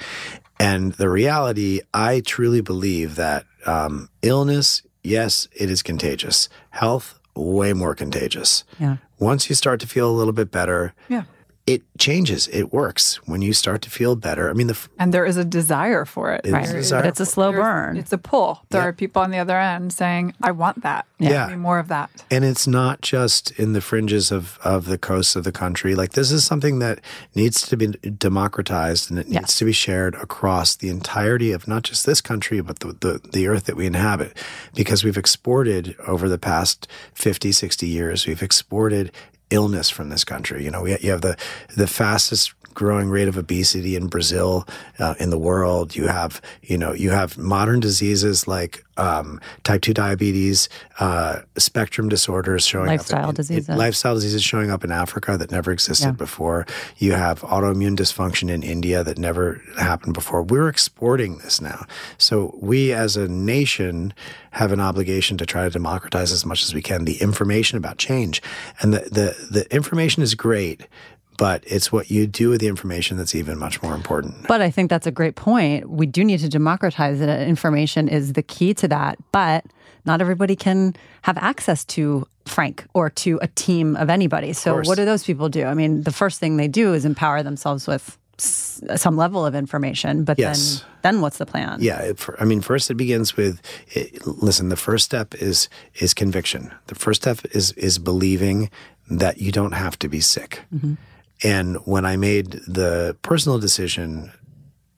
And 0.59 0.93
the 0.93 1.09
reality, 1.09 1.81
I 1.93 2.21
truly 2.21 2.61
believe 2.61 3.15
that 3.15 3.45
um, 3.65 4.09
illness, 4.21 4.81
yes, 5.03 5.47
it 5.55 5.69
is 5.69 5.81
contagious. 5.83 6.49
Health, 6.71 7.19
way 7.35 7.73
more 7.73 7.95
contagious. 7.95 8.63
Yeah. 8.79 8.97
Once 9.19 9.49
you 9.49 9.55
start 9.55 9.79
to 9.81 9.87
feel 9.87 10.09
a 10.09 10.15
little 10.15 10.33
bit 10.33 10.51
better, 10.51 10.93
Yeah. 11.09 11.23
It 11.67 11.81
changes. 11.97 12.47
It 12.49 12.71
works. 12.71 13.15
When 13.25 13.41
you 13.41 13.51
start 13.51 13.81
to 13.81 13.89
feel 13.89 14.15
better, 14.15 14.51
I 14.51 14.53
mean, 14.53 14.67
the, 14.67 14.77
And 14.99 15.11
there 15.11 15.25
is 15.25 15.35
a 15.35 15.43
desire 15.43 16.05
for 16.05 16.31
it. 16.31 16.41
It's 16.43 16.53
Right. 16.53 16.63
a 16.65 16.67
There 16.67 16.77
is- 16.77 16.85
desire 16.85 17.01
But 17.01 17.07
it's 17.09 17.19
a 17.19 17.25
slow 17.25 17.51
there's- 17.51 17.63
burn. 17.65 17.97
It's 17.97 18.13
a 18.13 18.19
pull. 18.19 18.61
There 18.69 18.81
Yeah. 18.81 18.87
are 18.89 18.93
people 18.93 19.23
on 19.23 19.31
the 19.31 19.39
other 19.39 19.57
end 19.59 19.91
saying, 19.91 20.33
I 20.43 20.51
want 20.51 20.83
that. 20.83 21.05
Yeah. 21.17 21.47
Give 21.47 21.57
me 21.57 21.63
more 21.63 21.79
of 21.79 21.87
that. 21.87 22.11
And 22.29 22.45
it's 22.45 22.67
not 22.67 23.01
just 23.01 23.49
in 23.51 23.73
the 23.73 23.81
fringes 23.81 24.31
of, 24.31 24.59
of 24.63 24.85
the 24.85 24.99
coasts 24.99 25.35
of 25.35 25.43
the 25.43 25.51
country. 25.51 25.95
Like 25.95 26.11
this 26.13 26.31
is 26.31 26.43
something 26.45 26.77
that 26.79 26.99
needs 27.33 27.61
to 27.67 27.75
be 27.75 27.87
democratized 27.87 29.09
and 29.09 29.17
it 29.19 29.27
needs 29.27 29.41
Yes. 29.41 29.55
to 29.57 29.65
be 29.65 29.71
shared 29.71 30.13
across 30.15 30.75
the 30.75 30.89
entirety 30.89 31.51
of 31.51 31.67
not 31.67 31.81
just 31.83 32.05
this 32.05 32.21
country, 32.21 32.61
but 32.61 32.79
the, 32.81 32.95
the, 32.99 33.21
the 33.33 33.47
earth 33.47 33.63
that 33.65 33.75
we 33.75 33.87
inhabit. 33.87 34.37
Because 34.75 35.03
we've 35.03 35.17
exported 35.17 35.95
over 36.05 36.29
the 36.29 36.37
past 36.37 36.87
50, 37.15 37.51
60 37.51 37.87
years, 37.87 38.27
we've 38.27 38.43
exported 38.43 39.11
illness 39.55 39.89
from 39.89 40.09
this 40.09 40.23
country. 40.23 40.63
You 40.63 40.71
know, 40.71 40.85
you 40.85 41.11
have 41.11 41.21
the, 41.21 41.37
the 41.75 41.87
fastest 41.87 42.53
growing 42.75 43.09
rate 43.09 43.27
of 43.27 43.37
obesity 43.37 43.95
in 43.95 44.07
Brazil, 44.07 44.67
uh, 44.99 45.15
in 45.19 45.31
the 45.31 45.37
world. 45.39 45.95
You 45.95 46.07
have, 46.07 46.41
you 46.61 46.77
know, 46.77 46.93
you 46.93 47.09
have 47.09 47.37
modern 47.37 47.79
diseases 47.79 48.47
like 48.47 48.83
um, 48.97 49.41
type 49.63 49.81
2 49.81 49.93
diabetes, 49.93 50.69
uh, 51.01 51.41
spectrum 51.57 52.07
disorders 52.07 52.65
showing 52.65 52.87
Lifestyle 52.87 53.17
up. 53.19 53.23
in- 53.25 53.29
in- 53.31 53.35
diseases. 53.35 53.67
lifestyle 53.75 54.15
diseases 54.15 54.41
showing 54.41 54.71
up 54.71 54.85
in 54.85 54.91
Africa 54.91 55.37
that 55.37 55.51
never 55.51 55.71
existed 55.73 56.05
Yeah. 56.05 56.11
before. 56.11 56.65
You 56.97 57.11
have 57.13 57.41
autoimmune 57.41 57.97
dysfunction 57.97 58.49
in 58.49 58.63
India 58.63 59.03
that 59.03 59.17
never 59.17 59.59
happened 59.77 60.13
before. 60.13 60.43
We're 60.43 60.69
exporting 60.69 61.39
this 61.39 61.59
now. 61.59 61.85
So 62.17 62.57
we 62.61 62.93
as 62.93 63.17
a 63.17 63.27
nation 63.27 64.13
have 64.51 64.71
an 64.71 64.79
obligation 64.79 65.37
to 65.39 65.45
try 65.45 65.65
to 65.65 65.69
democratize 65.69 66.31
as 66.31 66.45
much 66.45 66.63
as 66.63 66.73
we 66.73 66.81
can 66.81 67.03
the 67.03 67.21
information 67.21 67.77
about 67.77 67.97
change. 67.97 68.41
And 68.79 68.93
the, 68.93 68.99
the, 69.11 69.35
the 69.51 69.75
information 69.75 70.23
is 70.23 70.35
great, 70.35 70.87
but 71.37 71.63
it's 71.65 71.91
what 71.91 72.09
you 72.09 72.27
do 72.27 72.49
with 72.49 72.61
the 72.61 72.67
information 72.67 73.17
that's 73.17 73.35
even 73.35 73.57
much 73.57 73.81
more 73.81 73.95
important. 73.95 74.47
But 74.47 74.61
I 74.61 74.69
think 74.69 74.89
that's 74.89 75.07
a 75.07 75.11
great 75.11 75.35
point. 75.35 75.89
We 75.89 76.05
do 76.05 76.23
need 76.23 76.39
to 76.39 76.49
democratize 76.49 77.21
it. 77.21 77.47
Information 77.47 78.07
is 78.07 78.33
the 78.33 78.43
key 78.43 78.73
to 78.75 78.87
that. 78.89 79.17
But 79.31 79.65
not 80.05 80.21
everybody 80.21 80.55
can 80.55 80.95
have 81.23 81.37
access 81.37 81.83
to 81.85 82.27
Frank 82.45 82.85
or 82.93 83.09
to 83.09 83.39
a 83.41 83.47
team 83.47 83.95
of 83.95 84.09
anybody. 84.09 84.53
So, 84.53 84.73
course. 84.73 84.87
what 84.87 84.95
do 84.97 85.05
those 85.05 85.23
people 85.23 85.49
do? 85.49 85.65
I 85.65 85.73
mean, 85.73 86.03
the 86.03 86.11
first 86.11 86.39
thing 86.39 86.57
they 86.57 86.67
do 86.67 86.93
is 86.93 87.05
empower 87.05 87.41
themselves 87.43 87.87
with 87.87 88.17
some 88.37 89.15
level 89.15 89.45
of 89.45 89.55
information. 89.55 90.23
But 90.25 90.37
Yes. 90.37 90.83
then, 91.01 91.13
then 91.15 91.21
what's 91.21 91.37
the 91.37 91.45
plan? 91.45 91.77
Yeah, 91.81 92.01
it, 92.01 92.19
for, 92.19 92.39
I 92.41 92.45
mean, 92.45 92.61
first 92.61 92.91
it 92.91 92.95
begins 92.95 93.35
with 93.37 93.61
it, 93.93 94.25
listen. 94.27 94.69
The 94.69 94.75
first 94.75 95.05
step 95.05 95.33
is 95.35 95.69
is 95.95 96.13
conviction. 96.13 96.71
The 96.87 96.95
first 96.95 97.21
step 97.21 97.39
is 97.55 97.71
is 97.73 97.97
believing 97.97 98.69
that 99.09 99.39
you 99.39 99.51
don't 99.51 99.73
have 99.73 99.97
to 99.99 100.09
be 100.09 100.19
sick. 100.19 100.61
Mm-hmm. 100.73 100.95
And 101.43 101.77
when 101.85 102.05
I 102.05 102.15
made 102.15 102.51
the 102.67 103.17
personal 103.21 103.59
decision 103.59 104.31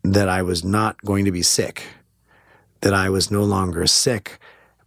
that 0.03 0.29
I 0.29 0.41
was 0.41 0.63
not 0.63 1.01
going 1.03 1.25
to 1.25 1.31
be 1.31 1.41
sick, 1.41 1.83
that 2.81 2.93
I 2.93 3.09
was 3.09 3.31
no 3.31 3.43
longer 3.43 3.87
sick, 3.87 4.39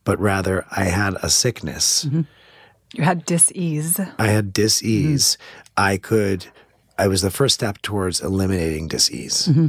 but 0.04 0.18
rather 0.18 0.64
I 0.70 0.84
had 0.84 1.14
a 1.22 1.28
sickness. 1.28 2.04
Mm-hmm. 2.04 2.22
You 2.94 3.04
had 3.04 3.24
dis-ease. 3.24 4.00
I 4.18 4.28
had 4.28 4.52
dis-ease. 4.52 5.36
Mm-hmm. 5.36 5.72
I 5.76 5.96
could 5.96 6.46
I 7.00 7.08
was 7.08 7.22
the 7.22 7.30
first 7.30 7.54
step 7.54 7.80
towards 7.80 8.20
eliminating 8.20 8.86
dis-ease. 8.86 9.46
Mm-hmm. 9.48 9.68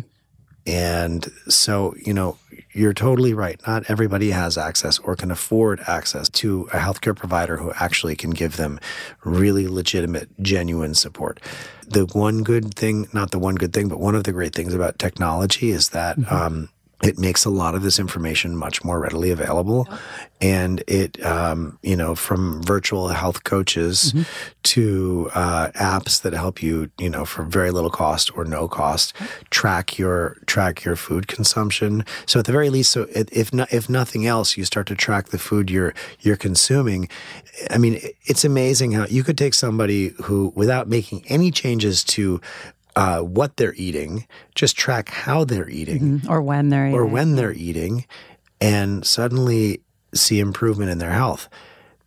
And 0.68 1.32
so, 1.48 1.96
you 2.06 2.14
know, 2.14 2.38
you're 2.74 2.94
totally 2.94 3.34
right. 3.34 3.60
Not 3.68 3.90
everybody 3.90 4.32
has 4.32 4.58
access 4.58 5.00
or 5.00 5.16
can 5.16 5.32
afford 5.32 5.82
access 5.88 6.30
to 6.30 6.68
a 6.74 6.78
healthcare 6.78 7.16
provider 7.16 7.58
who 7.58 7.72
actually 7.74 8.16
can 8.16 8.32
give 8.32 8.58
them 8.58 8.80
really 9.24 9.68
legitimate, 9.68 10.30
genuine 10.42 10.94
support. 10.94 11.40
The 11.88 12.06
one 12.06 12.44
good 12.44 12.74
thing, 12.74 13.08
not 13.14 13.32
the 13.32 13.40
one 13.40 13.56
good 13.56 13.74
thing, 13.74 13.90
but 13.90 14.00
one 14.00 14.16
of 14.16 14.24
the 14.24 14.32
great 14.32 14.56
things 14.56 14.74
about 14.74 15.00
technology 15.00 15.72
is 15.72 15.90
that 15.90 16.18
mm-hmm. 16.18 16.34
um, 16.34 16.70
it 17.04 17.18
makes 17.18 17.46
a 17.46 17.50
lot 17.50 17.76
of 17.76 17.82
this 17.82 18.00
information 18.00 18.56
much 18.56 18.84
more 18.84 19.00
readily 19.00 19.32
available. 19.32 19.88
And 20.40 20.84
it, 20.88 21.24
um, 21.24 21.78
you 21.84 21.96
know, 21.96 22.16
from 22.16 22.64
virtual 22.64 23.10
health 23.10 23.44
coaches 23.44 24.14
mm-hmm. 24.14 24.24
to 24.64 25.30
uh, 25.36 25.70
apps 25.76 26.22
that 26.22 26.34
help 26.34 26.64
you, 26.64 26.90
you 26.98 27.10
know, 27.10 27.26
for 27.26 27.44
very 27.44 27.72
little 27.72 27.90
cost 27.90 28.36
or 28.36 28.44
no 28.46 28.68
cost, 28.68 29.16
track 29.52 29.98
your 30.00 30.38
track 30.48 30.84
your 30.84 30.96
food 30.96 31.28
consumption. 31.28 32.06
So 32.26 32.40
at 32.40 32.46
the 32.46 32.52
very 32.52 32.70
least, 32.70 32.92
so 32.92 33.08
if 33.12 33.54
not, 33.54 33.72
if 33.72 33.90
nothing 33.90 34.26
else, 34.26 34.58
you 34.58 34.66
start 34.66 34.88
to 34.88 34.96
track 34.96 35.28
the 35.28 35.38
food 35.38 35.70
you're 35.70 35.94
you're 36.22 36.38
consuming. 36.38 37.08
I 37.70 37.78
mean, 37.78 38.00
it's 38.24 38.44
amazing 38.44 38.94
how 38.94 39.06
you 39.06 39.24
could 39.24 39.38
take 39.38 39.54
somebody 39.54 40.10
who, 40.24 40.52
without 40.56 40.88
making 40.88 41.24
any 41.28 41.52
changes 41.52 42.04
to 42.06 42.42
uh, 42.96 43.20
what 43.20 43.58
they're 43.58 43.76
eating, 43.76 44.28
just 44.56 44.78
track 44.78 45.10
how 45.10 45.46
they're 45.46 45.70
eating 45.70 46.20
mm-hmm. 46.20 46.32
or 46.32 46.42
when 46.42 46.70
they're 46.70 46.88
eating. 46.88 47.00
or 47.00 47.06
when 47.06 47.36
they're 47.36 47.54
eating, 47.54 48.06
and 48.60 49.06
suddenly 49.06 49.82
see 50.14 50.40
improvement 50.40 50.92
in 50.92 50.98
their 50.98 51.12
health. 51.12 51.48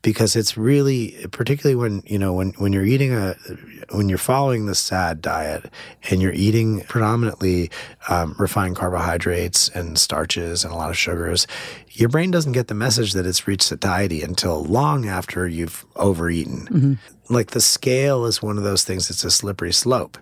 Because 0.02 0.36
it's 0.36 0.58
really, 0.58 1.16
particularly 1.32 1.74
when 1.74 2.02
you 2.04 2.18
know 2.18 2.34
when 2.34 2.50
when 2.58 2.74
you're 2.74 2.84
eating 2.84 3.14
a 3.14 3.36
when 3.90 4.10
you're 4.10 4.18
following 4.18 4.66
the 4.66 4.74
SAD 4.74 5.22
diet 5.22 5.70
and 6.10 6.20
you're 6.20 6.34
eating 6.34 6.82
predominantly 6.82 7.70
um, 8.10 8.36
refined 8.38 8.76
carbohydrates 8.76 9.70
and 9.70 9.98
starches 9.98 10.62
and 10.62 10.74
a 10.74 10.76
lot 10.76 10.90
of 10.90 10.98
sugars, 10.98 11.46
your 11.92 12.10
brain 12.10 12.30
doesn't 12.30 12.52
get 12.52 12.68
the 12.68 12.74
message 12.74 13.14
that 13.14 13.24
it's 13.24 13.46
reached 13.46 13.62
satiety 13.62 14.20
until 14.20 14.62
long 14.64 15.08
after 15.08 15.48
you've 15.48 15.86
overeaten. 15.96 16.66
Mm-hmm 16.66 16.94
like 17.30 17.50
the 17.50 17.60
scale 17.60 18.26
is 18.26 18.42
one 18.42 18.58
of 18.58 18.64
those 18.64 18.84
things 18.84 19.08
that's 19.08 19.24
a 19.24 19.30
slippery 19.30 19.72
slope. 19.72 20.18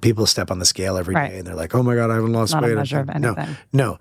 People 0.00 0.26
step 0.26 0.50
on 0.50 0.58
the 0.58 0.64
scale 0.64 0.96
every 0.96 1.14
right. 1.14 1.30
day 1.30 1.38
and 1.38 1.46
they're 1.46 1.54
like, 1.54 1.74
"Oh 1.74 1.82
my 1.82 1.94
god, 1.94 2.10
I 2.10 2.14
haven't 2.14 2.32
lost 2.32 2.52
Not 2.52 2.62
weight." 2.62 2.72
A 2.72 2.76
measure 2.76 3.00
of 3.00 3.10
anything. 3.10 3.56
No, 3.72 3.92
no, 3.92 3.98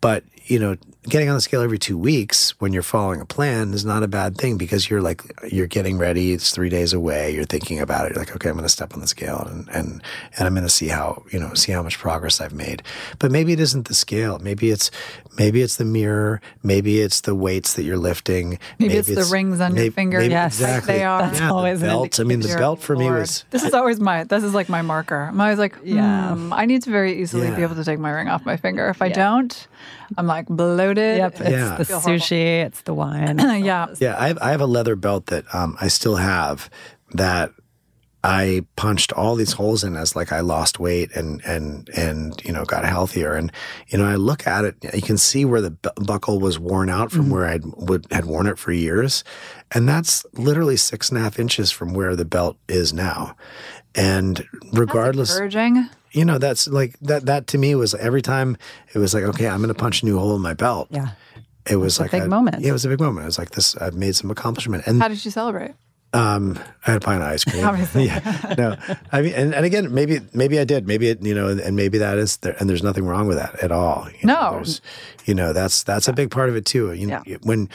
but 0.00 0.24
you 0.46 0.58
know, 0.58 0.76
getting 1.08 1.28
on 1.28 1.34
the 1.34 1.40
scale 1.40 1.62
every 1.62 1.78
two 1.78 1.96
weeks 1.96 2.58
when 2.60 2.72
you're 2.72 2.82
following 2.82 3.20
a 3.20 3.26
plan 3.26 3.72
is 3.72 3.84
not 3.84 4.02
a 4.02 4.08
bad 4.08 4.36
thing 4.36 4.58
because 4.58 4.88
you're 4.88 5.00
like 5.00 5.22
you're 5.50 5.66
getting 5.66 5.96
ready. 5.96 6.32
It's 6.32 6.50
three 6.50 6.68
days 6.68 6.92
away. 6.92 7.34
You're 7.34 7.44
thinking 7.44 7.80
about 7.80 8.06
it. 8.06 8.14
You're 8.14 8.24
like, 8.24 8.34
okay, 8.36 8.48
I'm 8.50 8.54
going 8.54 8.64
to 8.64 8.68
step 8.68 8.94
on 8.94 9.00
the 9.00 9.06
scale 9.06 9.46
and 9.50 9.68
and 9.70 10.02
and 10.36 10.46
I'm 10.46 10.54
going 10.54 10.66
to 10.66 10.72
see 10.72 10.88
how 10.88 11.22
you 11.30 11.38
know 11.38 11.54
see 11.54 11.72
how 11.72 11.82
much 11.82 11.98
progress 11.98 12.40
I've 12.40 12.52
made. 12.52 12.82
But 13.18 13.30
maybe 13.30 13.52
it 13.52 13.60
isn't 13.60 13.88
the 13.88 13.94
scale. 13.94 14.38
Maybe 14.38 14.70
it's 14.70 14.90
maybe 15.38 15.62
it's 15.62 15.76
the 15.76 15.84
mirror. 15.86 16.42
Maybe 16.62 17.00
it's 17.00 17.22
the 17.22 17.34
weights 17.34 17.74
that 17.74 17.84
you're 17.84 17.96
lifting. 17.96 18.50
Maybe, 18.50 18.60
maybe 18.78 18.94
it's, 18.96 19.08
it's, 19.08 19.28
the 19.28 19.32
rings 19.32 19.60
on 19.60 19.72
maybe, 19.72 19.84
your 19.84 19.92
finger. 19.92 20.18
Maybe, 20.18 20.32
yes, 20.32 20.60
exactly. 20.60 20.94
They 20.94 21.04
are. 21.04 21.22
That's 21.22 21.40
yeah, 21.40 21.50
always 21.50 21.80
the 21.80 21.86
belt. 21.86 22.20
I 22.20 22.24
mean, 22.24 22.40
the 22.40 22.48
belt 22.48 22.80
for 22.80 22.96
Lord. 22.96 23.14
me 23.14 23.20
was. 23.20 23.44
This 23.50 23.62
is 23.62 23.72
always 23.72 23.98
my. 23.98 24.24
This 24.24 24.44
is 24.44 24.52
like 24.52 24.68
my 24.68 24.82
marker. 24.82 25.28
I'm 25.30 25.40
always 25.40 25.58
like, 25.58 25.76
yeah. 25.82 26.34
Hmm, 26.34 26.52
I 26.52 26.66
need 26.66 26.82
to 26.82 26.90
very 26.90 27.20
easily 27.20 27.48
yeah. 27.48 27.56
be 27.56 27.62
able 27.62 27.76
to 27.76 27.84
take 27.84 27.98
my 27.98 28.10
ring 28.10 28.28
off 28.28 28.44
my 28.44 28.56
finger. 28.56 28.88
If 28.88 29.00
I 29.00 29.06
yeah. 29.06 29.14
don't, 29.14 29.68
I'm 30.16 30.26
like 30.26 30.33
bloated. 30.42 31.18
Yep, 31.18 31.40
it's 31.40 31.50
yeah. 31.50 31.76
the 31.76 31.84
sushi, 31.84 32.64
it's 32.64 32.82
the 32.82 32.94
wine. 32.94 33.38
yeah, 33.64 33.86
yeah. 33.98 34.16
I 34.18 34.28
have, 34.28 34.38
I 34.38 34.50
have 34.50 34.60
a 34.60 34.66
leather 34.66 34.96
belt 34.96 35.26
that 35.26 35.44
um, 35.54 35.76
I 35.80 35.88
still 35.88 36.16
have 36.16 36.70
that 37.12 37.52
I 38.24 38.64
punched 38.76 39.12
all 39.12 39.36
these 39.36 39.52
holes 39.52 39.84
in 39.84 39.96
as 39.96 40.16
like 40.16 40.32
I 40.32 40.40
lost 40.40 40.80
weight 40.80 41.14
and 41.14 41.42
and 41.44 41.90
and 41.90 42.42
you 42.42 42.52
know 42.52 42.64
got 42.64 42.86
healthier 42.86 43.34
and 43.34 43.52
you 43.88 43.98
know 43.98 44.06
I 44.06 44.14
look 44.14 44.46
at 44.46 44.64
it 44.64 44.76
you 44.94 45.02
can 45.02 45.18
see 45.18 45.44
where 45.44 45.60
the 45.60 45.76
buckle 45.96 46.40
was 46.40 46.58
worn 46.58 46.88
out 46.88 47.12
from 47.12 47.24
mm-hmm. 47.24 47.32
where 47.32 47.46
I 47.46 47.60
would 47.62 48.06
had 48.10 48.24
worn 48.24 48.46
it 48.46 48.58
for 48.58 48.72
years 48.72 49.24
and 49.72 49.86
that's 49.86 50.24
literally 50.32 50.78
six 50.78 51.10
and 51.10 51.18
a 51.18 51.20
half 51.20 51.38
inches 51.38 51.70
from 51.70 51.92
where 51.92 52.16
the 52.16 52.24
belt 52.24 52.56
is 52.66 52.94
now 52.94 53.36
and 53.94 54.46
regardless 54.72 55.38
you 56.12 56.24
know 56.24 56.38
that's 56.38 56.68
like 56.68 56.98
that 57.00 57.26
that 57.26 57.46
to 57.48 57.58
me 57.58 57.74
was 57.74 57.94
every 57.94 58.22
time 58.22 58.56
it 58.94 58.98
was 58.98 59.14
like 59.14 59.24
okay 59.24 59.48
I'm 59.48 59.58
going 59.58 59.68
to 59.68 59.74
punch 59.74 60.02
a 60.02 60.06
new 60.06 60.18
hole 60.18 60.36
in 60.36 60.42
my 60.42 60.54
belt. 60.54 60.88
Yeah. 60.90 61.10
It 61.68 61.76
was 61.76 61.98
like 61.98 62.10
a 62.10 62.16
big 62.16 62.22
I, 62.22 62.26
moment. 62.26 62.60
yeah 62.60 62.70
it 62.70 62.72
was 62.72 62.84
a 62.84 62.88
big 62.88 63.00
moment. 63.00 63.24
It 63.24 63.26
was 63.26 63.38
like 63.38 63.50
this 63.50 63.76
I've 63.76 63.94
made 63.94 64.14
some 64.14 64.30
accomplishment. 64.30 64.86
And 64.86 65.00
how 65.00 65.08
did 65.08 65.24
you 65.24 65.30
celebrate? 65.30 65.74
Um, 66.14 66.60
I 66.86 66.92
had 66.92 67.02
a 67.02 67.04
pint 67.04 67.22
of 67.22 67.28
ice 67.28 67.42
cream. 67.42 67.64
yeah, 67.96 68.54
no, 68.56 68.76
I 69.10 69.20
mean, 69.20 69.34
and, 69.34 69.52
and 69.52 69.66
again, 69.66 69.92
maybe 69.92 70.20
maybe 70.32 70.60
I 70.60 70.64
did, 70.64 70.86
maybe 70.86 71.08
it, 71.08 71.20
you 71.20 71.34
know, 71.34 71.48
and 71.48 71.74
maybe 71.74 71.98
that 71.98 72.18
is 72.18 72.36
there, 72.36 72.54
and 72.60 72.70
there's 72.70 72.84
nothing 72.84 73.04
wrong 73.04 73.26
with 73.26 73.36
that 73.36 73.56
at 73.60 73.72
all. 73.72 74.06
You 74.20 74.28
know, 74.28 74.60
no, 74.60 74.64
you 75.24 75.34
know, 75.34 75.52
that's 75.52 75.82
that's 75.82 76.06
a 76.06 76.12
big 76.12 76.30
part 76.30 76.50
of 76.50 76.54
it 76.54 76.66
too. 76.66 76.92
You 76.92 77.08
know, 77.08 77.22
yeah. 77.26 77.38
when 77.42 77.68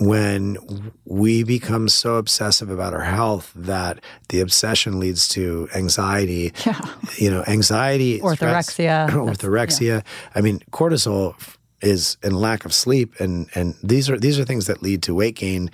when 0.00 0.92
we 1.04 1.42
become 1.44 1.88
so 1.88 2.16
obsessive 2.16 2.68
about 2.70 2.94
our 2.94 3.02
health 3.04 3.52
that 3.54 4.00
the 4.28 4.40
obsession 4.40 4.98
leads 4.98 5.28
to 5.28 5.68
anxiety. 5.74 6.52
Yeah. 6.64 6.80
You 7.18 7.30
know, 7.30 7.44
anxiety, 7.46 8.20
orthorexia, 8.20 9.08
stress, 9.08 9.10
orthorexia. 9.10 9.80
Yeah. 9.86 10.00
I 10.34 10.40
mean, 10.40 10.60
cortisol 10.70 11.34
is 11.82 12.16
and 12.22 12.40
lack 12.40 12.64
of 12.64 12.72
sleep 12.72 13.20
and 13.20 13.48
and 13.54 13.74
these 13.82 14.08
are 14.08 14.18
these 14.18 14.38
are 14.38 14.44
things 14.44 14.66
that 14.66 14.82
lead 14.82 15.02
to 15.02 15.14
weight 15.14 15.36
gain 15.36 15.70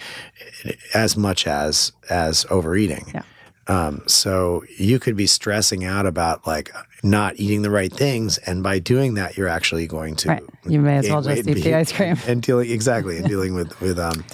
as 0.94 1.16
much 1.16 1.46
as 1.46 1.92
as 2.08 2.44
overeating. 2.50 3.10
Yeah. 3.14 3.22
Um, 3.70 4.02
so 4.08 4.64
you 4.78 4.98
could 4.98 5.16
be 5.16 5.28
stressing 5.28 5.84
out 5.84 6.04
about 6.04 6.44
like 6.44 6.72
not 7.04 7.38
eating 7.38 7.62
the 7.62 7.70
right 7.70 7.92
things, 7.92 8.36
and 8.38 8.64
by 8.64 8.80
doing 8.80 9.14
that, 9.14 9.36
you're 9.36 9.48
actually 9.48 9.86
going 9.86 10.16
to. 10.16 10.28
Right. 10.30 10.42
You 10.66 10.80
may 10.80 10.96
as 10.96 11.08
well 11.08 11.22
just 11.22 11.46
eat 11.46 11.54
the 11.62 11.74
ice 11.76 11.92
cream 11.92 12.18
and 12.26 12.42
dealing 12.42 12.68
exactly 12.68 13.16
and 13.16 13.26
dealing 13.28 13.54
with 13.54 13.80
with 13.80 13.98
um 14.00 14.24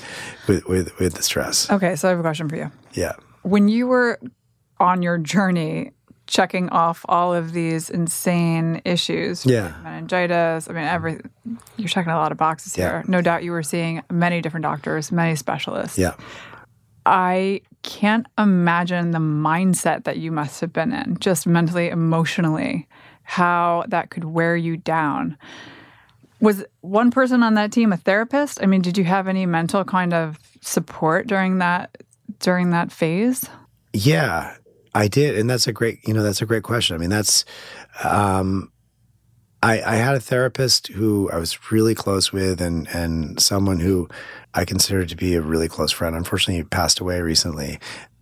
with, 0.49 0.67
with 0.67 0.99
with 0.99 1.15
the 1.15 1.23
stress. 1.23 1.71
Okay, 1.71 1.97
so 1.97 2.09
I 2.09 2.11
have 2.13 2.19
a 2.19 2.23
question 2.23 2.49
for 2.49 2.57
you. 2.57 2.73
Yeah. 2.95 3.13
When 3.43 3.69
you 3.69 3.87
were 3.87 4.19
on 4.81 5.03
your 5.03 5.19
journey 5.19 5.93
checking 6.27 6.69
off 6.71 7.05
all 7.09 7.35
of 7.35 7.53
these 7.53 7.91
insane 7.91 8.81
issues. 8.85 9.47
Yeah. 9.47 9.75
Meningitis. 9.85 10.69
I 10.69 10.73
mean, 10.73 10.85
every 10.85 11.21
you're 11.77 11.89
checking 11.89 12.11
a 12.11 12.17
lot 12.17 12.33
of 12.33 12.39
boxes 12.39 12.77
yeah. 12.77 12.85
here. 12.85 13.05
No 13.07 13.23
doubt 13.23 13.45
you 13.45 13.53
were 13.53 13.63
seeing 13.63 14.03
many 14.11 14.41
different 14.41 14.65
doctors, 14.65 15.13
many 15.13 15.37
specialists. 15.37 15.99
Yeah. 15.99 16.15
I 17.05 17.61
can't 17.87 18.27
imagine 18.37 19.13
the 19.13 19.19
mindset 19.19 20.05
that 20.05 20.19
you 20.19 20.33
must 20.33 20.61
have 20.61 20.73
been 20.73 20.93
in, 20.93 21.17
just 21.21 21.47
mentally, 21.47 21.89
emotionally, 21.89 22.87
how 23.23 23.85
that 23.89 24.11
could 24.11 24.25
wear 24.25 24.57
you 24.57 24.77
down. 24.77 25.39
Was 26.41 26.65
one 26.83 27.11
person 27.11 27.43
on 27.43 27.55
that 27.55 27.73
team 27.73 27.93
a 27.93 27.97
therapist? 27.97 28.63
I 28.63 28.67
mean, 28.67 28.83
did 28.83 28.99
you 28.99 29.05
have 29.05 29.29
any 29.29 29.47
mental 29.47 29.85
kind 29.85 30.13
of 30.13 30.39
support 30.61 31.29
during 31.29 31.59
that 31.59 31.97
during 32.41 32.71
that 32.71 32.93
phase? 32.93 33.49
Yeah, 33.93 34.57
I 34.95 35.09
did, 35.09 35.39
and 35.39 35.49
that's 35.49 35.67
a 35.67 35.73
great, 35.73 36.01
you 36.07 36.13
know, 36.13 36.23
that's 36.23 36.43
a 36.43 36.47
great 36.47 36.65
question. 36.65 36.97
I 36.97 36.99
mean, 36.99 37.09
that's, 37.09 37.45
um, 38.05 38.71
I, 39.63 39.81
I 39.81 39.97
had 39.97 40.15
a 40.15 40.21
therapist 40.21 40.89
who 40.89 41.31
I 41.31 41.39
was 41.39 41.71
really 41.71 41.95
close 41.95 42.33
with, 42.33 42.61
and 42.61 42.89
and 42.89 43.41
someone 43.41 43.81
who 43.81 44.09
I 44.57 44.65
considered 44.65 45.09
to 45.11 45.17
be 45.17 45.35
a 45.35 45.41
really 45.41 45.69
close 45.69 45.93
friend. 45.93 46.17
Unfortunately, 46.17 46.57
he 46.57 46.65
passed 46.65 46.99
away 46.99 47.21
recently, 47.21 47.79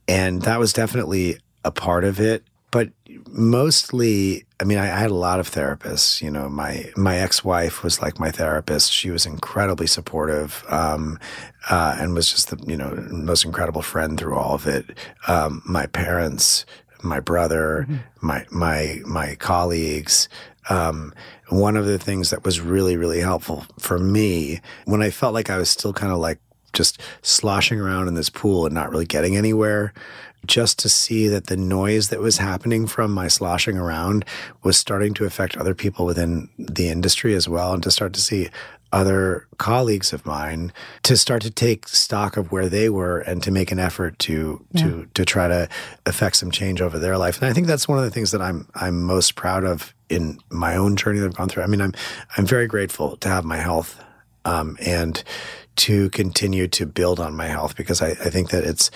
and 0.06 0.42
that 0.42 0.58
was 0.58 0.72
definitely 0.72 1.38
a 1.64 1.70
part 1.70 2.04
of 2.04 2.20
it 2.20 2.44
but 2.74 2.90
mostly 3.30 4.44
i 4.60 4.64
mean 4.64 4.78
I, 4.78 4.86
I, 4.86 4.98
had 4.98 5.12
a 5.12 5.14
lot 5.14 5.38
of 5.38 5.48
therapists 5.48 6.20
you 6.20 6.28
know 6.28 6.48
my 6.48 6.90
my 6.96 7.18
ex-wife 7.18 7.84
was 7.84 8.02
like 8.02 8.18
my 8.18 8.32
therapist 8.32 8.92
she 8.92 9.10
was 9.10 9.26
incredibly 9.26 9.86
supportive 9.86 10.64
um, 10.68 11.20
uh, 11.70 11.96
and 12.00 12.14
was 12.14 12.32
just 12.32 12.50
the 12.50 12.58
you 12.66 12.76
know 12.76 12.90
most 13.12 13.44
incredible 13.44 13.80
friend 13.80 14.18
through 14.18 14.36
all 14.36 14.56
of 14.56 14.66
it 14.66 14.86
um, 15.28 15.62
my 15.64 15.86
parents 15.86 16.66
my 17.02 17.20
brother 17.20 17.86
mm-hmm. 17.88 18.26
my 18.26 18.44
my 18.50 19.00
my 19.06 19.36
colleagues 19.36 20.28
um, 20.68 21.14
one 21.48 21.76
of 21.76 21.86
the 21.86 21.98
things 21.98 22.30
that 22.30 22.44
was 22.44 22.60
really 22.60 22.96
really 22.96 23.20
helpful 23.20 23.66
for 23.78 23.98
me 23.98 24.60
when 24.86 25.02
i 25.02 25.10
felt 25.10 25.34
like 25.34 25.50
i 25.50 25.58
was 25.58 25.68
still 25.70 25.92
kind 25.92 26.12
of 26.12 26.18
like 26.18 26.38
just 26.72 27.00
sloshing 27.22 27.80
around 27.80 28.08
in 28.08 28.14
this 28.14 28.28
pool 28.30 28.66
and 28.66 28.74
not 28.74 28.90
really 28.90 29.06
getting 29.06 29.36
anywhere 29.36 29.92
just 30.46 30.78
to 30.80 30.88
see 30.88 31.28
that 31.28 31.46
the 31.46 31.56
noise 31.56 32.08
that 32.08 32.20
was 32.20 32.38
happening 32.38 32.86
from 32.86 33.12
my 33.12 33.28
sloshing 33.28 33.78
around 33.78 34.24
was 34.62 34.76
starting 34.76 35.14
to 35.14 35.24
affect 35.24 35.56
other 35.56 35.74
people 35.74 36.06
within 36.06 36.48
the 36.58 36.88
industry 36.88 37.34
as 37.34 37.48
well. 37.48 37.72
And 37.72 37.82
to 37.82 37.90
start 37.90 38.12
to 38.14 38.20
see, 38.20 38.50
other 38.94 39.46
colleagues 39.58 40.12
of 40.12 40.24
mine 40.24 40.72
to 41.02 41.16
start 41.16 41.42
to 41.42 41.50
take 41.50 41.88
stock 41.88 42.36
of 42.36 42.52
where 42.52 42.68
they 42.68 42.88
were 42.88 43.18
and 43.18 43.42
to 43.42 43.50
make 43.50 43.72
an 43.72 43.78
effort 43.78 44.18
to 44.20 44.64
yeah. 44.72 44.82
to 44.82 45.08
to 45.14 45.24
try 45.24 45.48
to 45.48 45.68
affect 46.06 46.36
some 46.36 46.50
change 46.50 46.80
over 46.80 46.98
their 46.98 47.18
life. 47.18 47.38
And 47.38 47.50
I 47.50 47.52
think 47.52 47.66
that's 47.66 47.88
one 47.88 47.98
of 47.98 48.04
the 48.04 48.10
things 48.10 48.30
that 48.30 48.40
I'm 48.40 48.68
I'm 48.74 49.02
most 49.02 49.34
proud 49.34 49.64
of 49.64 49.92
in 50.08 50.38
my 50.50 50.76
own 50.76 50.96
journey 50.96 51.18
that 51.18 51.26
I've 51.26 51.34
gone 51.34 51.48
through. 51.48 51.64
I 51.64 51.66
mean, 51.66 51.80
I'm 51.80 51.92
I'm 52.36 52.46
very 52.46 52.68
grateful 52.68 53.16
to 53.18 53.28
have 53.28 53.44
my 53.44 53.56
health 53.56 54.00
um, 54.44 54.76
and 54.80 55.22
to 55.76 56.08
continue 56.10 56.68
to 56.68 56.86
build 56.86 57.18
on 57.18 57.34
my 57.34 57.46
health 57.46 57.76
because 57.76 58.00
I, 58.00 58.10
I, 58.10 58.30
think 58.30 58.50
that 58.50 58.64
it's 58.64 58.90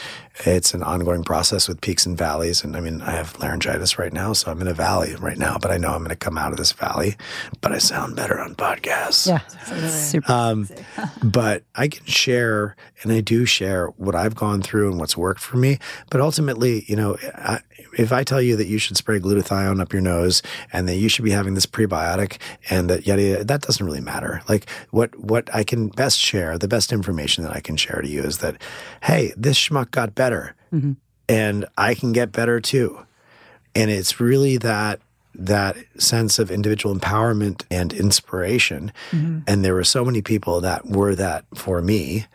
it's 0.45 0.75
an 0.75 0.83
ongoing 0.83 1.25
process 1.25 1.69
with 1.69 1.81
peaks 1.81 2.07
and 2.07 2.17
valleys. 2.17 2.63
And 2.63 2.77
I 2.77 2.81
mean, 2.81 3.03
I 3.03 3.11
have 3.13 3.39
laryngitis 3.41 3.99
right 3.99 4.13
now, 4.13 4.33
so 4.33 4.51
I'm 4.51 4.61
in 4.61 4.69
a 4.69 4.75
valley 4.75 5.15
right 5.17 5.39
now, 5.39 5.59
but 5.61 5.71
I 5.71 5.79
know 5.79 5.89
I'm 5.89 5.99
going 5.99 6.11
to 6.11 6.17
come 6.17 6.39
out 6.39 6.53
of 6.53 6.59
this 6.59 6.73
valley. 6.73 7.17
But 7.61 7.73
I 7.73 7.79
sound 7.79 8.15
better 8.15 8.39
on 8.39 8.55
podcasts. 8.55 9.27
Yeah, 9.27 9.89
super. 9.89 10.31
Um, 10.31 10.69
but 11.23 11.65
I 11.75 11.89
can 11.89 12.05
share, 12.07 12.77
and 13.03 13.13
I 13.13 13.21
do 13.21 13.45
share 13.45 13.89
what 13.97 14.15
I've 14.15 14.37
gone 14.37 14.63
through 14.63 14.91
and 14.91 15.01
what's 15.01 15.17
worked 15.17 15.41
for 15.41 15.57
me. 15.57 15.79
But 16.11 16.21
ultimately, 16.21 16.85
you 16.87 16.97
know, 16.97 17.17
I, 17.35 17.61
if 17.97 18.13
I 18.13 18.23
tell 18.23 18.41
you 18.41 18.57
that 18.57 18.67
you 18.67 18.79
should 18.79 18.97
spray 18.97 19.19
glutathione 19.19 19.81
up 19.81 19.93
your 19.93 20.03
nose 20.03 20.43
and 20.73 20.89
that 20.89 20.97
you 20.97 21.09
should 21.09 21.25
be 21.25 21.31
having 21.31 21.55
this 21.55 21.67
prebiotic 21.67 22.39
and 22.71 22.89
that 22.91 23.07
yada, 23.07 23.23
yada 23.23 23.45
that 23.45 23.63
doesn't 23.63 23.85
really 23.85 24.01
matter. 24.01 24.41
Like 24.49 24.69
what 24.91 25.19
what 25.19 25.53
I 25.55 25.65
can 25.65 25.89
best 25.89 26.19
share, 26.19 26.59
the 26.59 26.68
best 26.69 26.93
information 26.93 27.45
that 27.45 27.55
I 27.55 27.61
can 27.61 27.77
share 27.77 28.01
to 28.01 28.09
you 28.09 28.23
is 28.23 28.39
that, 28.39 28.61
hey, 29.03 29.33
this 29.37 29.59
schmuck 29.59 29.91
got 29.91 30.15
better, 30.15 30.55
mm-hmm. 30.73 30.93
and 31.29 31.67
I 31.77 31.95
can 31.95 32.13
get 32.13 32.33
better 32.33 32.61
too. 32.61 33.05
And 33.75 33.91
it's 33.91 34.21
really 34.21 34.57
that 34.59 35.01
that 35.39 35.77
sense 35.99 36.41
of 36.41 36.51
individual 36.51 36.95
empowerment 36.95 37.65
and 37.71 37.93
inspiration. 37.93 38.93
Mm-hmm. 39.13 39.41
And 39.47 39.65
there 39.65 39.75
were 39.75 39.85
so 39.85 40.05
many 40.05 40.21
people 40.21 40.61
that 40.63 40.87
were 40.87 41.15
that 41.15 41.45
for 41.55 41.81
me 41.81 42.27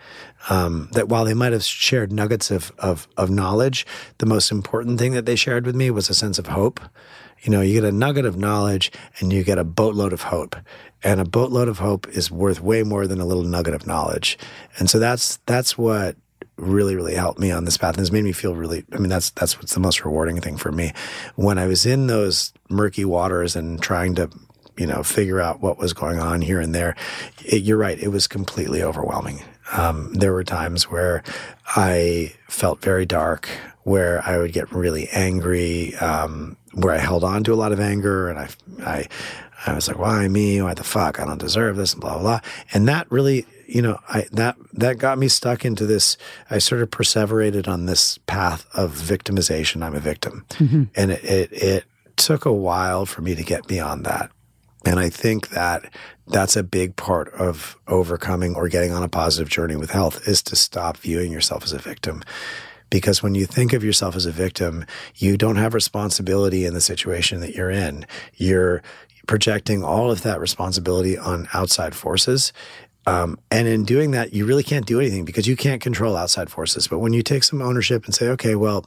um, 0.49 0.89
that 0.93 1.09
while 1.09 1.25
they 1.25 1.33
might 1.33 1.51
have 1.51 1.63
shared 1.63 2.13
nuggets 2.13 2.49
of, 2.49 2.71
of, 2.79 3.07
of 3.17 3.29
knowledge, 3.29 3.85
the 4.19 4.25
most 4.25 4.51
important 4.51 4.99
thing 4.99 5.11
that 5.13 5.25
they 5.25 5.35
shared 5.35 5.65
with 5.65 5.75
me 5.75 5.91
was 5.91 6.09
a 6.09 6.13
sense 6.13 6.39
of 6.39 6.47
hope. 6.47 6.79
You 7.43 7.51
know, 7.51 7.61
you 7.61 7.73
get 7.73 7.83
a 7.83 7.91
nugget 7.91 8.25
of 8.25 8.37
knowledge 8.37 8.91
and 9.19 9.31
you 9.31 9.43
get 9.43 9.57
a 9.57 9.63
boatload 9.63 10.13
of 10.13 10.23
hope. 10.23 10.55
And 11.03 11.19
a 11.19 11.25
boatload 11.25 11.67
of 11.67 11.79
hope 11.79 12.07
is 12.09 12.31
worth 12.31 12.61
way 12.61 12.83
more 12.83 13.07
than 13.07 13.19
a 13.19 13.25
little 13.25 13.43
nugget 13.43 13.73
of 13.73 13.85
knowledge. 13.85 14.37
And 14.79 14.89
so 14.89 14.99
that's 14.99 15.37
that's 15.45 15.77
what 15.77 16.15
really 16.55 16.95
really 16.95 17.15
helped 17.15 17.39
me 17.39 17.51
on 17.51 17.65
this 17.65 17.77
path 17.77 17.95
and 17.95 17.99
has 17.99 18.11
made 18.11 18.23
me 18.23 18.31
feel 18.31 18.53
really 18.53 18.85
i 18.93 18.97
mean 18.97 19.09
that's 19.09 19.31
that's 19.31 19.57
what's 19.57 19.73
the 19.73 19.79
most 19.79 20.05
rewarding 20.05 20.39
thing 20.39 20.55
for 20.55 20.71
me 20.71 20.93
when 21.35 21.57
i 21.57 21.65
was 21.65 21.83
in 21.83 22.05
those 22.05 22.53
murky 22.69 23.03
waters 23.03 23.55
and 23.55 23.81
trying 23.81 24.13
to 24.13 24.29
you 24.77 24.85
know 24.85 25.01
figure 25.01 25.41
out 25.41 25.61
what 25.61 25.79
was 25.79 25.93
going 25.93 26.19
on 26.19 26.43
here 26.43 26.59
and 26.61 26.75
there 26.75 26.95
it, 27.43 27.63
you're 27.63 27.75
right 27.75 27.97
it 27.99 28.09
was 28.09 28.27
completely 28.27 28.83
overwhelming 28.83 29.41
um, 29.71 30.13
there 30.13 30.33
were 30.33 30.43
times 30.43 30.89
where 30.89 31.23
I 31.75 32.33
felt 32.47 32.81
very 32.81 33.05
dark, 33.05 33.49
where 33.83 34.21
I 34.25 34.37
would 34.37 34.53
get 34.53 34.71
really 34.71 35.07
angry, 35.09 35.95
um, 35.95 36.57
where 36.73 36.93
I 36.93 36.99
held 36.99 37.23
on 37.23 37.43
to 37.45 37.53
a 37.53 37.55
lot 37.55 37.71
of 37.71 37.79
anger, 37.79 38.29
and 38.29 38.39
I, 38.39 38.49
I, 38.85 39.07
I 39.65 39.73
was 39.73 39.87
like, 39.87 39.97
"Why 39.97 40.27
me? 40.27 40.61
Why 40.61 40.73
the 40.73 40.83
fuck? 40.83 41.19
I 41.19 41.25
don't 41.25 41.39
deserve 41.39 41.77
this." 41.77 41.93
And 41.93 42.01
blah 42.01 42.13
blah 42.13 42.21
blah. 42.21 42.39
And 42.73 42.87
that 42.87 43.11
really, 43.11 43.45
you 43.67 43.81
know, 43.81 43.99
I 44.09 44.25
that 44.31 44.55
that 44.73 44.97
got 44.97 45.17
me 45.17 45.27
stuck 45.27 45.65
into 45.65 45.85
this. 45.85 46.17
I 46.49 46.57
sort 46.59 46.81
of 46.81 46.91
perseverated 46.91 47.67
on 47.67 47.85
this 47.85 48.17
path 48.19 48.65
of 48.73 48.91
victimization. 48.91 49.83
I'm 49.83 49.95
a 49.95 49.99
victim, 49.99 50.45
mm-hmm. 50.49 50.83
and 50.95 51.11
it, 51.11 51.23
it 51.23 51.53
it 51.53 51.85
took 52.17 52.45
a 52.45 52.53
while 52.53 53.05
for 53.05 53.21
me 53.21 53.35
to 53.35 53.43
get 53.43 53.67
beyond 53.67 54.05
that. 54.05 54.31
And 54.85 54.99
I 54.99 55.09
think 55.09 55.49
that 55.49 55.89
that's 56.27 56.55
a 56.55 56.63
big 56.63 56.95
part 56.95 57.33
of 57.33 57.77
overcoming 57.87 58.55
or 58.55 58.67
getting 58.67 58.91
on 58.91 59.03
a 59.03 59.09
positive 59.09 59.49
journey 59.49 59.75
with 59.75 59.91
health 59.91 60.27
is 60.27 60.41
to 60.43 60.55
stop 60.55 60.97
viewing 60.97 61.31
yourself 61.31 61.63
as 61.63 61.73
a 61.73 61.79
victim. 61.79 62.23
Because 62.93 63.23
when 63.23 63.33
you 63.33 63.47
think 63.47 63.73
of 63.73 63.83
yourself 63.83 64.15
as 64.15 64.27
a 64.27 64.31
victim, 64.31 64.85
you 65.15 65.35
don't 65.35 65.55
have 65.55 65.73
responsibility 65.73 66.63
in 66.63 66.75
the 66.75 66.79
situation 66.79 67.39
that 67.39 67.55
you're 67.55 67.71
in. 67.71 68.05
You're 68.35 68.83
projecting 69.25 69.83
all 69.83 70.11
of 70.11 70.21
that 70.21 70.39
responsibility 70.39 71.17
on 71.17 71.47
outside 71.55 71.95
forces. 71.95 72.53
Um, 73.07 73.39
and 73.49 73.67
in 73.67 73.83
doing 73.83 74.11
that, 74.11 74.33
you 74.33 74.45
really 74.45 74.61
can't 74.61 74.85
do 74.85 74.99
anything 74.99 75.25
because 75.25 75.47
you 75.47 75.55
can't 75.55 75.81
control 75.81 76.15
outside 76.15 76.51
forces. 76.51 76.87
But 76.87 76.99
when 76.99 77.13
you 77.13 77.23
take 77.23 77.43
some 77.43 77.63
ownership 77.63 78.05
and 78.05 78.13
say, 78.13 78.29
okay, 78.29 78.53
well, 78.53 78.85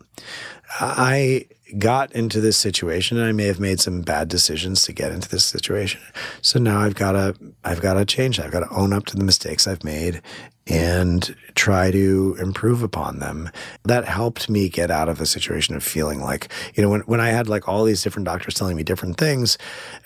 I 0.81 1.47
got 1.79 2.13
into 2.13 2.41
this 2.41 2.57
situation 2.57 3.19
and 3.19 3.27
I 3.27 3.33
may 3.33 3.47
have 3.47 3.59
made 3.59 3.81
some 3.81 4.03
bad 4.03 4.29
decisions 4.29 4.85
to 4.85 4.93
get 4.93 5.13
into 5.13 5.29
this 5.29 5.45
situation. 5.45 6.01
So 6.41 6.59
now 6.59 6.81
I've 6.81 6.95
got 6.95 7.13
to 7.13 7.35
I've 7.65 7.81
got 7.81 7.95
to 7.95 8.05
change. 8.05 8.39
I've 8.39 8.53
got 8.53 8.61
to 8.61 8.71
own 8.71 8.93
up 8.93 9.07
to 9.07 9.17
the 9.17 9.25
mistakes 9.25 9.67
I've 9.67 9.85
made 9.85 10.23
and 10.69 11.35
try 11.55 11.91
to 11.91 12.37
improve 12.41 12.83
upon 12.83 13.19
them. 13.19 13.51
That 13.85 14.05
helped 14.05 14.49
me 14.49 14.69
get 14.69 14.91
out 14.91 15.09
of 15.09 15.21
a 15.21 15.27
situation 15.27 15.77
of 15.77 15.83
feeling 15.83 16.21
like, 16.21 16.49
you 16.75 16.83
know, 16.83 16.89
when 16.89 17.01
when 17.03 17.21
I 17.21 17.29
had 17.29 17.49
like 17.49 17.69
all 17.69 17.85
these 17.85 18.03
different 18.03 18.27
doctors 18.27 18.55
telling 18.55 18.77
me 18.77 18.83
different 18.83 19.17
things, 19.19 19.59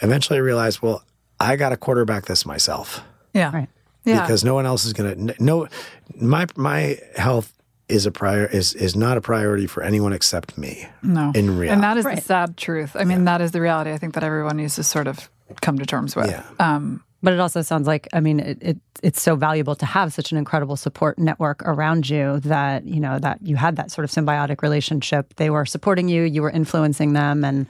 eventually 0.02 0.38
I 0.38 0.42
realized, 0.42 0.80
well, 0.80 1.02
I 1.38 1.56
got 1.56 1.70
to 1.70 1.76
quarterback 1.76 2.26
this 2.26 2.44
myself. 2.46 3.02
Yeah. 3.34 3.50
Right. 3.52 3.68
Yeah. 4.04 4.22
Because 4.22 4.44
no 4.44 4.54
one 4.54 4.66
else 4.66 4.84
is 4.84 4.92
going 4.92 5.28
to 5.28 5.42
no 5.42 5.68
my 6.16 6.46
my 6.56 6.98
health 7.16 7.52
is 7.91 8.07
a 8.07 8.11
prior 8.11 8.47
is 8.47 8.74
is 8.74 8.97
not 8.97 9.16
a 9.16 9.20
priority 9.20 9.66
for 9.66 9.82
anyone 9.82 10.12
except 10.12 10.57
me. 10.57 10.86
No, 11.03 11.32
in 11.34 11.57
reality, 11.57 11.68
and 11.70 11.82
that 11.82 11.97
is 11.97 12.05
right. 12.05 12.16
the 12.16 12.22
sad 12.22 12.57
truth. 12.57 12.95
I 12.95 13.05
mean, 13.05 13.20
yeah. 13.20 13.24
that 13.24 13.41
is 13.41 13.53
the 13.53 13.61
reality. 13.61 13.93
I 13.93 13.99
think 13.99 14.14
that 14.14 14.24
everyone 14.24 14.57
needs 14.57 14.76
to 14.76 14.82
sort 14.82 15.07
of 15.07 15.30
come 15.61 15.78
to 15.78 15.86
terms 15.86 16.14
with. 16.16 16.28
Yeah. 16.28 16.45
Um, 16.59 17.03
but 17.22 17.34
it 17.34 17.41
also 17.41 17.62
sounds 17.62 17.86
like 17.86 18.09
I 18.12 18.20
mean, 18.20 18.41
it, 18.41 18.59
it, 18.61 18.78
it's 19.03 19.20
so 19.20 19.36
valuable 19.36 19.74
to 19.76 19.86
have 19.86 20.12
such 20.12 20.32
an 20.32 20.38
incredible 20.38 20.76
support 20.76 21.18
network 21.18 21.62
around 21.62 22.09
you 22.09 22.41
that 22.41 22.86
you 22.86 23.01
know 23.01 23.18
that 23.18 23.38
you 23.43 23.57
had 23.57 23.76
that 23.76 23.91
sort 23.91 24.05
of 24.05 24.11
symbiotic 24.11 24.62
relationship. 24.62 25.34
They 25.36 25.51
were 25.51 25.66
supporting 25.66 26.09
you, 26.09 26.22
you 26.22 26.43
were 26.43 26.51
influencing 26.51 27.12
them, 27.12 27.45
and 27.45 27.66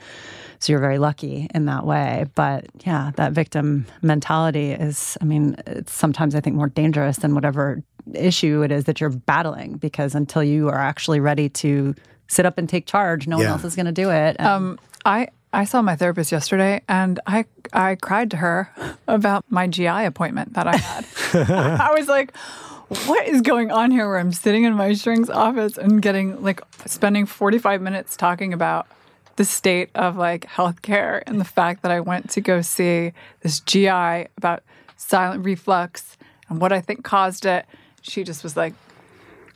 so 0.61 0.71
you're 0.71 0.79
very 0.79 0.99
lucky 0.99 1.47
in 1.55 1.65
that 1.65 1.85
way. 1.85 2.27
But 2.35 2.67
yeah, 2.85 3.11
that 3.15 3.31
victim 3.33 3.87
mentality 4.03 4.71
is, 4.71 5.17
I 5.19 5.25
mean, 5.25 5.55
it's 5.65 5.91
sometimes 5.91 6.35
I 6.35 6.39
think 6.39 6.55
more 6.55 6.69
dangerous 6.69 7.17
than 7.17 7.33
whatever 7.33 7.81
issue 8.13 8.61
it 8.61 8.71
is 8.71 8.83
that 8.85 9.01
you're 9.01 9.09
battling 9.09 9.77
because 9.77 10.13
until 10.13 10.43
you 10.43 10.69
are 10.69 10.79
actually 10.79 11.19
ready 11.19 11.49
to 11.49 11.95
sit 12.27 12.45
up 12.45 12.59
and 12.59 12.69
take 12.69 12.85
charge, 12.85 13.27
no 13.27 13.37
yeah. 13.39 13.45
one 13.45 13.53
else 13.53 13.63
is 13.63 13.75
going 13.75 13.87
to 13.87 13.91
do 13.91 14.11
it. 14.11 14.39
Um, 14.39 14.79
I 15.03 15.29
I 15.51 15.65
saw 15.65 15.81
my 15.81 15.95
therapist 15.95 16.31
yesterday, 16.31 16.81
and 16.87 17.19
I 17.25 17.45
I 17.73 17.95
cried 17.95 18.29
to 18.31 18.37
her 18.37 18.69
about 19.07 19.43
my 19.49 19.65
GI 19.67 19.87
appointment 19.87 20.53
that 20.53 20.67
I 20.67 20.77
had. 20.77 21.05
I 21.49 21.91
was 21.97 22.07
like, 22.07 22.37
"What 23.07 23.27
is 23.27 23.41
going 23.41 23.71
on 23.71 23.89
here?" 23.89 24.07
Where 24.07 24.19
I'm 24.19 24.31
sitting 24.31 24.63
in 24.63 24.75
my 24.75 24.93
shrink's 24.93 25.29
office 25.29 25.77
and 25.77 26.03
getting 26.03 26.41
like 26.43 26.61
spending 26.85 27.25
45 27.25 27.81
minutes 27.81 28.15
talking 28.15 28.53
about 28.53 28.87
the 29.37 29.45
state 29.45 29.89
of 29.95 30.17
like 30.17 30.45
healthcare 30.45 31.23
and 31.25 31.39
the 31.39 31.45
fact 31.45 31.83
that 31.83 31.91
I 31.91 31.99
went 31.99 32.29
to 32.31 32.41
go 32.41 32.61
see 32.61 33.13
this 33.41 33.59
GI 33.61 34.27
about 34.37 34.63
silent 34.97 35.45
reflux 35.45 36.17
and 36.49 36.59
what 36.59 36.71
I 36.71 36.81
think 36.81 37.03
caused 37.03 37.45
it 37.45 37.65
she 38.01 38.23
just 38.23 38.43
was 38.43 38.57
like, 38.57 38.73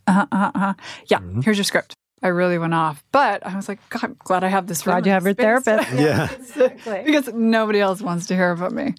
uh 0.07 0.26
uh 0.32 0.51
uh. 0.55 0.73
Yeah, 1.07 1.19
mm-hmm. 1.19 1.41
here's 1.41 1.57
your 1.57 1.63
script. 1.63 1.93
I 2.23 2.30
really 2.30 2.57
went 2.57 2.73
off, 2.73 3.03
but 3.11 3.45
I 3.45 3.55
was 3.55 3.67
like, 3.67 3.80
God, 3.89 4.03
I'm 4.03 4.17
glad 4.23 4.43
I 4.43 4.47
have 4.47 4.67
this. 4.67 4.82
Glad 4.82 5.05
you 5.05 5.11
have 5.11 5.26
your 5.26 5.34
therapist. 5.34 5.91
yeah, 5.93 6.32
exactly. 6.34 7.03
because 7.05 7.32
nobody 7.34 7.80
else 7.80 8.01
wants 8.01 8.28
to 8.28 8.36
hear 8.36 8.51
about 8.51 8.71
me 8.71 8.95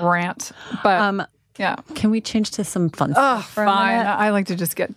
rant. 0.00 0.52
But 0.82 1.00
um, 1.00 1.26
yeah, 1.58 1.76
can 1.94 2.10
we 2.10 2.20
change 2.20 2.50
to 2.52 2.64
some 2.64 2.90
fun? 2.90 3.14
Oh, 3.16 3.40
fine. 3.40 4.06
I 4.06 4.30
like 4.30 4.46
to 4.46 4.56
just 4.56 4.76
get 4.76 4.90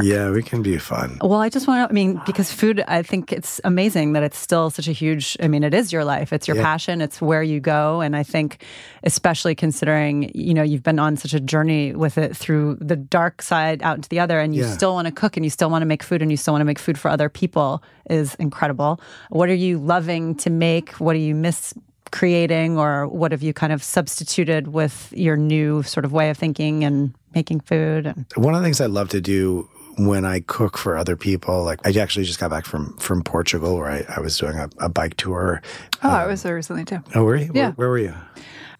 Yeah, 0.00 0.30
we 0.30 0.42
can 0.42 0.62
be 0.62 0.78
fun. 0.78 1.18
Well, 1.22 1.40
I 1.40 1.48
just 1.48 1.66
want 1.66 1.86
to, 1.86 1.90
I 1.90 1.94
mean, 1.94 2.20
because 2.26 2.52
food, 2.52 2.82
I 2.86 3.02
think 3.02 3.32
it's 3.32 3.60
amazing 3.64 4.12
that 4.12 4.22
it's 4.22 4.38
still 4.38 4.70
such 4.70 4.88
a 4.88 4.92
huge, 4.92 5.36
I 5.40 5.48
mean, 5.48 5.64
it 5.64 5.74
is 5.74 5.92
your 5.92 6.04
life, 6.04 6.32
it's 6.32 6.46
your 6.46 6.56
yeah. 6.56 6.62
passion, 6.62 7.00
it's 7.00 7.20
where 7.20 7.42
you 7.42 7.60
go. 7.60 8.00
And 8.00 8.16
I 8.16 8.22
think, 8.22 8.64
especially 9.04 9.54
considering, 9.54 10.30
you 10.34 10.54
know, 10.54 10.62
you've 10.62 10.82
been 10.82 10.98
on 10.98 11.16
such 11.16 11.34
a 11.34 11.40
journey 11.40 11.94
with 11.94 12.18
it 12.18 12.36
through 12.36 12.76
the 12.80 12.96
dark 12.96 13.42
side 13.42 13.82
out 13.82 13.96
into 13.96 14.08
the 14.08 14.20
other, 14.20 14.38
and 14.40 14.54
you 14.54 14.62
yeah. 14.62 14.72
still 14.72 14.92
want 14.92 15.06
to 15.06 15.12
cook 15.12 15.36
and 15.36 15.44
you 15.44 15.50
still 15.50 15.70
want 15.70 15.82
to 15.82 15.86
make 15.86 16.02
food 16.02 16.22
and 16.22 16.30
you 16.30 16.36
still 16.36 16.52
want 16.52 16.60
to 16.60 16.66
make 16.66 16.78
food 16.78 16.98
for 16.98 17.10
other 17.10 17.28
people 17.28 17.82
is 18.10 18.34
incredible. 18.36 19.00
What 19.30 19.48
are 19.48 19.54
you 19.54 19.78
loving 19.78 20.34
to 20.36 20.50
make? 20.50 20.90
What 20.92 21.14
do 21.14 21.18
you 21.18 21.34
miss 21.34 21.74
creating 22.12 22.78
or 22.78 23.06
what 23.08 23.32
have 23.32 23.42
you 23.42 23.52
kind 23.52 23.72
of 23.72 23.82
substituted 23.82 24.68
with 24.68 25.12
your 25.14 25.36
new 25.36 25.82
sort 25.82 26.04
of 26.04 26.12
way 26.12 26.30
of 26.30 26.38
thinking 26.38 26.84
and 26.84 27.12
making 27.34 27.60
food 27.60 28.06
and 28.06 28.24
one 28.36 28.54
of 28.54 28.60
the 28.60 28.64
things 28.64 28.80
i 28.80 28.86
love 28.86 29.08
to 29.08 29.20
do 29.20 29.68
when 29.96 30.24
i 30.24 30.40
cook 30.40 30.76
for 30.76 30.96
other 30.96 31.16
people 31.16 31.64
like 31.64 31.80
i 31.86 32.00
actually 32.00 32.24
just 32.24 32.38
got 32.38 32.50
back 32.50 32.64
from 32.64 32.96
from 32.98 33.22
portugal 33.22 33.76
where 33.76 33.90
i, 33.90 34.04
I 34.16 34.20
was 34.20 34.38
doing 34.38 34.58
a, 34.58 34.68
a 34.78 34.88
bike 34.88 35.16
tour 35.16 35.62
oh 36.02 36.08
um, 36.08 36.14
i 36.14 36.26
was 36.26 36.42
there 36.42 36.54
recently 36.54 36.84
too 36.84 37.02
oh 37.14 37.24
were 37.24 37.36
you 37.36 37.50
yeah. 37.54 37.68
where, 37.68 37.72
where 37.72 37.88
were 37.88 37.98
you 37.98 38.14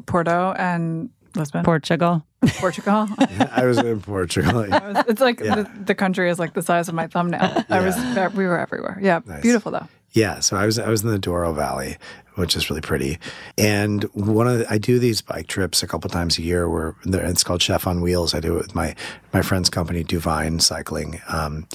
porto 0.06 0.52
and 0.52 1.10
lisbon 1.34 1.64
portugal 1.64 2.24
Portugal. 2.58 3.08
yeah, 3.18 3.50
I 3.56 3.64
was 3.64 3.78
in 3.78 4.00
Portugal. 4.00 4.66
it's 5.08 5.20
like 5.20 5.40
yeah. 5.40 5.56
the, 5.56 5.70
the, 5.86 5.94
country 5.94 6.30
is 6.30 6.38
like 6.38 6.54
the 6.54 6.62
size 6.62 6.88
of 6.88 6.94
my 6.94 7.06
thumbnail. 7.06 7.64
I 7.68 7.80
was 7.80 7.96
we 8.34 8.46
were 8.46 8.58
everywhere. 8.58 8.98
Yeah, 9.00 9.20
nice. 9.26 9.42
beautiful 9.42 9.72
though. 9.72 9.88
Yeah, 10.16 10.40
so 10.40 10.56
I 10.56 10.64
was 10.64 10.78
I 10.78 10.88
was 10.88 11.04
in 11.04 11.10
the 11.10 11.18
Douro 11.18 11.52
Valley, 11.52 11.98
which 12.36 12.56
is 12.56 12.70
really 12.70 12.80
pretty. 12.80 13.18
And 13.58 14.04
one 14.14 14.48
of 14.48 14.60
the, 14.60 14.72
I 14.72 14.78
do 14.78 14.98
these 14.98 15.20
bike 15.20 15.46
trips 15.46 15.82
a 15.82 15.86
couple 15.86 16.08
times 16.08 16.38
a 16.38 16.42
year 16.42 16.70
where 16.70 16.96
it's 17.04 17.44
called 17.44 17.60
Chef 17.60 17.86
on 17.86 18.00
Wheels. 18.00 18.32
I 18.32 18.40
do 18.40 18.54
it 18.54 18.62
with 18.62 18.74
my 18.74 18.96
my 19.34 19.42
friend's 19.42 19.68
company, 19.68 20.02
Duvine 20.04 20.62
Cycling, 20.62 21.20
um, 21.28 21.68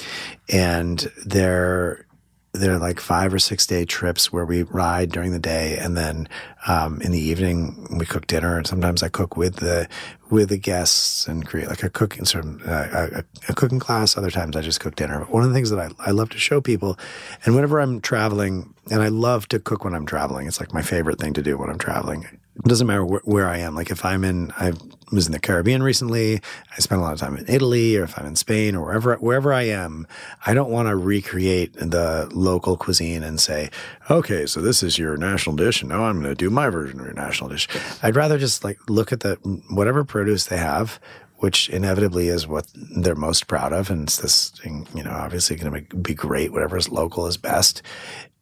and 0.52 1.12
they're 1.24 2.08
they're 2.54 2.80
like 2.80 3.00
five 3.00 3.34
or 3.34 3.40
six 3.40 3.66
day 3.66 3.86
trips 3.86 4.32
where 4.32 4.46
we 4.46 4.64
ride 4.64 5.12
during 5.12 5.32
the 5.32 5.40
day 5.40 5.78
and 5.78 5.96
then 5.96 6.28
um, 6.68 7.02
in 7.02 7.12
the 7.12 7.20
evening 7.20 7.88
we 7.98 8.06
cook 8.06 8.28
dinner 8.28 8.58
and 8.58 8.68
sometimes 8.68 9.02
I 9.02 9.10
cook 9.10 9.38
with 9.38 9.58
the 9.58 9.88
with 10.30 10.50
the 10.50 10.58
guests 10.58 11.28
and 11.28 11.46
create 11.46 11.68
like 11.68 11.84
a 11.84 11.90
cooking 11.90 12.26
sort 12.26 12.46
of 12.46 12.68
uh, 12.68 12.88
a, 12.92 13.24
a, 13.50 13.54
cooking 13.54 13.80
class. 13.80 14.18
Other 14.18 14.32
times 14.32 14.56
I 14.56 14.62
just 14.62 14.80
cook 14.80 14.96
dinner. 14.96 15.20
But 15.20 15.30
one 15.30 15.44
of 15.44 15.50
the 15.50 15.54
things 15.54 15.70
that 15.70 15.80
I, 15.80 15.90
I 16.00 16.12
love 16.12 16.30
to 16.30 16.40
show 16.40 16.62
people, 16.62 16.98
and 17.46 17.54
whenever 17.54 17.80
I'm 17.80 18.00
traveling, 18.00 18.74
and 18.90 19.04
I 19.04 19.10
love 19.10 19.48
to 19.50 19.60
cook 19.60 19.84
when 19.84 19.94
I'm 19.94 20.06
traveling. 20.06 20.48
It's 20.48 20.60
like 20.60 20.74
my 20.74 20.82
favorite 20.82 21.20
thing 21.20 21.34
to 21.34 21.42
do 21.42 21.58
when 21.58 21.70
I'm 21.70 21.78
traveling. 21.78 22.26
It 22.56 22.68
doesn't 22.68 22.88
matter 22.88 23.04
wh- 23.04 23.28
where 23.28 23.48
I 23.48 23.58
am. 23.60 23.76
Like 23.76 23.92
if 23.92 24.04
I'm 24.04 24.24
in, 24.24 24.52
I 24.58 24.74
was 25.12 25.26
in 25.26 25.32
the 25.32 25.40
Caribbean 25.40 25.82
recently. 25.82 26.42
I 26.76 26.80
spent 26.80 27.00
a 27.00 27.04
lot 27.04 27.14
of 27.14 27.20
time 27.20 27.38
in 27.38 27.46
Italy, 27.48 27.98
or 27.98 28.04
if 28.04 28.18
I'm 28.20 28.26
in 28.26 28.36
Spain, 28.36 28.76
or 28.76 28.86
wherever 28.86 29.16
wherever 29.16 29.54
I 29.54 29.64
am, 29.64 30.06
I 30.46 30.54
don't 30.54 30.70
want 30.70 30.88
to 30.88 30.96
recreate 30.96 31.74
the 31.74 32.30
local 32.34 32.78
cuisine 32.78 33.24
and 33.24 33.40
say, 33.40 33.70
okay, 34.10 34.46
so 34.46 34.62
this 34.62 34.84
is 34.84 34.98
your 34.98 35.18
national 35.18 35.56
dish, 35.56 35.82
and 35.82 35.90
now 35.90 36.04
I'm 36.04 36.22
going 36.22 36.30
to 36.30 36.36
do 36.36 36.50
my 36.50 36.70
version 36.70 37.00
of 37.00 37.06
your 37.06 37.16
national 37.16 37.50
dish. 37.50 37.68
I'd 38.04 38.16
rather 38.16 38.38
just 38.38 38.64
like 38.64 38.78
look 38.90 39.12
at 39.12 39.22
the 39.22 39.36
whatever 39.70 40.04
produce 40.04 40.46
they 40.46 40.58
have, 40.58 41.00
which 41.38 41.70
inevitably 41.70 42.28
is 42.28 42.48
what 42.48 42.68
they're 42.76 43.16
most 43.16 43.48
proud 43.48 43.74
of. 43.74 43.90
And 43.90 44.04
it's 44.04 44.18
this 44.18 44.50
thing, 44.50 44.88
you 44.94 45.04
know, 45.04 45.12
obviously 45.12 45.56
going 45.56 45.86
to 45.86 45.96
be 45.96 46.14
great. 46.14 46.52
Whatever 46.52 46.78
is 46.78 46.90
local 46.90 47.26
is 47.28 47.38
best. 47.38 47.82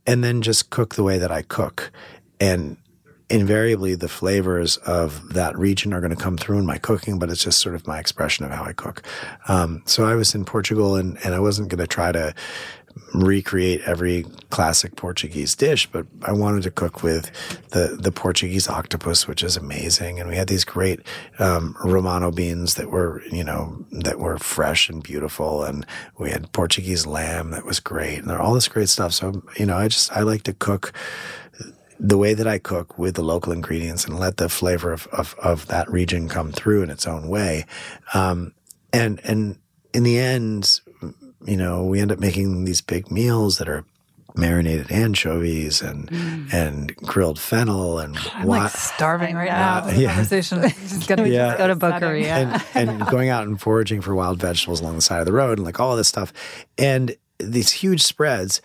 And 0.06 0.24
then 0.24 0.42
just 0.42 0.70
cook 0.70 0.96
the 0.96 1.04
way 1.04 1.18
that 1.18 1.32
I 1.32 1.44
cook. 1.44 1.92
And 2.40 2.78
invariably 3.30 3.96
the 3.96 4.08
flavors 4.08 4.78
of 4.78 5.34
that 5.34 5.58
region 5.58 5.94
are 5.94 6.02
going 6.02 6.16
to 6.16 6.22
come 6.22 6.38
through 6.38 6.58
in 6.58 6.66
my 6.66 6.78
cooking, 6.78 7.20
but 7.20 7.30
it's 7.30 7.44
just 7.44 7.60
sort 7.60 7.76
of 7.76 7.86
my 7.86 8.00
expression 8.00 8.46
of 8.46 8.52
how 8.52 8.64
I 8.64 8.74
cook. 8.74 9.04
Um, 9.48 9.84
so 9.86 10.06
I 10.06 10.16
was 10.16 10.34
in 10.34 10.46
Portugal 10.46 10.96
and, 10.96 11.18
and 11.24 11.34
I 11.36 11.40
wasn't 11.40 11.70
going 11.70 11.80
to 11.80 11.88
try 11.88 12.12
to 12.12 12.34
recreate 13.14 13.82
every 13.86 14.26
classic 14.50 14.96
Portuguese 14.96 15.56
dish, 15.56 15.88
but 15.88 16.06
I 16.24 16.32
wanted 16.32 16.64
to 16.64 16.72
cook 16.72 17.04
with 17.04 17.32
the 17.70 17.98
the 18.00 18.12
Portuguese 18.12 18.68
octopus, 18.68 19.28
which 19.28 19.44
is 19.44 19.58
amazing. 19.58 20.20
And 20.20 20.30
we 20.30 20.36
had 20.36 20.48
these 20.48 20.66
great 20.66 21.02
um, 21.40 21.76
Romano 21.84 22.32
beans 22.32 22.76
that 22.76 22.90
were 22.90 23.24
you 23.32 23.44
know 23.44 23.86
that 23.92 24.20
were 24.20 24.38
fresh 24.38 24.90
and 24.90 25.02
beautiful, 25.02 25.64
and 25.64 25.86
we 26.18 26.32
had 26.32 26.52
Portuguese 26.52 27.06
lamb 27.06 27.52
that 27.52 27.66
was 27.66 27.80
great, 27.80 28.20
and 28.20 28.32
all 28.32 28.54
this 28.54 28.68
great 28.68 28.90
stuff. 28.90 29.14
So 29.14 29.44
you 29.58 29.66
know, 29.66 29.78
I 29.78 29.88
just 29.88 30.12
I 30.12 30.22
like 30.22 30.44
to 30.44 30.54
cook 30.54 30.94
the 32.00 32.18
way 32.18 32.34
that 32.34 32.48
I 32.48 32.60
cook 32.60 32.98
with 32.98 33.16
the 33.16 33.22
local 33.22 33.52
ingredients 33.52 34.06
and 34.06 34.18
let 34.18 34.38
the 34.38 34.48
flavor 34.48 34.94
of, 34.94 35.08
of, 35.08 35.36
of 35.40 35.68
that 35.68 35.90
region 35.92 36.30
come 36.30 36.52
through 36.52 36.82
in 36.82 36.90
its 36.90 37.06
own 37.06 37.28
way. 37.28 37.66
Um, 38.14 38.54
and, 38.94 39.20
and 39.24 39.58
in 39.94 40.04
the 40.04 40.18
end, 40.18 40.80
you 41.46 41.58
know, 41.58 41.84
we 41.84 42.00
end 42.00 42.12
up 42.12 42.20
making 42.20 42.66
these 42.66 42.82
big 42.82 43.12
meals 43.12 43.58
that 43.58 43.68
are 43.68 43.84
marinated 44.36 44.92
anchovies 44.92 45.82
and 45.82 46.10
mm. 46.10 46.54
and 46.54 46.96
grilled 46.98 47.40
fennel 47.40 48.00
and 48.00 48.18
I'm 48.34 48.48
wa- 48.48 48.58
like 48.60 48.72
starving 48.72 49.36
right 49.36 49.50
now. 49.50 49.82
This 49.82 49.98
yeah. 49.98 50.14
conversation. 50.14 50.62
just 50.70 51.08
gonna 51.08 51.28
yeah. 51.28 51.58
go 51.58 51.68
to 51.68 51.76
Boqueria 51.76 52.64
and, 52.76 52.90
and 52.92 53.08
going 53.12 53.30
out 53.30 53.48
and 53.48 53.60
foraging 53.60 54.02
for 54.02 54.16
wild 54.16 54.40
vegetables 54.40 54.82
along 54.82 54.96
the 54.96 55.02
side 55.02 55.20
of 55.20 55.26
the 55.26 55.34
road 55.34 55.58
and 55.58 55.66
like 55.66 55.80
all 55.80 55.96
this 55.96 56.08
stuff 56.08 56.32
and 56.78 57.16
these 57.40 57.72
huge 57.72 58.02
spreads. 58.02 58.62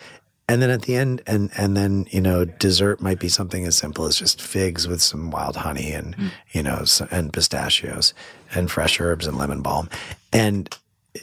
And 0.46 0.60
then 0.60 0.68
at 0.68 0.82
the 0.82 0.94
end, 0.94 1.22
and 1.26 1.50
and 1.56 1.74
then 1.74 2.06
you 2.10 2.20
know, 2.20 2.44
dessert 2.44 3.00
might 3.00 3.18
be 3.18 3.30
something 3.30 3.64
as 3.64 3.76
simple 3.76 4.04
as 4.04 4.16
just 4.16 4.42
figs 4.42 4.86
with 4.86 5.00
some 5.00 5.30
wild 5.30 5.56
honey 5.56 5.92
and 5.92 6.16
mm. 6.16 6.30
you 6.52 6.62
know, 6.62 6.84
and 7.10 7.32
pistachios 7.32 8.12
and 8.54 8.70
fresh 8.70 9.00
herbs 9.00 9.26
and 9.26 9.38
lemon 9.38 9.62
balm, 9.62 9.88
and 10.32 10.78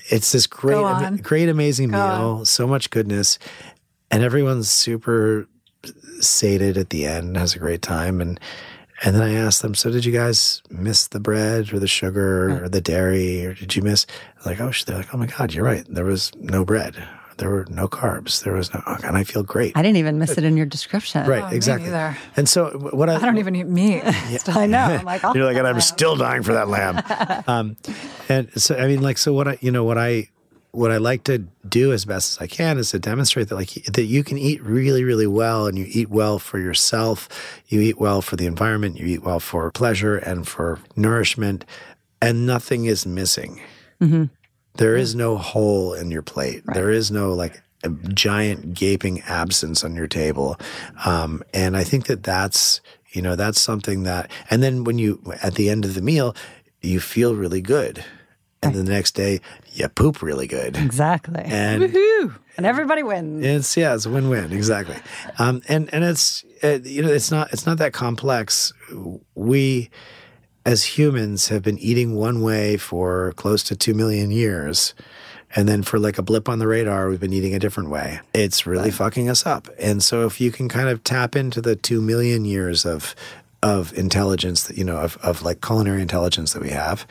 it's 0.09 0.31
this 0.31 0.47
great, 0.47 1.21
great, 1.21 1.49
amazing 1.49 1.89
Go 1.89 1.97
meal. 1.97 2.27
On. 2.39 2.45
So 2.45 2.65
much 2.65 2.89
goodness, 2.89 3.37
and 4.09 4.23
everyone's 4.23 4.69
super 4.69 5.47
sated 6.19 6.77
at 6.77 6.89
the 6.89 7.05
end. 7.05 7.37
Has 7.37 7.55
a 7.55 7.59
great 7.59 7.83
time, 7.83 8.21
and 8.21 8.39
and 9.03 9.15
then 9.15 9.23
I 9.23 9.33
asked 9.33 9.61
them, 9.61 9.73
so 9.73 9.89
did 9.89 10.05
you 10.05 10.11
guys 10.11 10.61
miss 10.69 11.07
the 11.07 11.19
bread 11.19 11.73
or 11.73 11.79
the 11.79 11.87
sugar 11.87 12.63
or 12.63 12.69
the 12.69 12.81
dairy, 12.81 13.45
or 13.45 13.53
did 13.53 13.75
you 13.75 13.81
miss? 13.81 14.05
Like, 14.45 14.61
oh, 14.61 14.71
they're 14.85 14.97
like, 14.97 15.13
oh 15.13 15.17
my 15.17 15.25
god, 15.25 15.53
you're 15.53 15.65
right. 15.65 15.85
There 15.89 16.05
was 16.05 16.31
no 16.35 16.63
bread. 16.63 17.03
There 17.41 17.49
were 17.49 17.65
no 17.71 17.87
carbs. 17.87 18.43
There 18.43 18.53
was 18.53 18.71
no, 18.71 18.83
and 19.03 19.17
I 19.17 19.23
feel 19.23 19.41
great. 19.41 19.75
I 19.75 19.81
didn't 19.81 19.97
even 19.97 20.19
miss 20.19 20.37
it 20.37 20.43
in 20.43 20.55
your 20.55 20.67
description. 20.67 21.25
Right, 21.25 21.43
oh, 21.43 21.55
exactly. 21.55 21.91
And 22.37 22.47
so 22.47 22.69
what 22.93 23.09
I, 23.09 23.15
I 23.15 23.19
don't 23.19 23.39
even 23.39 23.55
eat 23.55 23.65
meat. 23.65 24.03
Yeah. 24.03 24.37
I 24.49 24.67
know. 24.67 24.77
I'm 24.77 25.03
like, 25.03 25.23
you're 25.33 25.45
like, 25.45 25.57
and 25.57 25.65
I'm 25.65 25.81
still 25.81 26.15
dying 26.15 26.43
for 26.43 26.53
that 26.53 26.67
lamb. 26.67 27.01
um, 27.47 27.77
and 28.29 28.51
so 28.61 28.75
I 28.75 28.85
mean, 28.85 29.01
like, 29.01 29.17
so 29.17 29.33
what 29.33 29.47
I, 29.47 29.57
you 29.59 29.71
know, 29.71 29.83
what 29.83 29.97
I, 29.97 30.29
what 30.69 30.91
I 30.91 30.97
like 30.97 31.23
to 31.23 31.39
do 31.67 31.91
as 31.91 32.05
best 32.05 32.33
as 32.33 32.43
I 32.43 32.45
can 32.45 32.77
is 32.77 32.91
to 32.91 32.99
demonstrate 32.99 33.49
that 33.49 33.55
like 33.55 33.73
that 33.85 34.05
you 34.05 34.23
can 34.23 34.37
eat 34.37 34.61
really 34.61 35.03
really 35.03 35.27
well 35.27 35.65
and 35.65 35.79
you 35.79 35.85
eat 35.87 36.11
well 36.11 36.37
for 36.37 36.59
yourself, 36.59 37.27
you 37.69 37.81
eat 37.81 37.99
well 37.99 38.21
for 38.21 38.35
the 38.35 38.45
environment, 38.45 38.97
you 38.97 39.07
eat 39.07 39.23
well 39.23 39.39
for 39.39 39.71
pleasure 39.71 40.15
and 40.15 40.47
for 40.47 40.77
nourishment, 40.95 41.65
and 42.21 42.45
nothing 42.45 42.85
is 42.85 43.07
missing. 43.07 43.59
Mm-hmm. 43.99 44.25
There 44.75 44.95
is 44.95 45.15
no 45.15 45.37
hole 45.37 45.93
in 45.93 46.11
your 46.11 46.21
plate. 46.21 46.63
Right. 46.65 46.75
There 46.75 46.91
is 46.91 47.11
no 47.11 47.33
like 47.33 47.61
a 47.83 47.89
giant 47.89 48.73
gaping 48.73 49.21
absence 49.21 49.83
on 49.83 49.95
your 49.95 50.07
table. 50.07 50.57
Um, 51.05 51.43
and 51.53 51.75
I 51.75 51.83
think 51.83 52.05
that 52.05 52.23
that's, 52.23 52.79
you 53.11 53.21
know, 53.21 53.35
that's 53.35 53.59
something 53.59 54.03
that, 54.03 54.29
and 54.49 54.61
then 54.61 54.83
when 54.83 54.99
you, 54.99 55.21
at 55.41 55.55
the 55.55 55.69
end 55.69 55.83
of 55.83 55.95
the 55.95 56.01
meal, 56.01 56.35
you 56.81 56.99
feel 56.99 57.35
really 57.35 57.61
good. 57.61 58.05
And 58.63 58.75
right. 58.75 58.85
the 58.85 58.91
next 58.91 59.15
day, 59.15 59.41
you 59.73 59.89
poop 59.89 60.21
really 60.21 60.45
good. 60.45 60.77
Exactly. 60.77 61.41
And, 61.43 61.81
Woo-hoo! 61.81 62.35
and 62.57 62.65
everybody 62.67 63.01
wins. 63.01 63.43
It's, 63.43 63.75
yeah, 63.75 63.95
it's 63.95 64.05
a 64.05 64.11
win 64.11 64.29
win. 64.29 64.53
Exactly. 64.53 64.97
Um, 65.39 65.63
and, 65.67 65.91
and 65.91 66.03
it's, 66.03 66.45
it, 66.61 66.85
you 66.85 67.01
know, 67.01 67.11
it's 67.11 67.31
not, 67.31 67.51
it's 67.51 67.65
not 67.65 67.79
that 67.79 67.93
complex. 67.93 68.71
We, 69.33 69.89
as 70.65 70.97
humans 70.97 71.47
have 71.47 71.63
been 71.63 71.77
eating 71.79 72.15
one 72.15 72.41
way 72.41 72.77
for 72.77 73.33
close 73.33 73.63
to 73.63 73.75
2 73.75 73.93
million 73.93 74.31
years. 74.31 74.93
And 75.55 75.67
then 75.67 75.83
for 75.83 75.99
like 75.99 76.17
a 76.17 76.21
blip 76.21 76.47
on 76.47 76.59
the 76.59 76.67
radar, 76.67 77.09
we've 77.09 77.19
been 77.19 77.33
eating 77.33 77.53
a 77.53 77.59
different 77.59 77.89
way. 77.89 78.21
It's 78.33 78.65
really 78.65 78.85
right. 78.85 78.93
fucking 78.93 79.29
us 79.29 79.45
up. 79.45 79.67
And 79.79 80.01
so 80.01 80.25
if 80.25 80.39
you 80.39 80.51
can 80.51 80.69
kind 80.69 80.87
of 80.87 81.03
tap 81.03 81.35
into 81.35 81.61
the 81.61 81.75
2 81.75 82.01
million 82.01 82.45
years 82.45 82.85
of 82.85 83.15
of 83.63 83.95
intelligence 83.95 84.63
that 84.63 84.75
you 84.75 84.83
know 84.83 84.97
of 84.97 85.17
of 85.17 85.43
like 85.43 85.61
culinary 85.61 86.01
intelligence 86.01 86.53
that 86.53 86.63
we 86.63 86.71
have 86.71 87.05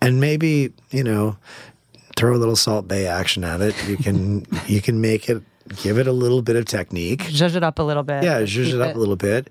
and 0.00 0.18
maybe, 0.20 0.72
you 0.90 1.04
know, 1.04 1.36
throw 2.16 2.34
a 2.34 2.38
little 2.38 2.56
Salt 2.56 2.88
Bae 2.88 3.04
action 3.04 3.44
at 3.44 3.60
it, 3.60 3.76
you 3.86 3.96
can 3.96 4.46
you 4.66 4.80
can 4.80 5.00
make 5.00 5.28
it 5.28 5.42
give 5.82 5.98
it 5.98 6.06
a 6.06 6.12
little 6.12 6.42
bit 6.42 6.56
of 6.56 6.64
technique. 6.64 7.24
Zhuzh 7.24 7.54
it 7.54 7.62
up 7.62 7.78
a 7.78 7.82
little 7.82 8.02
bit. 8.02 8.24
Yeah, 8.24 8.42
zhuzh 8.42 8.72
it 8.72 8.80
up 8.80 8.90
it. 8.90 8.96
a 8.96 8.98
little 8.98 9.16
bit 9.16 9.50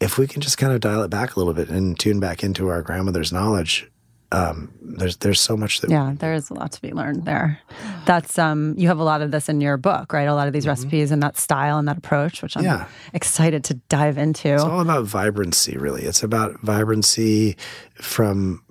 if 0.00 0.18
we 0.18 0.26
can 0.26 0.40
just 0.40 0.58
kind 0.58 0.72
of 0.72 0.80
dial 0.80 1.02
it 1.02 1.10
back 1.10 1.36
a 1.36 1.38
little 1.38 1.52
bit 1.52 1.68
and 1.68 1.98
tune 1.98 2.20
back 2.20 2.42
into 2.42 2.68
our 2.68 2.82
grandmother's 2.82 3.32
knowledge, 3.32 3.90
um, 4.32 4.72
there's 4.80 5.16
there's 5.18 5.40
so 5.40 5.56
much 5.56 5.80
that 5.80 5.90
yeah, 5.90 6.14
there 6.16 6.34
is 6.34 6.50
a 6.50 6.54
lot 6.54 6.72
to 6.72 6.82
be 6.82 6.92
learned 6.92 7.24
there. 7.24 7.60
That's 8.06 8.38
um, 8.38 8.74
you 8.78 8.86
have 8.88 8.98
a 8.98 9.04
lot 9.04 9.22
of 9.22 9.32
this 9.32 9.48
in 9.48 9.60
your 9.60 9.76
book, 9.76 10.12
right? 10.12 10.28
A 10.28 10.34
lot 10.34 10.46
of 10.46 10.52
these 10.52 10.62
mm-hmm. 10.62 10.70
recipes 10.70 11.10
and 11.10 11.22
that 11.22 11.36
style 11.36 11.78
and 11.78 11.88
that 11.88 11.98
approach, 11.98 12.42
which 12.42 12.56
I'm 12.56 12.64
yeah. 12.64 12.86
excited 13.12 13.64
to 13.64 13.74
dive 13.88 14.18
into. 14.18 14.54
It's 14.54 14.62
all 14.62 14.80
about 14.80 15.04
vibrancy, 15.04 15.76
really. 15.76 16.02
It's 16.02 16.22
about 16.22 16.60
vibrancy 16.60 17.56
from 17.94 18.62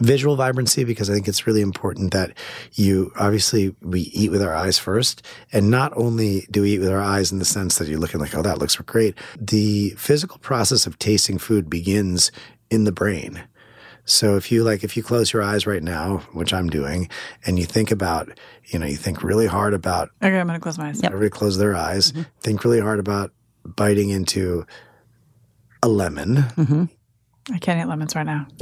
visual 0.00 0.36
vibrancy 0.36 0.84
because 0.84 1.10
I 1.10 1.14
think 1.14 1.28
it's 1.28 1.46
really 1.46 1.60
important 1.60 2.12
that 2.12 2.32
you 2.74 3.12
obviously 3.16 3.74
we 3.82 4.02
eat 4.02 4.30
with 4.30 4.42
our 4.42 4.54
eyes 4.54 4.78
first. 4.78 5.24
And 5.52 5.70
not 5.70 5.92
only 5.96 6.46
do 6.50 6.62
we 6.62 6.74
eat 6.74 6.80
with 6.80 6.90
our 6.90 7.00
eyes 7.00 7.32
in 7.32 7.38
the 7.38 7.44
sense 7.44 7.78
that 7.78 7.88
you're 7.88 7.98
looking 7.98 8.20
like, 8.20 8.34
oh, 8.34 8.42
that 8.42 8.58
looks 8.58 8.76
great. 8.76 9.16
The 9.38 9.90
physical 9.90 10.38
process 10.38 10.86
of 10.86 10.98
tasting 10.98 11.38
food 11.38 11.68
begins 11.68 12.30
in 12.70 12.84
the 12.84 12.92
brain. 12.92 13.42
So 14.04 14.36
if 14.36 14.50
you 14.50 14.64
like, 14.64 14.84
if 14.84 14.96
you 14.96 15.02
close 15.02 15.34
your 15.34 15.42
eyes 15.42 15.66
right 15.66 15.82
now, 15.82 16.18
which 16.32 16.54
I'm 16.54 16.70
doing, 16.70 17.10
and 17.44 17.58
you 17.58 17.66
think 17.66 17.90
about, 17.90 18.30
you 18.64 18.78
know, 18.78 18.86
you 18.86 18.96
think 18.96 19.22
really 19.22 19.46
hard 19.46 19.74
about. 19.74 20.08
Okay, 20.22 20.40
I'm 20.40 20.46
going 20.46 20.58
to 20.58 20.62
close 20.62 20.78
my 20.78 20.88
eyes. 20.88 21.02
Yep. 21.02 21.12
Everybody 21.12 21.30
close 21.30 21.58
their 21.58 21.76
eyes. 21.76 22.12
Mm-hmm. 22.12 22.22
Think 22.40 22.64
really 22.64 22.80
hard 22.80 23.00
about 23.00 23.32
biting 23.64 24.08
into 24.08 24.64
a 25.82 25.88
lemon. 25.88 26.36
Mm-hmm. 26.36 26.84
I 27.52 27.58
can't 27.58 27.80
eat 27.80 27.86
lemons 27.86 28.16
right 28.16 28.24
now. 28.24 28.46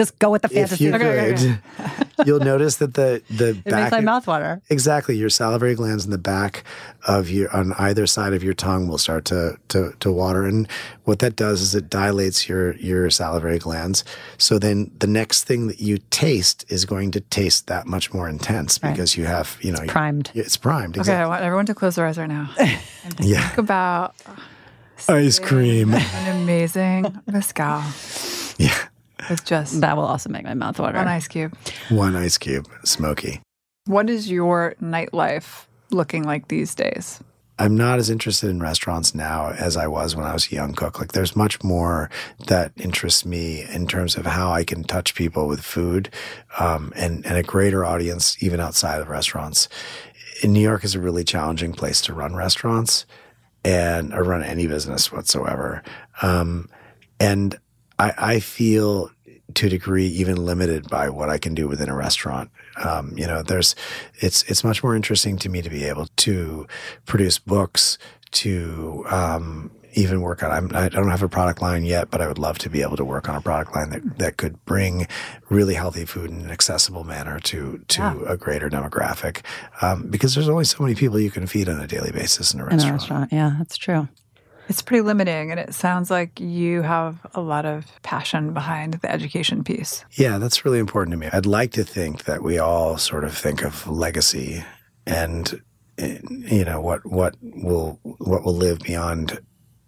Just 0.00 0.18
go 0.18 0.30
with 0.30 0.40
the 0.42 0.48
fantasy. 0.48 0.74
If 0.74 0.80
you 0.80 0.94
okay, 0.94 1.34
could, 1.34 1.38
okay, 1.38 1.58
okay. 2.00 2.10
you'll 2.26 2.40
notice 2.40 2.76
that 2.76 2.94
the 2.94 3.22
the 3.28 3.48
It 3.60 3.64
back 3.64 3.74
makes 3.74 3.92
my 3.92 4.00
mouth 4.00 4.26
water. 4.26 4.62
Exactly. 4.70 5.14
Your 5.16 5.28
salivary 5.28 5.74
glands 5.74 6.06
in 6.06 6.10
the 6.10 6.16
back 6.34 6.64
of 7.06 7.28
your 7.28 7.54
on 7.54 7.74
either 7.74 8.06
side 8.06 8.32
of 8.32 8.42
your 8.42 8.54
tongue 8.54 8.88
will 8.88 8.96
start 8.98 9.26
to 9.26 9.56
to 9.68 9.92
to 10.00 10.10
water. 10.10 10.44
And 10.46 10.66
what 11.04 11.18
that 11.18 11.36
does 11.36 11.60
is 11.60 11.74
it 11.74 11.90
dilates 11.90 12.48
your 12.48 12.76
your 12.76 13.10
salivary 13.10 13.58
glands. 13.58 14.02
So 14.38 14.58
then 14.58 14.90
the 14.98 15.06
next 15.06 15.44
thing 15.44 15.66
that 15.66 15.80
you 15.80 15.98
taste 16.10 16.64
is 16.68 16.86
going 16.86 17.10
to 17.10 17.20
taste 17.20 17.66
that 17.66 17.86
much 17.86 18.14
more 18.14 18.26
intense 18.28 18.80
Right. 18.82 18.92
because 18.92 19.16
you 19.18 19.26
have, 19.26 19.58
you 19.60 19.72
know, 19.72 19.82
it's 19.82 19.92
Primed. 19.92 20.30
it's 20.34 20.56
primed. 20.56 20.96
Okay, 20.98 21.12
I 21.14 21.26
want 21.26 21.42
everyone 21.42 21.66
to 21.66 21.74
close 21.74 21.94
their 21.96 22.06
eyes 22.06 22.16
right 22.18 22.28
now. 22.28 22.48
And 23.04 23.16
think 23.16 23.58
about 23.58 24.14
Ice 25.08 25.38
cream. 25.38 25.94
an 25.94 26.42
amazing 26.42 27.18
mezcal 27.26 27.82
Yeah. 28.58 28.76
With 29.28 29.44
just 29.44 29.80
That 29.80 29.96
will 29.96 30.06
also 30.06 30.30
make 30.30 30.44
my 30.44 30.54
mouth 30.54 30.78
water. 30.78 30.98
one 30.98 31.08
ice 31.08 31.28
cube. 31.28 31.56
One 31.88 32.16
ice 32.16 32.38
cube, 32.38 32.66
smoky. 32.84 33.40
What 33.86 34.08
is 34.08 34.30
your 34.30 34.74
nightlife 34.80 35.66
looking 35.90 36.22
like 36.24 36.48
these 36.48 36.74
days? 36.74 37.20
I'm 37.58 37.76
not 37.76 37.98
as 37.98 38.08
interested 38.08 38.48
in 38.48 38.58
restaurants 38.60 39.14
now 39.14 39.50
as 39.50 39.76
I 39.76 39.86
was 39.86 40.16
when 40.16 40.24
I 40.24 40.32
was 40.32 40.50
a 40.50 40.54
young 40.54 40.72
cook. 40.72 40.98
Like 40.98 41.12
there's 41.12 41.36
much 41.36 41.62
more 41.62 42.08
that 42.46 42.72
interests 42.78 43.26
me 43.26 43.64
in 43.70 43.86
terms 43.86 44.16
of 44.16 44.24
how 44.24 44.50
I 44.50 44.64
can 44.64 44.82
touch 44.82 45.14
people 45.14 45.46
with 45.46 45.60
food, 45.60 46.08
um, 46.58 46.90
and 46.96 47.26
and 47.26 47.36
a 47.36 47.42
greater 47.42 47.84
audience 47.84 48.42
even 48.42 48.60
outside 48.60 49.02
of 49.02 49.08
restaurants. 49.08 49.68
In 50.42 50.54
New 50.54 50.60
York 50.60 50.84
is 50.84 50.94
a 50.94 51.00
really 51.00 51.22
challenging 51.22 51.74
place 51.74 52.00
to 52.02 52.14
run 52.14 52.34
restaurants 52.34 53.04
and 53.62 54.14
or 54.14 54.22
run 54.22 54.42
any 54.42 54.66
business 54.66 55.12
whatsoever. 55.12 55.82
Um, 56.22 56.70
and 57.18 57.58
I, 58.00 58.14
I 58.16 58.40
feel 58.40 59.10
to 59.54 59.66
a 59.66 59.70
degree 59.70 60.06
even 60.06 60.36
limited 60.36 60.88
by 60.88 61.10
what 61.10 61.28
I 61.28 61.38
can 61.38 61.54
do 61.54 61.68
within 61.68 61.88
a 61.88 61.94
restaurant. 61.94 62.50
Um, 62.82 63.16
you 63.16 63.26
know, 63.26 63.42
there's 63.42 63.74
it's 64.20 64.42
it's 64.44 64.64
much 64.64 64.82
more 64.82 64.94
interesting 64.96 65.36
to 65.38 65.48
me 65.48 65.60
to 65.60 65.70
be 65.70 65.84
able 65.84 66.06
to 66.18 66.66
produce 67.04 67.38
books, 67.38 67.98
to 68.32 69.04
um, 69.10 69.70
even 69.94 70.20
work 70.20 70.42
on. 70.42 70.50
I'm, 70.50 70.70
I 70.74 70.88
don't 70.88 71.10
have 71.10 71.22
a 71.22 71.28
product 71.28 71.60
line 71.60 71.84
yet, 71.84 72.10
but 72.10 72.20
I 72.20 72.28
would 72.28 72.38
love 72.38 72.58
to 72.58 72.70
be 72.70 72.80
able 72.80 72.96
to 72.96 73.04
work 73.04 73.28
on 73.28 73.34
a 73.34 73.40
product 73.40 73.74
line 73.74 73.90
that 73.90 74.18
that 74.18 74.36
could 74.36 74.64
bring 74.64 75.06
really 75.48 75.74
healthy 75.74 76.04
food 76.06 76.30
in 76.30 76.40
an 76.40 76.50
accessible 76.50 77.04
manner 77.04 77.38
to 77.40 77.84
to 77.88 78.24
a 78.26 78.36
greater 78.36 78.70
demographic. 78.70 79.44
Um, 79.82 80.06
because 80.08 80.34
there's 80.34 80.48
only 80.48 80.64
so 80.64 80.82
many 80.82 80.94
people 80.94 81.18
you 81.18 81.30
can 81.30 81.46
feed 81.46 81.68
on 81.68 81.80
a 81.80 81.86
daily 81.86 82.12
basis 82.12 82.54
in 82.54 82.60
a 82.60 82.66
in 82.68 82.80
a 82.80 82.92
restaurant. 82.92 83.32
Yeah, 83.32 83.56
that's 83.58 83.76
true. 83.76 84.08
It's 84.70 84.82
pretty 84.82 85.02
limiting, 85.02 85.50
and 85.50 85.58
it 85.58 85.74
sounds 85.74 86.12
like 86.12 86.38
you 86.38 86.82
have 86.82 87.18
a 87.34 87.40
lot 87.40 87.66
of 87.66 87.86
passion 88.02 88.54
behind 88.54 88.94
the 88.94 89.10
education 89.10 89.64
piece. 89.64 90.04
Yeah, 90.12 90.38
that's 90.38 90.64
really 90.64 90.78
important 90.78 91.12
to 91.12 91.18
me. 91.18 91.28
I'd 91.32 91.44
like 91.44 91.72
to 91.72 91.82
think 91.82 92.22
that 92.26 92.44
we 92.44 92.60
all 92.60 92.96
sort 92.96 93.24
of 93.24 93.36
think 93.36 93.64
of 93.64 93.88
legacy 93.88 94.64
and 95.06 95.60
eh, 95.98 96.18
you 96.28 96.64
know 96.64 96.80
what 96.80 97.04
what 97.04 97.34
will 97.42 97.98
what 98.02 98.44
will 98.44 98.54
live 98.54 98.78
beyond 98.78 99.40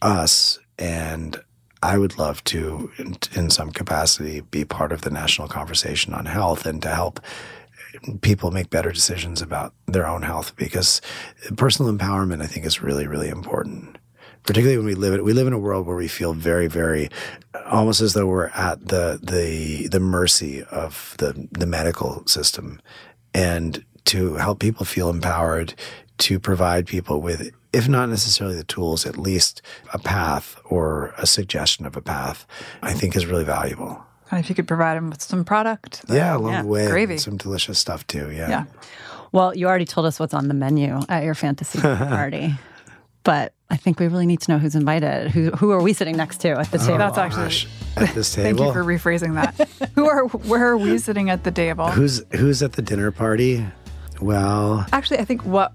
us 0.02 0.58
and 0.80 1.40
I 1.80 1.96
would 1.96 2.18
love 2.18 2.42
to 2.44 2.90
in, 2.98 3.16
in 3.36 3.50
some 3.50 3.70
capacity 3.70 4.40
be 4.40 4.64
part 4.64 4.90
of 4.90 5.02
the 5.02 5.10
national 5.10 5.46
conversation 5.46 6.12
on 6.12 6.26
health 6.26 6.66
and 6.66 6.82
to 6.82 6.88
help 6.88 7.20
people 8.20 8.50
make 8.50 8.70
better 8.70 8.90
decisions 8.90 9.42
about 9.42 9.74
their 9.86 10.08
own 10.08 10.22
health 10.22 10.56
because 10.56 11.00
personal 11.56 11.92
empowerment 11.92 12.42
I 12.42 12.46
think 12.46 12.66
is 12.66 12.82
really 12.82 13.06
really 13.06 13.28
important 13.28 13.98
particularly 14.45 14.76
when 14.76 14.86
we 14.86 14.95
live 14.95 15.14
it 15.14 15.24
we 15.24 15.32
live 15.32 15.47
in 15.47 15.53
a 15.53 15.59
world 15.59 15.86
where 15.86 15.97
we 15.97 16.09
feel 16.09 16.32
very 16.34 16.66
very 16.66 17.09
almost 17.66 18.01
as 18.01 18.12
though 18.14 18.26
we're 18.26 18.49
at 18.49 18.88
the 18.88 19.18
the 19.22 19.88
the 19.88 20.01
mercy 20.01 20.62
of 20.64 21.14
the 21.18 21.49
the 21.53 21.66
medical 21.66 22.26
system 22.26 22.80
and 23.34 23.84
to 24.05 24.34
help 24.34 24.59
people 24.59 24.84
feel 24.84 25.09
empowered 25.11 25.74
to 26.18 26.38
provide 26.40 26.86
people 26.86 27.20
with 27.20 27.51
if 27.72 27.88
not 27.88 28.09
necessarily 28.09 28.57
the 28.57 28.64
tools 28.64 29.07
at 29.07 29.16
least 29.16 29.62
a 29.95 29.99
path 29.99 30.59
or 30.64 31.14
a 31.18 31.26
suggestion 31.26 31.86
of 31.86 31.97
a 31.97 32.03
path 32.03 32.47
i 32.82 32.93
think 32.93 33.16
is 33.16 33.26
really 33.26 33.45
valuable 33.45 34.03
And 34.32 34.40
if 34.40 34.49
you 34.49 34.55
could 34.55 34.66
provide 34.68 34.97
them 34.97 35.11
with 35.11 35.22
some 35.22 35.45
product, 35.45 36.05
yeah 36.09 36.34
along 36.36 36.53
yeah, 36.53 36.62
the 36.62 36.68
way 36.68 36.88
gravy. 36.88 37.18
some 37.18 37.36
delicious 37.36 37.78
stuff 37.78 38.07
too 38.07 38.30
yeah, 38.30 38.49
yeah. 38.49 38.64
Well, 39.32 39.55
you 39.57 39.66
already 39.66 39.86
told 39.86 40.05
us 40.07 40.20
what's 40.20 40.34
on 40.34 40.49
the 40.49 40.55
menu 40.55 41.01
at 41.09 41.24
your 41.24 41.34
fantasy 41.34 41.80
party, 42.16 42.55
but 43.24 43.55
I 43.72 43.76
think 43.76 43.98
we 43.98 44.06
really 44.06 44.26
need 44.26 44.40
to 44.42 44.52
know 44.52 44.58
who's 44.58 44.74
invited. 44.76 45.30
Who 45.30 45.50
who 45.52 45.70
are 45.72 45.82
we 45.82 45.92
sitting 45.94 46.16
next 46.16 46.38
to 46.42 46.50
at 46.50 46.70
the 46.70 46.78
table? 46.78 46.98
That's 46.98 47.16
actually- 47.18 47.44
Gosh, 47.44 47.66
at 47.96 48.14
this 48.14 48.32
table. 48.34 48.58
Thank 48.58 48.60
you 48.68 48.72
for 48.74 48.84
rephrasing 48.84 49.34
that. 49.34 49.68
Who 49.94 50.06
are 50.08 50.26
where 50.26 50.66
are 50.68 50.76
we 50.76 50.98
sitting 50.98 51.30
at 51.30 51.42
the 51.44 51.50
table? 51.50 51.88
who's 51.90 52.22
who's 52.32 52.62
at 52.62 52.72
the 52.74 52.82
dinner 52.82 53.10
party 53.10 53.66
well 54.20 54.86
Actually, 54.92 55.18
I 55.18 55.24
think 55.24 55.44
what 55.44 55.72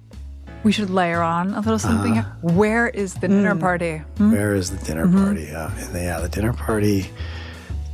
we 0.64 0.72
should 0.72 0.90
layer 0.90 1.22
on 1.22 1.54
a 1.54 1.60
little 1.60 1.80
something. 1.80 2.14
here. 2.14 2.24
Where 2.42 2.88
is 2.88 3.16
the 3.16 3.28
dinner 3.28 3.56
party? 3.56 3.98
Hmm? 4.18 4.32
Where 4.32 4.54
is 4.54 4.70
the 4.72 4.84
dinner 4.86 5.08
party? 5.12 5.50
Uh, 5.52 5.70
yeah, 5.94 6.20
the 6.20 6.30
dinner 6.30 6.54
party. 6.54 7.10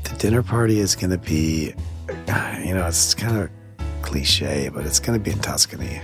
The 0.04 0.16
dinner 0.18 0.43
party 0.43 0.80
is 0.80 0.95
going 0.95 1.12
to 1.12 1.18
be, 1.18 1.74
you 2.66 2.74
know, 2.74 2.86
it's 2.88 3.14
kind 3.14 3.38
of 3.38 3.49
cliche, 4.01 4.70
but 4.70 4.86
it's 4.86 4.99
going 4.99 5.18
to 5.18 5.24
be 5.24 5.32
in 5.32 5.39
Tuscany. 5.39 6.01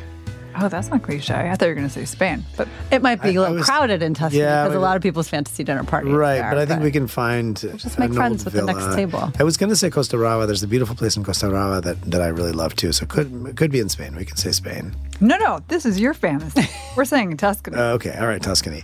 Oh, 0.62 0.68
that's 0.68 0.90
not 0.90 1.04
cliche. 1.04 1.34
I 1.34 1.56
thought 1.56 1.66
you 1.66 1.70
were 1.70 1.76
going 1.76 1.88
to 1.88 1.94
say 1.94 2.06
Spain, 2.06 2.44
but 2.58 2.68
It 2.92 3.02
might 3.02 3.22
be 3.22 3.30
I- 3.30 3.32
a 3.34 3.40
little 3.40 3.56
was- 3.56 3.66
crowded 3.66 4.02
in 4.04 4.14
Tuscany 4.14 4.42
Yeah, 4.42 4.64
because 4.66 4.76
a 4.76 4.80
lot 4.80 4.96
of 4.98 5.02
people's 5.04 5.30
fantasy 5.30 5.64
dinner 5.64 5.84
parties. 5.84 6.12
Right, 6.14 6.36
there, 6.40 6.50
but 6.52 6.58
I 6.60 6.66
think 6.66 6.82
we 6.84 6.92
can 6.92 7.08
find 7.08 7.56
just 7.56 7.98
make 8.00 8.14
friends 8.14 8.44
with 8.46 8.54
the 8.54 8.64
next 8.64 8.94
table. 8.96 9.32
I 9.40 9.44
was 9.44 9.58
going 9.58 9.70
to 9.70 9.76
say 9.76 9.90
Costa 9.90 10.18
Brava. 10.18 10.46
There's 10.46 10.64
a 10.64 10.68
beautiful 10.68 10.96
place 10.96 11.16
in 11.18 11.24
Costa 11.24 11.48
Brava 11.50 11.82
that, 11.82 12.02
that 12.12 12.22
I 12.22 12.28
really 12.28 12.52
love 12.52 12.76
too. 12.76 12.92
So 12.92 13.04
it 13.04 13.10
could 13.10 13.48
it 13.48 13.56
could 13.56 13.72
be 13.72 13.80
in 13.80 13.90
Spain. 13.90 14.16
We 14.16 14.26
can 14.26 14.38
say 14.38 14.52
Spain. 14.52 14.94
No, 15.20 15.38
no, 15.38 15.62
this 15.68 15.86
is 15.86 16.00
your 16.00 16.14
fantasy. 16.14 16.70
We're 16.96 17.06
saying 17.06 17.38
Tuscany. 17.38 17.78
Uh, 17.78 17.94
okay, 17.94 18.18
all 18.18 18.28
right, 18.28 18.42
Tuscany, 18.42 18.84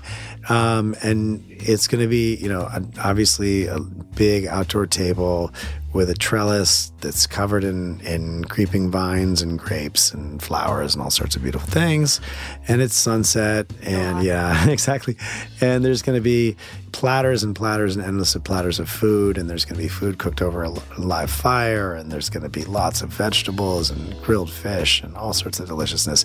um, 0.49 0.95
and 1.01 1.43
it's 1.49 1.87
going 1.87 2.01
to 2.01 2.07
be 2.07 2.35
you 2.35 2.49
know 2.49 2.69
obviously 3.03 3.67
a 3.67 3.79
big 3.79 4.45
outdoor 4.45 4.87
table 4.87 5.51
with 5.93 6.09
a 6.09 6.13
trellis 6.13 6.91
that's 6.99 7.25
covered 7.25 7.63
in 7.63 8.01
in 8.01 8.43
creeping 8.45 8.91
vines 8.91 9.41
and 9.41 9.57
grapes 9.57 10.13
and 10.13 10.41
flowers 10.41 10.93
and 10.93 11.01
all 11.01 11.09
sorts 11.09 11.35
of 11.35 11.41
beautiful 11.41 11.69
things, 11.69 12.19
and 12.67 12.81
it's 12.81 12.95
sunset 12.95 13.71
and 13.81 14.23
yeah, 14.23 14.69
exactly, 14.69 15.15
and 15.61 15.85
there's 15.85 16.01
going 16.01 16.17
to 16.17 16.21
be 16.21 16.55
platters 16.91 17.43
and 17.43 17.55
platters 17.55 17.95
and 17.95 18.05
endless 18.05 18.35
of 18.35 18.43
platters 18.43 18.79
of 18.79 18.89
food, 18.89 19.37
and 19.37 19.49
there's 19.49 19.65
going 19.65 19.75
to 19.75 19.81
be 19.81 19.89
food 19.89 20.17
cooked 20.17 20.41
over 20.41 20.63
a 20.63 20.69
live 20.97 21.29
fire, 21.29 21.93
and 21.93 22.11
there's 22.11 22.29
going 22.29 22.43
to 22.43 22.49
be 22.49 22.63
lots 22.65 23.01
of 23.01 23.09
vegetables 23.09 23.89
and 23.89 24.21
grilled 24.21 24.49
fish 24.49 25.01
and 25.01 25.15
all 25.15 25.33
sorts 25.33 25.59
of 25.59 25.67
deliciousness, 25.67 26.24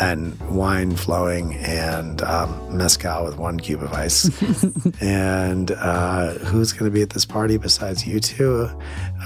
and 0.00 0.38
wine 0.50 0.96
flowing, 0.96 1.54
and 1.56 2.22
um, 2.22 2.76
mezcal 2.76 3.24
with 3.24 3.38
one 3.38 3.58
cube 3.58 3.82
of 3.82 3.92
ice. 3.92 4.30
and 5.00 5.70
uh, 5.72 6.34
who's 6.34 6.72
going 6.72 6.90
to 6.90 6.94
be 6.94 7.02
at 7.02 7.10
this 7.10 7.24
party 7.24 7.56
besides 7.56 8.06
you 8.06 8.20
two? 8.20 8.68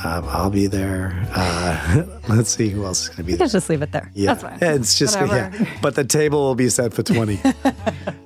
Um, 0.05 0.25
I'll 0.27 0.51
be 0.51 0.67
there. 0.67 1.13
Uh, 1.35 2.05
let's 2.29 2.51
see 2.51 2.69
who 2.69 2.85
else 2.85 3.03
is 3.03 3.09
going 3.09 3.17
to 3.19 3.23
be 3.25 3.33
there. 3.33 3.39
Let's 3.41 3.53
just 3.53 3.69
leave 3.71 3.83
it 3.83 3.93
there. 3.93 4.11
Yeah, 4.15 4.35
That's 4.35 4.43
fine. 4.43 4.59
it's 4.77 4.99
just 4.99 5.19
Whatever. 5.21 5.57
yeah. 5.65 5.79
But 5.83 5.95
the 5.95 6.05
table 6.05 6.41
will 6.41 6.55
be 6.55 6.69
set 6.69 6.93
for 6.95 7.03
twenty. 7.03 7.41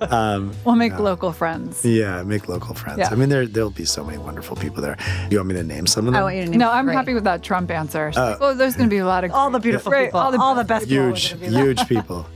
Um, 0.01 0.53
we'll 0.65 0.75
make 0.75 0.99
local 0.99 1.31
friends. 1.33 1.85
Yeah, 1.85 2.25
make 2.25 2.49
local 2.49 2.75
friends. 2.75 2.99
Yeah. 2.99 3.09
I 3.11 3.15
mean, 3.15 3.29
there 3.29 3.47
there'll 3.47 3.71
be 3.71 3.85
so 3.85 4.03
many 4.05 4.19
wonderful 4.19 4.57
people 4.57 4.83
there. 4.83 4.97
You 5.31 5.39
want 5.39 5.49
me 5.51 5.55
to 5.55 5.63
name 5.63 5.87
some 5.87 6.09
of 6.09 6.13
them? 6.13 6.21
I 6.21 6.25
want 6.25 6.35
you 6.37 6.45
to 6.45 6.51
name 6.51 6.59
No, 6.59 6.71
I'm 6.73 6.87
three. 6.87 6.95
happy 6.95 7.15
with 7.15 7.23
that 7.25 7.43
Trump 7.45 7.71
answer. 7.71 8.11
well, 8.17 8.55
there's 8.55 8.75
going 8.77 8.89
to 8.89 8.93
be 8.95 8.99
a 8.99 9.07
lot 9.07 9.23
of 9.23 9.31
all 9.31 9.49
the 9.51 9.61
beautiful 9.61 9.93
Right, 9.93 10.07
people, 10.07 10.19
all 10.19 10.37
all 10.41 10.55
the 10.57 10.63
the, 10.65 10.67
best 10.69 10.87
huge, 10.87 11.35
people. 11.41 11.49
huge 11.57 11.87
people. 11.89 12.27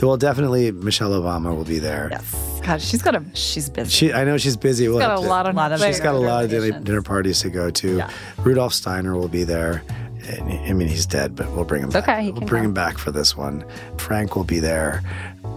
Well, 0.00 0.16
definitely 0.16 0.70
Michelle 0.72 1.10
Obama 1.10 1.54
will 1.54 1.64
be 1.64 1.78
there. 1.78 2.08
Yes, 2.10 2.60
God, 2.64 2.80
she's 2.80 3.02
got 3.02 3.14
a 3.14 3.22
she's 3.34 3.68
busy. 3.68 3.90
She, 3.90 4.12
I 4.14 4.24
know 4.24 4.38
she's 4.38 4.56
busy. 4.56 4.88
We'll 4.88 4.98
got 4.98 5.18
a 5.18 5.22
to- 5.22 5.28
lot 5.28 5.46
on 5.46 5.54
lot 5.54 5.72
of- 5.72 5.80
She's 5.82 6.00
got 6.00 6.14
a 6.14 6.18
lot 6.18 6.44
of 6.44 6.50
dinner, 6.50 6.80
dinner 6.80 7.02
parties 7.02 7.40
to 7.42 7.50
go 7.50 7.70
to. 7.70 7.98
Yeah. 7.98 8.10
Rudolf 8.38 8.72
Steiner 8.72 9.14
will 9.14 9.28
be 9.28 9.44
there. 9.44 9.82
I 10.38 10.72
mean, 10.72 10.88
he's 10.88 11.06
dead, 11.06 11.34
but 11.34 11.50
we'll 11.52 11.64
bring 11.64 11.82
him 11.82 11.90
back. 11.90 12.04
okay, 12.04 12.22
he 12.24 12.30
we'll 12.30 12.40
can 12.40 12.48
bring 12.48 12.64
him 12.64 12.74
back 12.74 12.98
for 12.98 13.10
this 13.10 13.36
one. 13.36 13.64
Frank 13.98 14.36
will 14.36 14.44
be 14.44 14.58
there. 14.60 15.02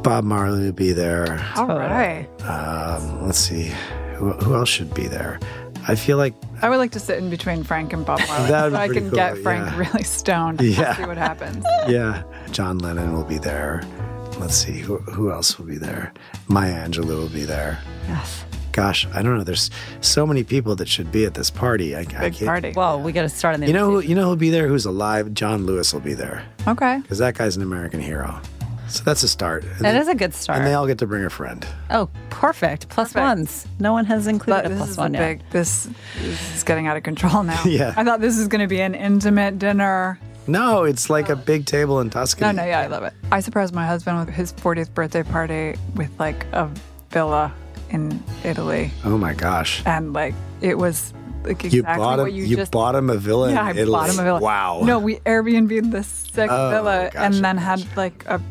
Bob 0.03 0.23
Marley 0.23 0.65
will 0.65 0.71
be 0.73 0.91
there. 0.93 1.45
All 1.55 1.67
right. 1.67 2.27
Um, 2.43 3.25
let's 3.25 3.37
see, 3.39 3.71
who, 4.15 4.31
who 4.33 4.55
else 4.55 4.69
should 4.69 4.93
be 4.93 5.07
there? 5.07 5.39
I 5.87 5.95
feel 5.95 6.15
like 6.17 6.33
I 6.61 6.69
would 6.69 6.77
like 6.77 6.91
to 6.91 6.99
sit 6.99 7.17
in 7.17 7.29
between 7.29 7.63
Frank 7.63 7.91
and 7.93 8.05
Bob 8.05 8.19
Marley 8.27 8.47
That 8.49 8.63
would 8.65 8.73
so 8.73 8.77
I 8.79 8.87
can 8.87 9.09
cool, 9.09 9.15
get 9.15 9.37
Frank 9.39 9.65
yeah. 9.65 9.77
really 9.77 10.03
stoned 10.03 10.61
and 10.61 10.69
Yeah. 10.69 10.95
see 10.95 11.03
what 11.05 11.17
happens. 11.17 11.65
yeah, 11.89 12.23
John 12.51 12.77
Lennon 12.79 13.11
will 13.13 13.25
be 13.25 13.37
there. 13.37 13.83
Let's 14.39 14.55
see 14.55 14.79
who 14.79 14.97
who 14.99 15.31
else 15.31 15.59
will 15.59 15.65
be 15.65 15.77
there. 15.77 16.11
Maya 16.47 16.87
Angelou 16.87 17.17
will 17.19 17.29
be 17.29 17.43
there. 17.43 17.79
Yes. 18.07 18.45
Gosh, 18.73 19.07
I 19.13 19.21
don't 19.21 19.37
know. 19.37 19.43
There's 19.43 19.69
so 20.01 20.27
many 20.27 20.43
people 20.43 20.75
that 20.75 20.87
should 20.89 21.11
be 21.11 21.25
at 21.25 21.35
this 21.35 21.49
party. 21.49 21.95
I, 21.95 21.99
I 21.99 22.03
Big 22.03 22.33
can't. 22.33 22.45
party. 22.45 22.73
Well, 22.75 22.99
we 22.99 23.11
got 23.13 23.21
to 23.21 23.29
start 23.29 23.53
on 23.53 23.61
the. 23.61 23.67
You 23.67 23.73
know 23.73 23.89
who? 23.91 23.99
You 24.01 24.15
know 24.15 24.25
who'll 24.25 24.35
be 24.35 24.49
there? 24.49 24.67
Who's 24.67 24.85
alive? 24.85 25.33
John 25.33 25.65
Lewis 25.65 25.93
will 25.93 26.01
be 26.01 26.13
there 26.13 26.43
Okay. 26.67 26.99
because 27.01 27.19
that 27.19 27.35
guy's 27.35 27.55
an 27.55 27.61
American 27.61 28.01
hero. 28.01 28.41
So 28.89 29.03
that's 29.03 29.23
a 29.23 29.27
start. 29.27 29.63
And 29.63 29.71
That 29.79 29.93
they- 29.93 29.99
is 29.99 30.07
a 30.07 30.13
good 30.15 30.33
start. 30.35 30.57
And 30.59 30.67
they 30.67 30.73
all 30.73 30.85
get 30.85 30.97
to 30.99 31.07
bring 31.07 31.23
a 31.23 31.29
friend. 31.29 31.65
oh, 31.89 32.09
perfect. 32.29 32.89
Plus 32.89 33.13
Perfect. 33.13 33.23
ones. 33.25 33.67
No 33.79 33.93
one 33.93 34.05
has 34.05 34.27
included 34.27 34.63
But 34.63 34.65
a 34.65 34.69
this 34.69 34.77
plus 34.77 34.89
is 34.89 34.97
one 34.97 35.15
a 35.15 35.17
yet. 35.19 35.27
big. 35.39 35.49
This, 35.51 35.87
this 36.21 36.55
is 36.57 36.63
getting 36.63 36.85
out 36.87 36.97
of 36.97 37.03
control 37.03 37.43
now. 37.43 37.61
Yeah. 37.65 37.93
I 37.95 38.03
thought 38.03 38.21
this 38.21 38.37
was 38.37 38.47
going 38.49 38.61
to 38.61 38.67
be 38.67 38.81
an 38.81 38.93
intimate 38.93 39.57
dinner. 39.57 40.19
No, 40.47 40.83
it's 40.83 41.09
like 41.09 41.29
a 41.29 41.35
big 41.35 41.65
table 41.65 42.01
in 42.01 42.07
No, 42.07 42.11
Tuscany. 42.11 42.53
no, 42.57 42.65
yeah, 42.65 42.81
I 42.81 42.87
love 42.87 43.03
it. 43.03 43.13
I 43.31 43.39
surprised 43.39 43.73
my 43.73 43.85
husband 43.87 44.19
with 44.19 44.29
his 44.29 44.51
40th 44.53 44.93
birthday 44.93 45.23
party 45.23 45.75
with 45.95 46.11
like 46.19 46.45
a 46.51 46.69
villa 47.09 47.53
in 47.93 48.21
Italy, 48.43 48.91
Oh 49.05 49.17
my 49.17 49.33
gosh. 49.33 49.81
and 49.85 50.11
like 50.13 50.35
it 50.61 50.77
was 50.77 51.13
like 51.43 51.63
exactly 51.63 51.77
You 51.77 51.83
bought 51.83 52.19
him. 52.19 52.25
what 52.25 52.33
you, 52.33 52.43
You, 52.45 52.55
just 52.57 52.71
bought 52.71 52.95
him 52.95 53.09
a 53.09 53.15
villa 53.17 53.51
yeah, 53.51 53.63
I 53.63 53.71
in 53.71 53.77
Italy. 53.77 53.91
bought 53.93 54.09
him 54.09 54.19
a 54.19 54.23
villa. 54.23 54.39
Wow. 54.41 54.81
No, 54.83 54.99
we 54.99 55.17
Airbnb'd 55.17 55.91
this 55.91 56.07
sick 56.07 56.49
Oh, 56.51 56.69
villa 56.69 57.09
gotcha, 57.13 57.19
and 57.25 57.33
then 57.35 57.55
gotcha. 57.57 57.59
had 57.85 57.97
like 57.97 58.25
a 58.27 58.41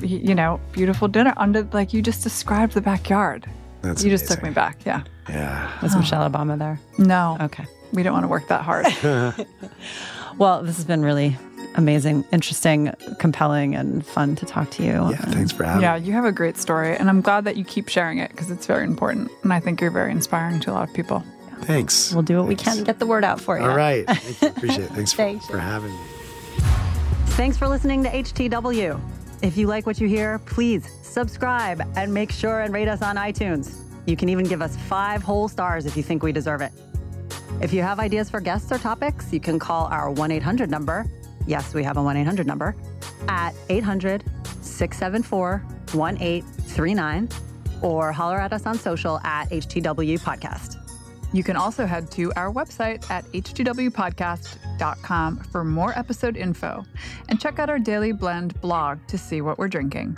you 0.00 0.34
know 0.34 0.60
beautiful 0.72 1.08
dinner 1.08 1.32
under 1.36 1.62
like 1.72 1.92
you 1.92 2.02
just 2.02 2.22
described 2.22 2.74
the 2.74 2.80
backyard. 2.80 3.46
That's 3.82 4.04
you 4.04 4.10
just 4.10 4.28
took 4.28 4.42
me 4.42 4.50
back. 4.50 4.76
Yeah. 4.84 5.02
Yeah. 5.28 5.70
Was 5.82 5.96
Michelle 5.96 6.28
Obama 6.28 6.58
there? 6.58 6.78
No, 6.98 7.38
Okay. 7.40 7.64
we 7.92 8.02
don't 8.02 8.12
want 8.12 8.24
to 8.24 8.28
work 8.28 8.46
that 8.48 8.62
hard. 8.62 8.86
Well, 10.38 10.62
this 10.62 10.76
has 10.76 10.84
been 10.86 11.02
really 11.02 11.36
amazing, 11.74 12.24
interesting, 12.32 12.92
compelling, 13.18 13.74
and 13.74 14.04
fun 14.04 14.36
to 14.36 14.46
talk 14.46 14.70
to 14.72 14.82
you. 14.82 15.10
Yeah. 15.10 15.16
Thanks 15.16 15.52
for 15.52 15.64
having 15.64 15.82
yeah, 15.82 15.96
you 15.96 16.12
have 16.12 16.24
a 16.24 16.32
great 16.32 16.56
story, 16.56 16.96
and 16.96 17.08
I'm 17.08 17.20
glad 17.20 17.44
that 17.44 17.56
you 17.56 17.64
keep 17.64 17.88
sharing 17.88 18.18
it 18.18 18.30
because 18.30 18.50
it's 18.50 18.66
very 18.66 18.84
important, 18.84 19.30
and 19.42 19.52
I 19.52 19.60
think 19.60 19.80
you're 19.80 19.90
very 19.90 20.10
inspiring 20.10 20.60
to 20.60 20.70
a 20.70 20.74
lot 20.74 20.88
of 20.88 20.94
people. 20.94 21.24
Thanks. 21.62 22.12
We'll 22.12 22.22
do 22.22 22.38
what 22.38 22.46
we 22.46 22.56
can 22.56 22.78
to 22.78 22.84
get 22.84 22.98
the 22.98 23.06
word 23.06 23.24
out 23.24 23.40
for 23.40 23.58
you. 23.58 23.64
All 23.64 23.76
right. 23.76 24.06
Thank 24.06 24.42
you. 24.42 24.48
Appreciate 24.56 24.84
it. 24.84 24.90
Thanks 24.92 25.12
for, 25.12 25.18
Thanks. 25.18 25.46
for 25.46 25.58
having 25.58 25.92
me. 25.92 25.98
Thanks 27.36 27.56
for 27.56 27.68
listening 27.68 28.02
to 28.04 28.10
HTW. 28.10 29.00
If 29.42 29.56
you 29.56 29.66
like 29.66 29.86
what 29.86 30.00
you 30.00 30.08
hear, 30.08 30.38
please 30.40 30.90
subscribe 31.02 31.82
and 31.96 32.12
make 32.12 32.30
sure 32.30 32.60
and 32.60 32.72
rate 32.74 32.88
us 32.88 33.02
on 33.02 33.16
iTunes. 33.16 33.76
You 34.06 34.16
can 34.16 34.28
even 34.28 34.46
give 34.46 34.62
us 34.62 34.76
five 34.76 35.22
whole 35.22 35.48
stars 35.48 35.86
if 35.86 35.96
you 35.96 36.02
think 36.02 36.22
we 36.22 36.32
deserve 36.32 36.60
it. 36.60 36.72
If 37.60 37.72
you 37.72 37.82
have 37.82 38.00
ideas 38.00 38.30
for 38.30 38.40
guests 38.40 38.72
or 38.72 38.78
topics, 38.78 39.32
you 39.32 39.40
can 39.40 39.58
call 39.58 39.86
our 39.86 40.10
1 40.10 40.30
800 40.30 40.70
number. 40.70 41.06
Yes, 41.50 41.74
we 41.74 41.82
have 41.82 41.96
a 41.96 42.02
1 42.02 42.16
800 42.16 42.46
number 42.46 42.76
at 43.26 43.50
800 43.68 44.22
674 44.62 45.64
1839 45.92 47.28
or 47.82 48.12
holler 48.12 48.38
at 48.38 48.52
us 48.52 48.66
on 48.66 48.78
social 48.78 49.18
at 49.24 49.50
HTW 49.50 50.20
Podcast. 50.20 50.76
You 51.32 51.42
can 51.42 51.56
also 51.56 51.86
head 51.86 52.08
to 52.12 52.32
our 52.34 52.52
website 52.52 53.10
at 53.10 53.24
htwpodcast.com 53.32 55.38
for 55.38 55.64
more 55.64 55.98
episode 55.98 56.36
info 56.36 56.84
and 57.28 57.40
check 57.40 57.58
out 57.58 57.68
our 57.68 57.80
Daily 57.80 58.12
Blend 58.12 58.60
blog 58.60 59.04
to 59.08 59.18
see 59.18 59.40
what 59.40 59.58
we're 59.58 59.66
drinking. 59.66 60.16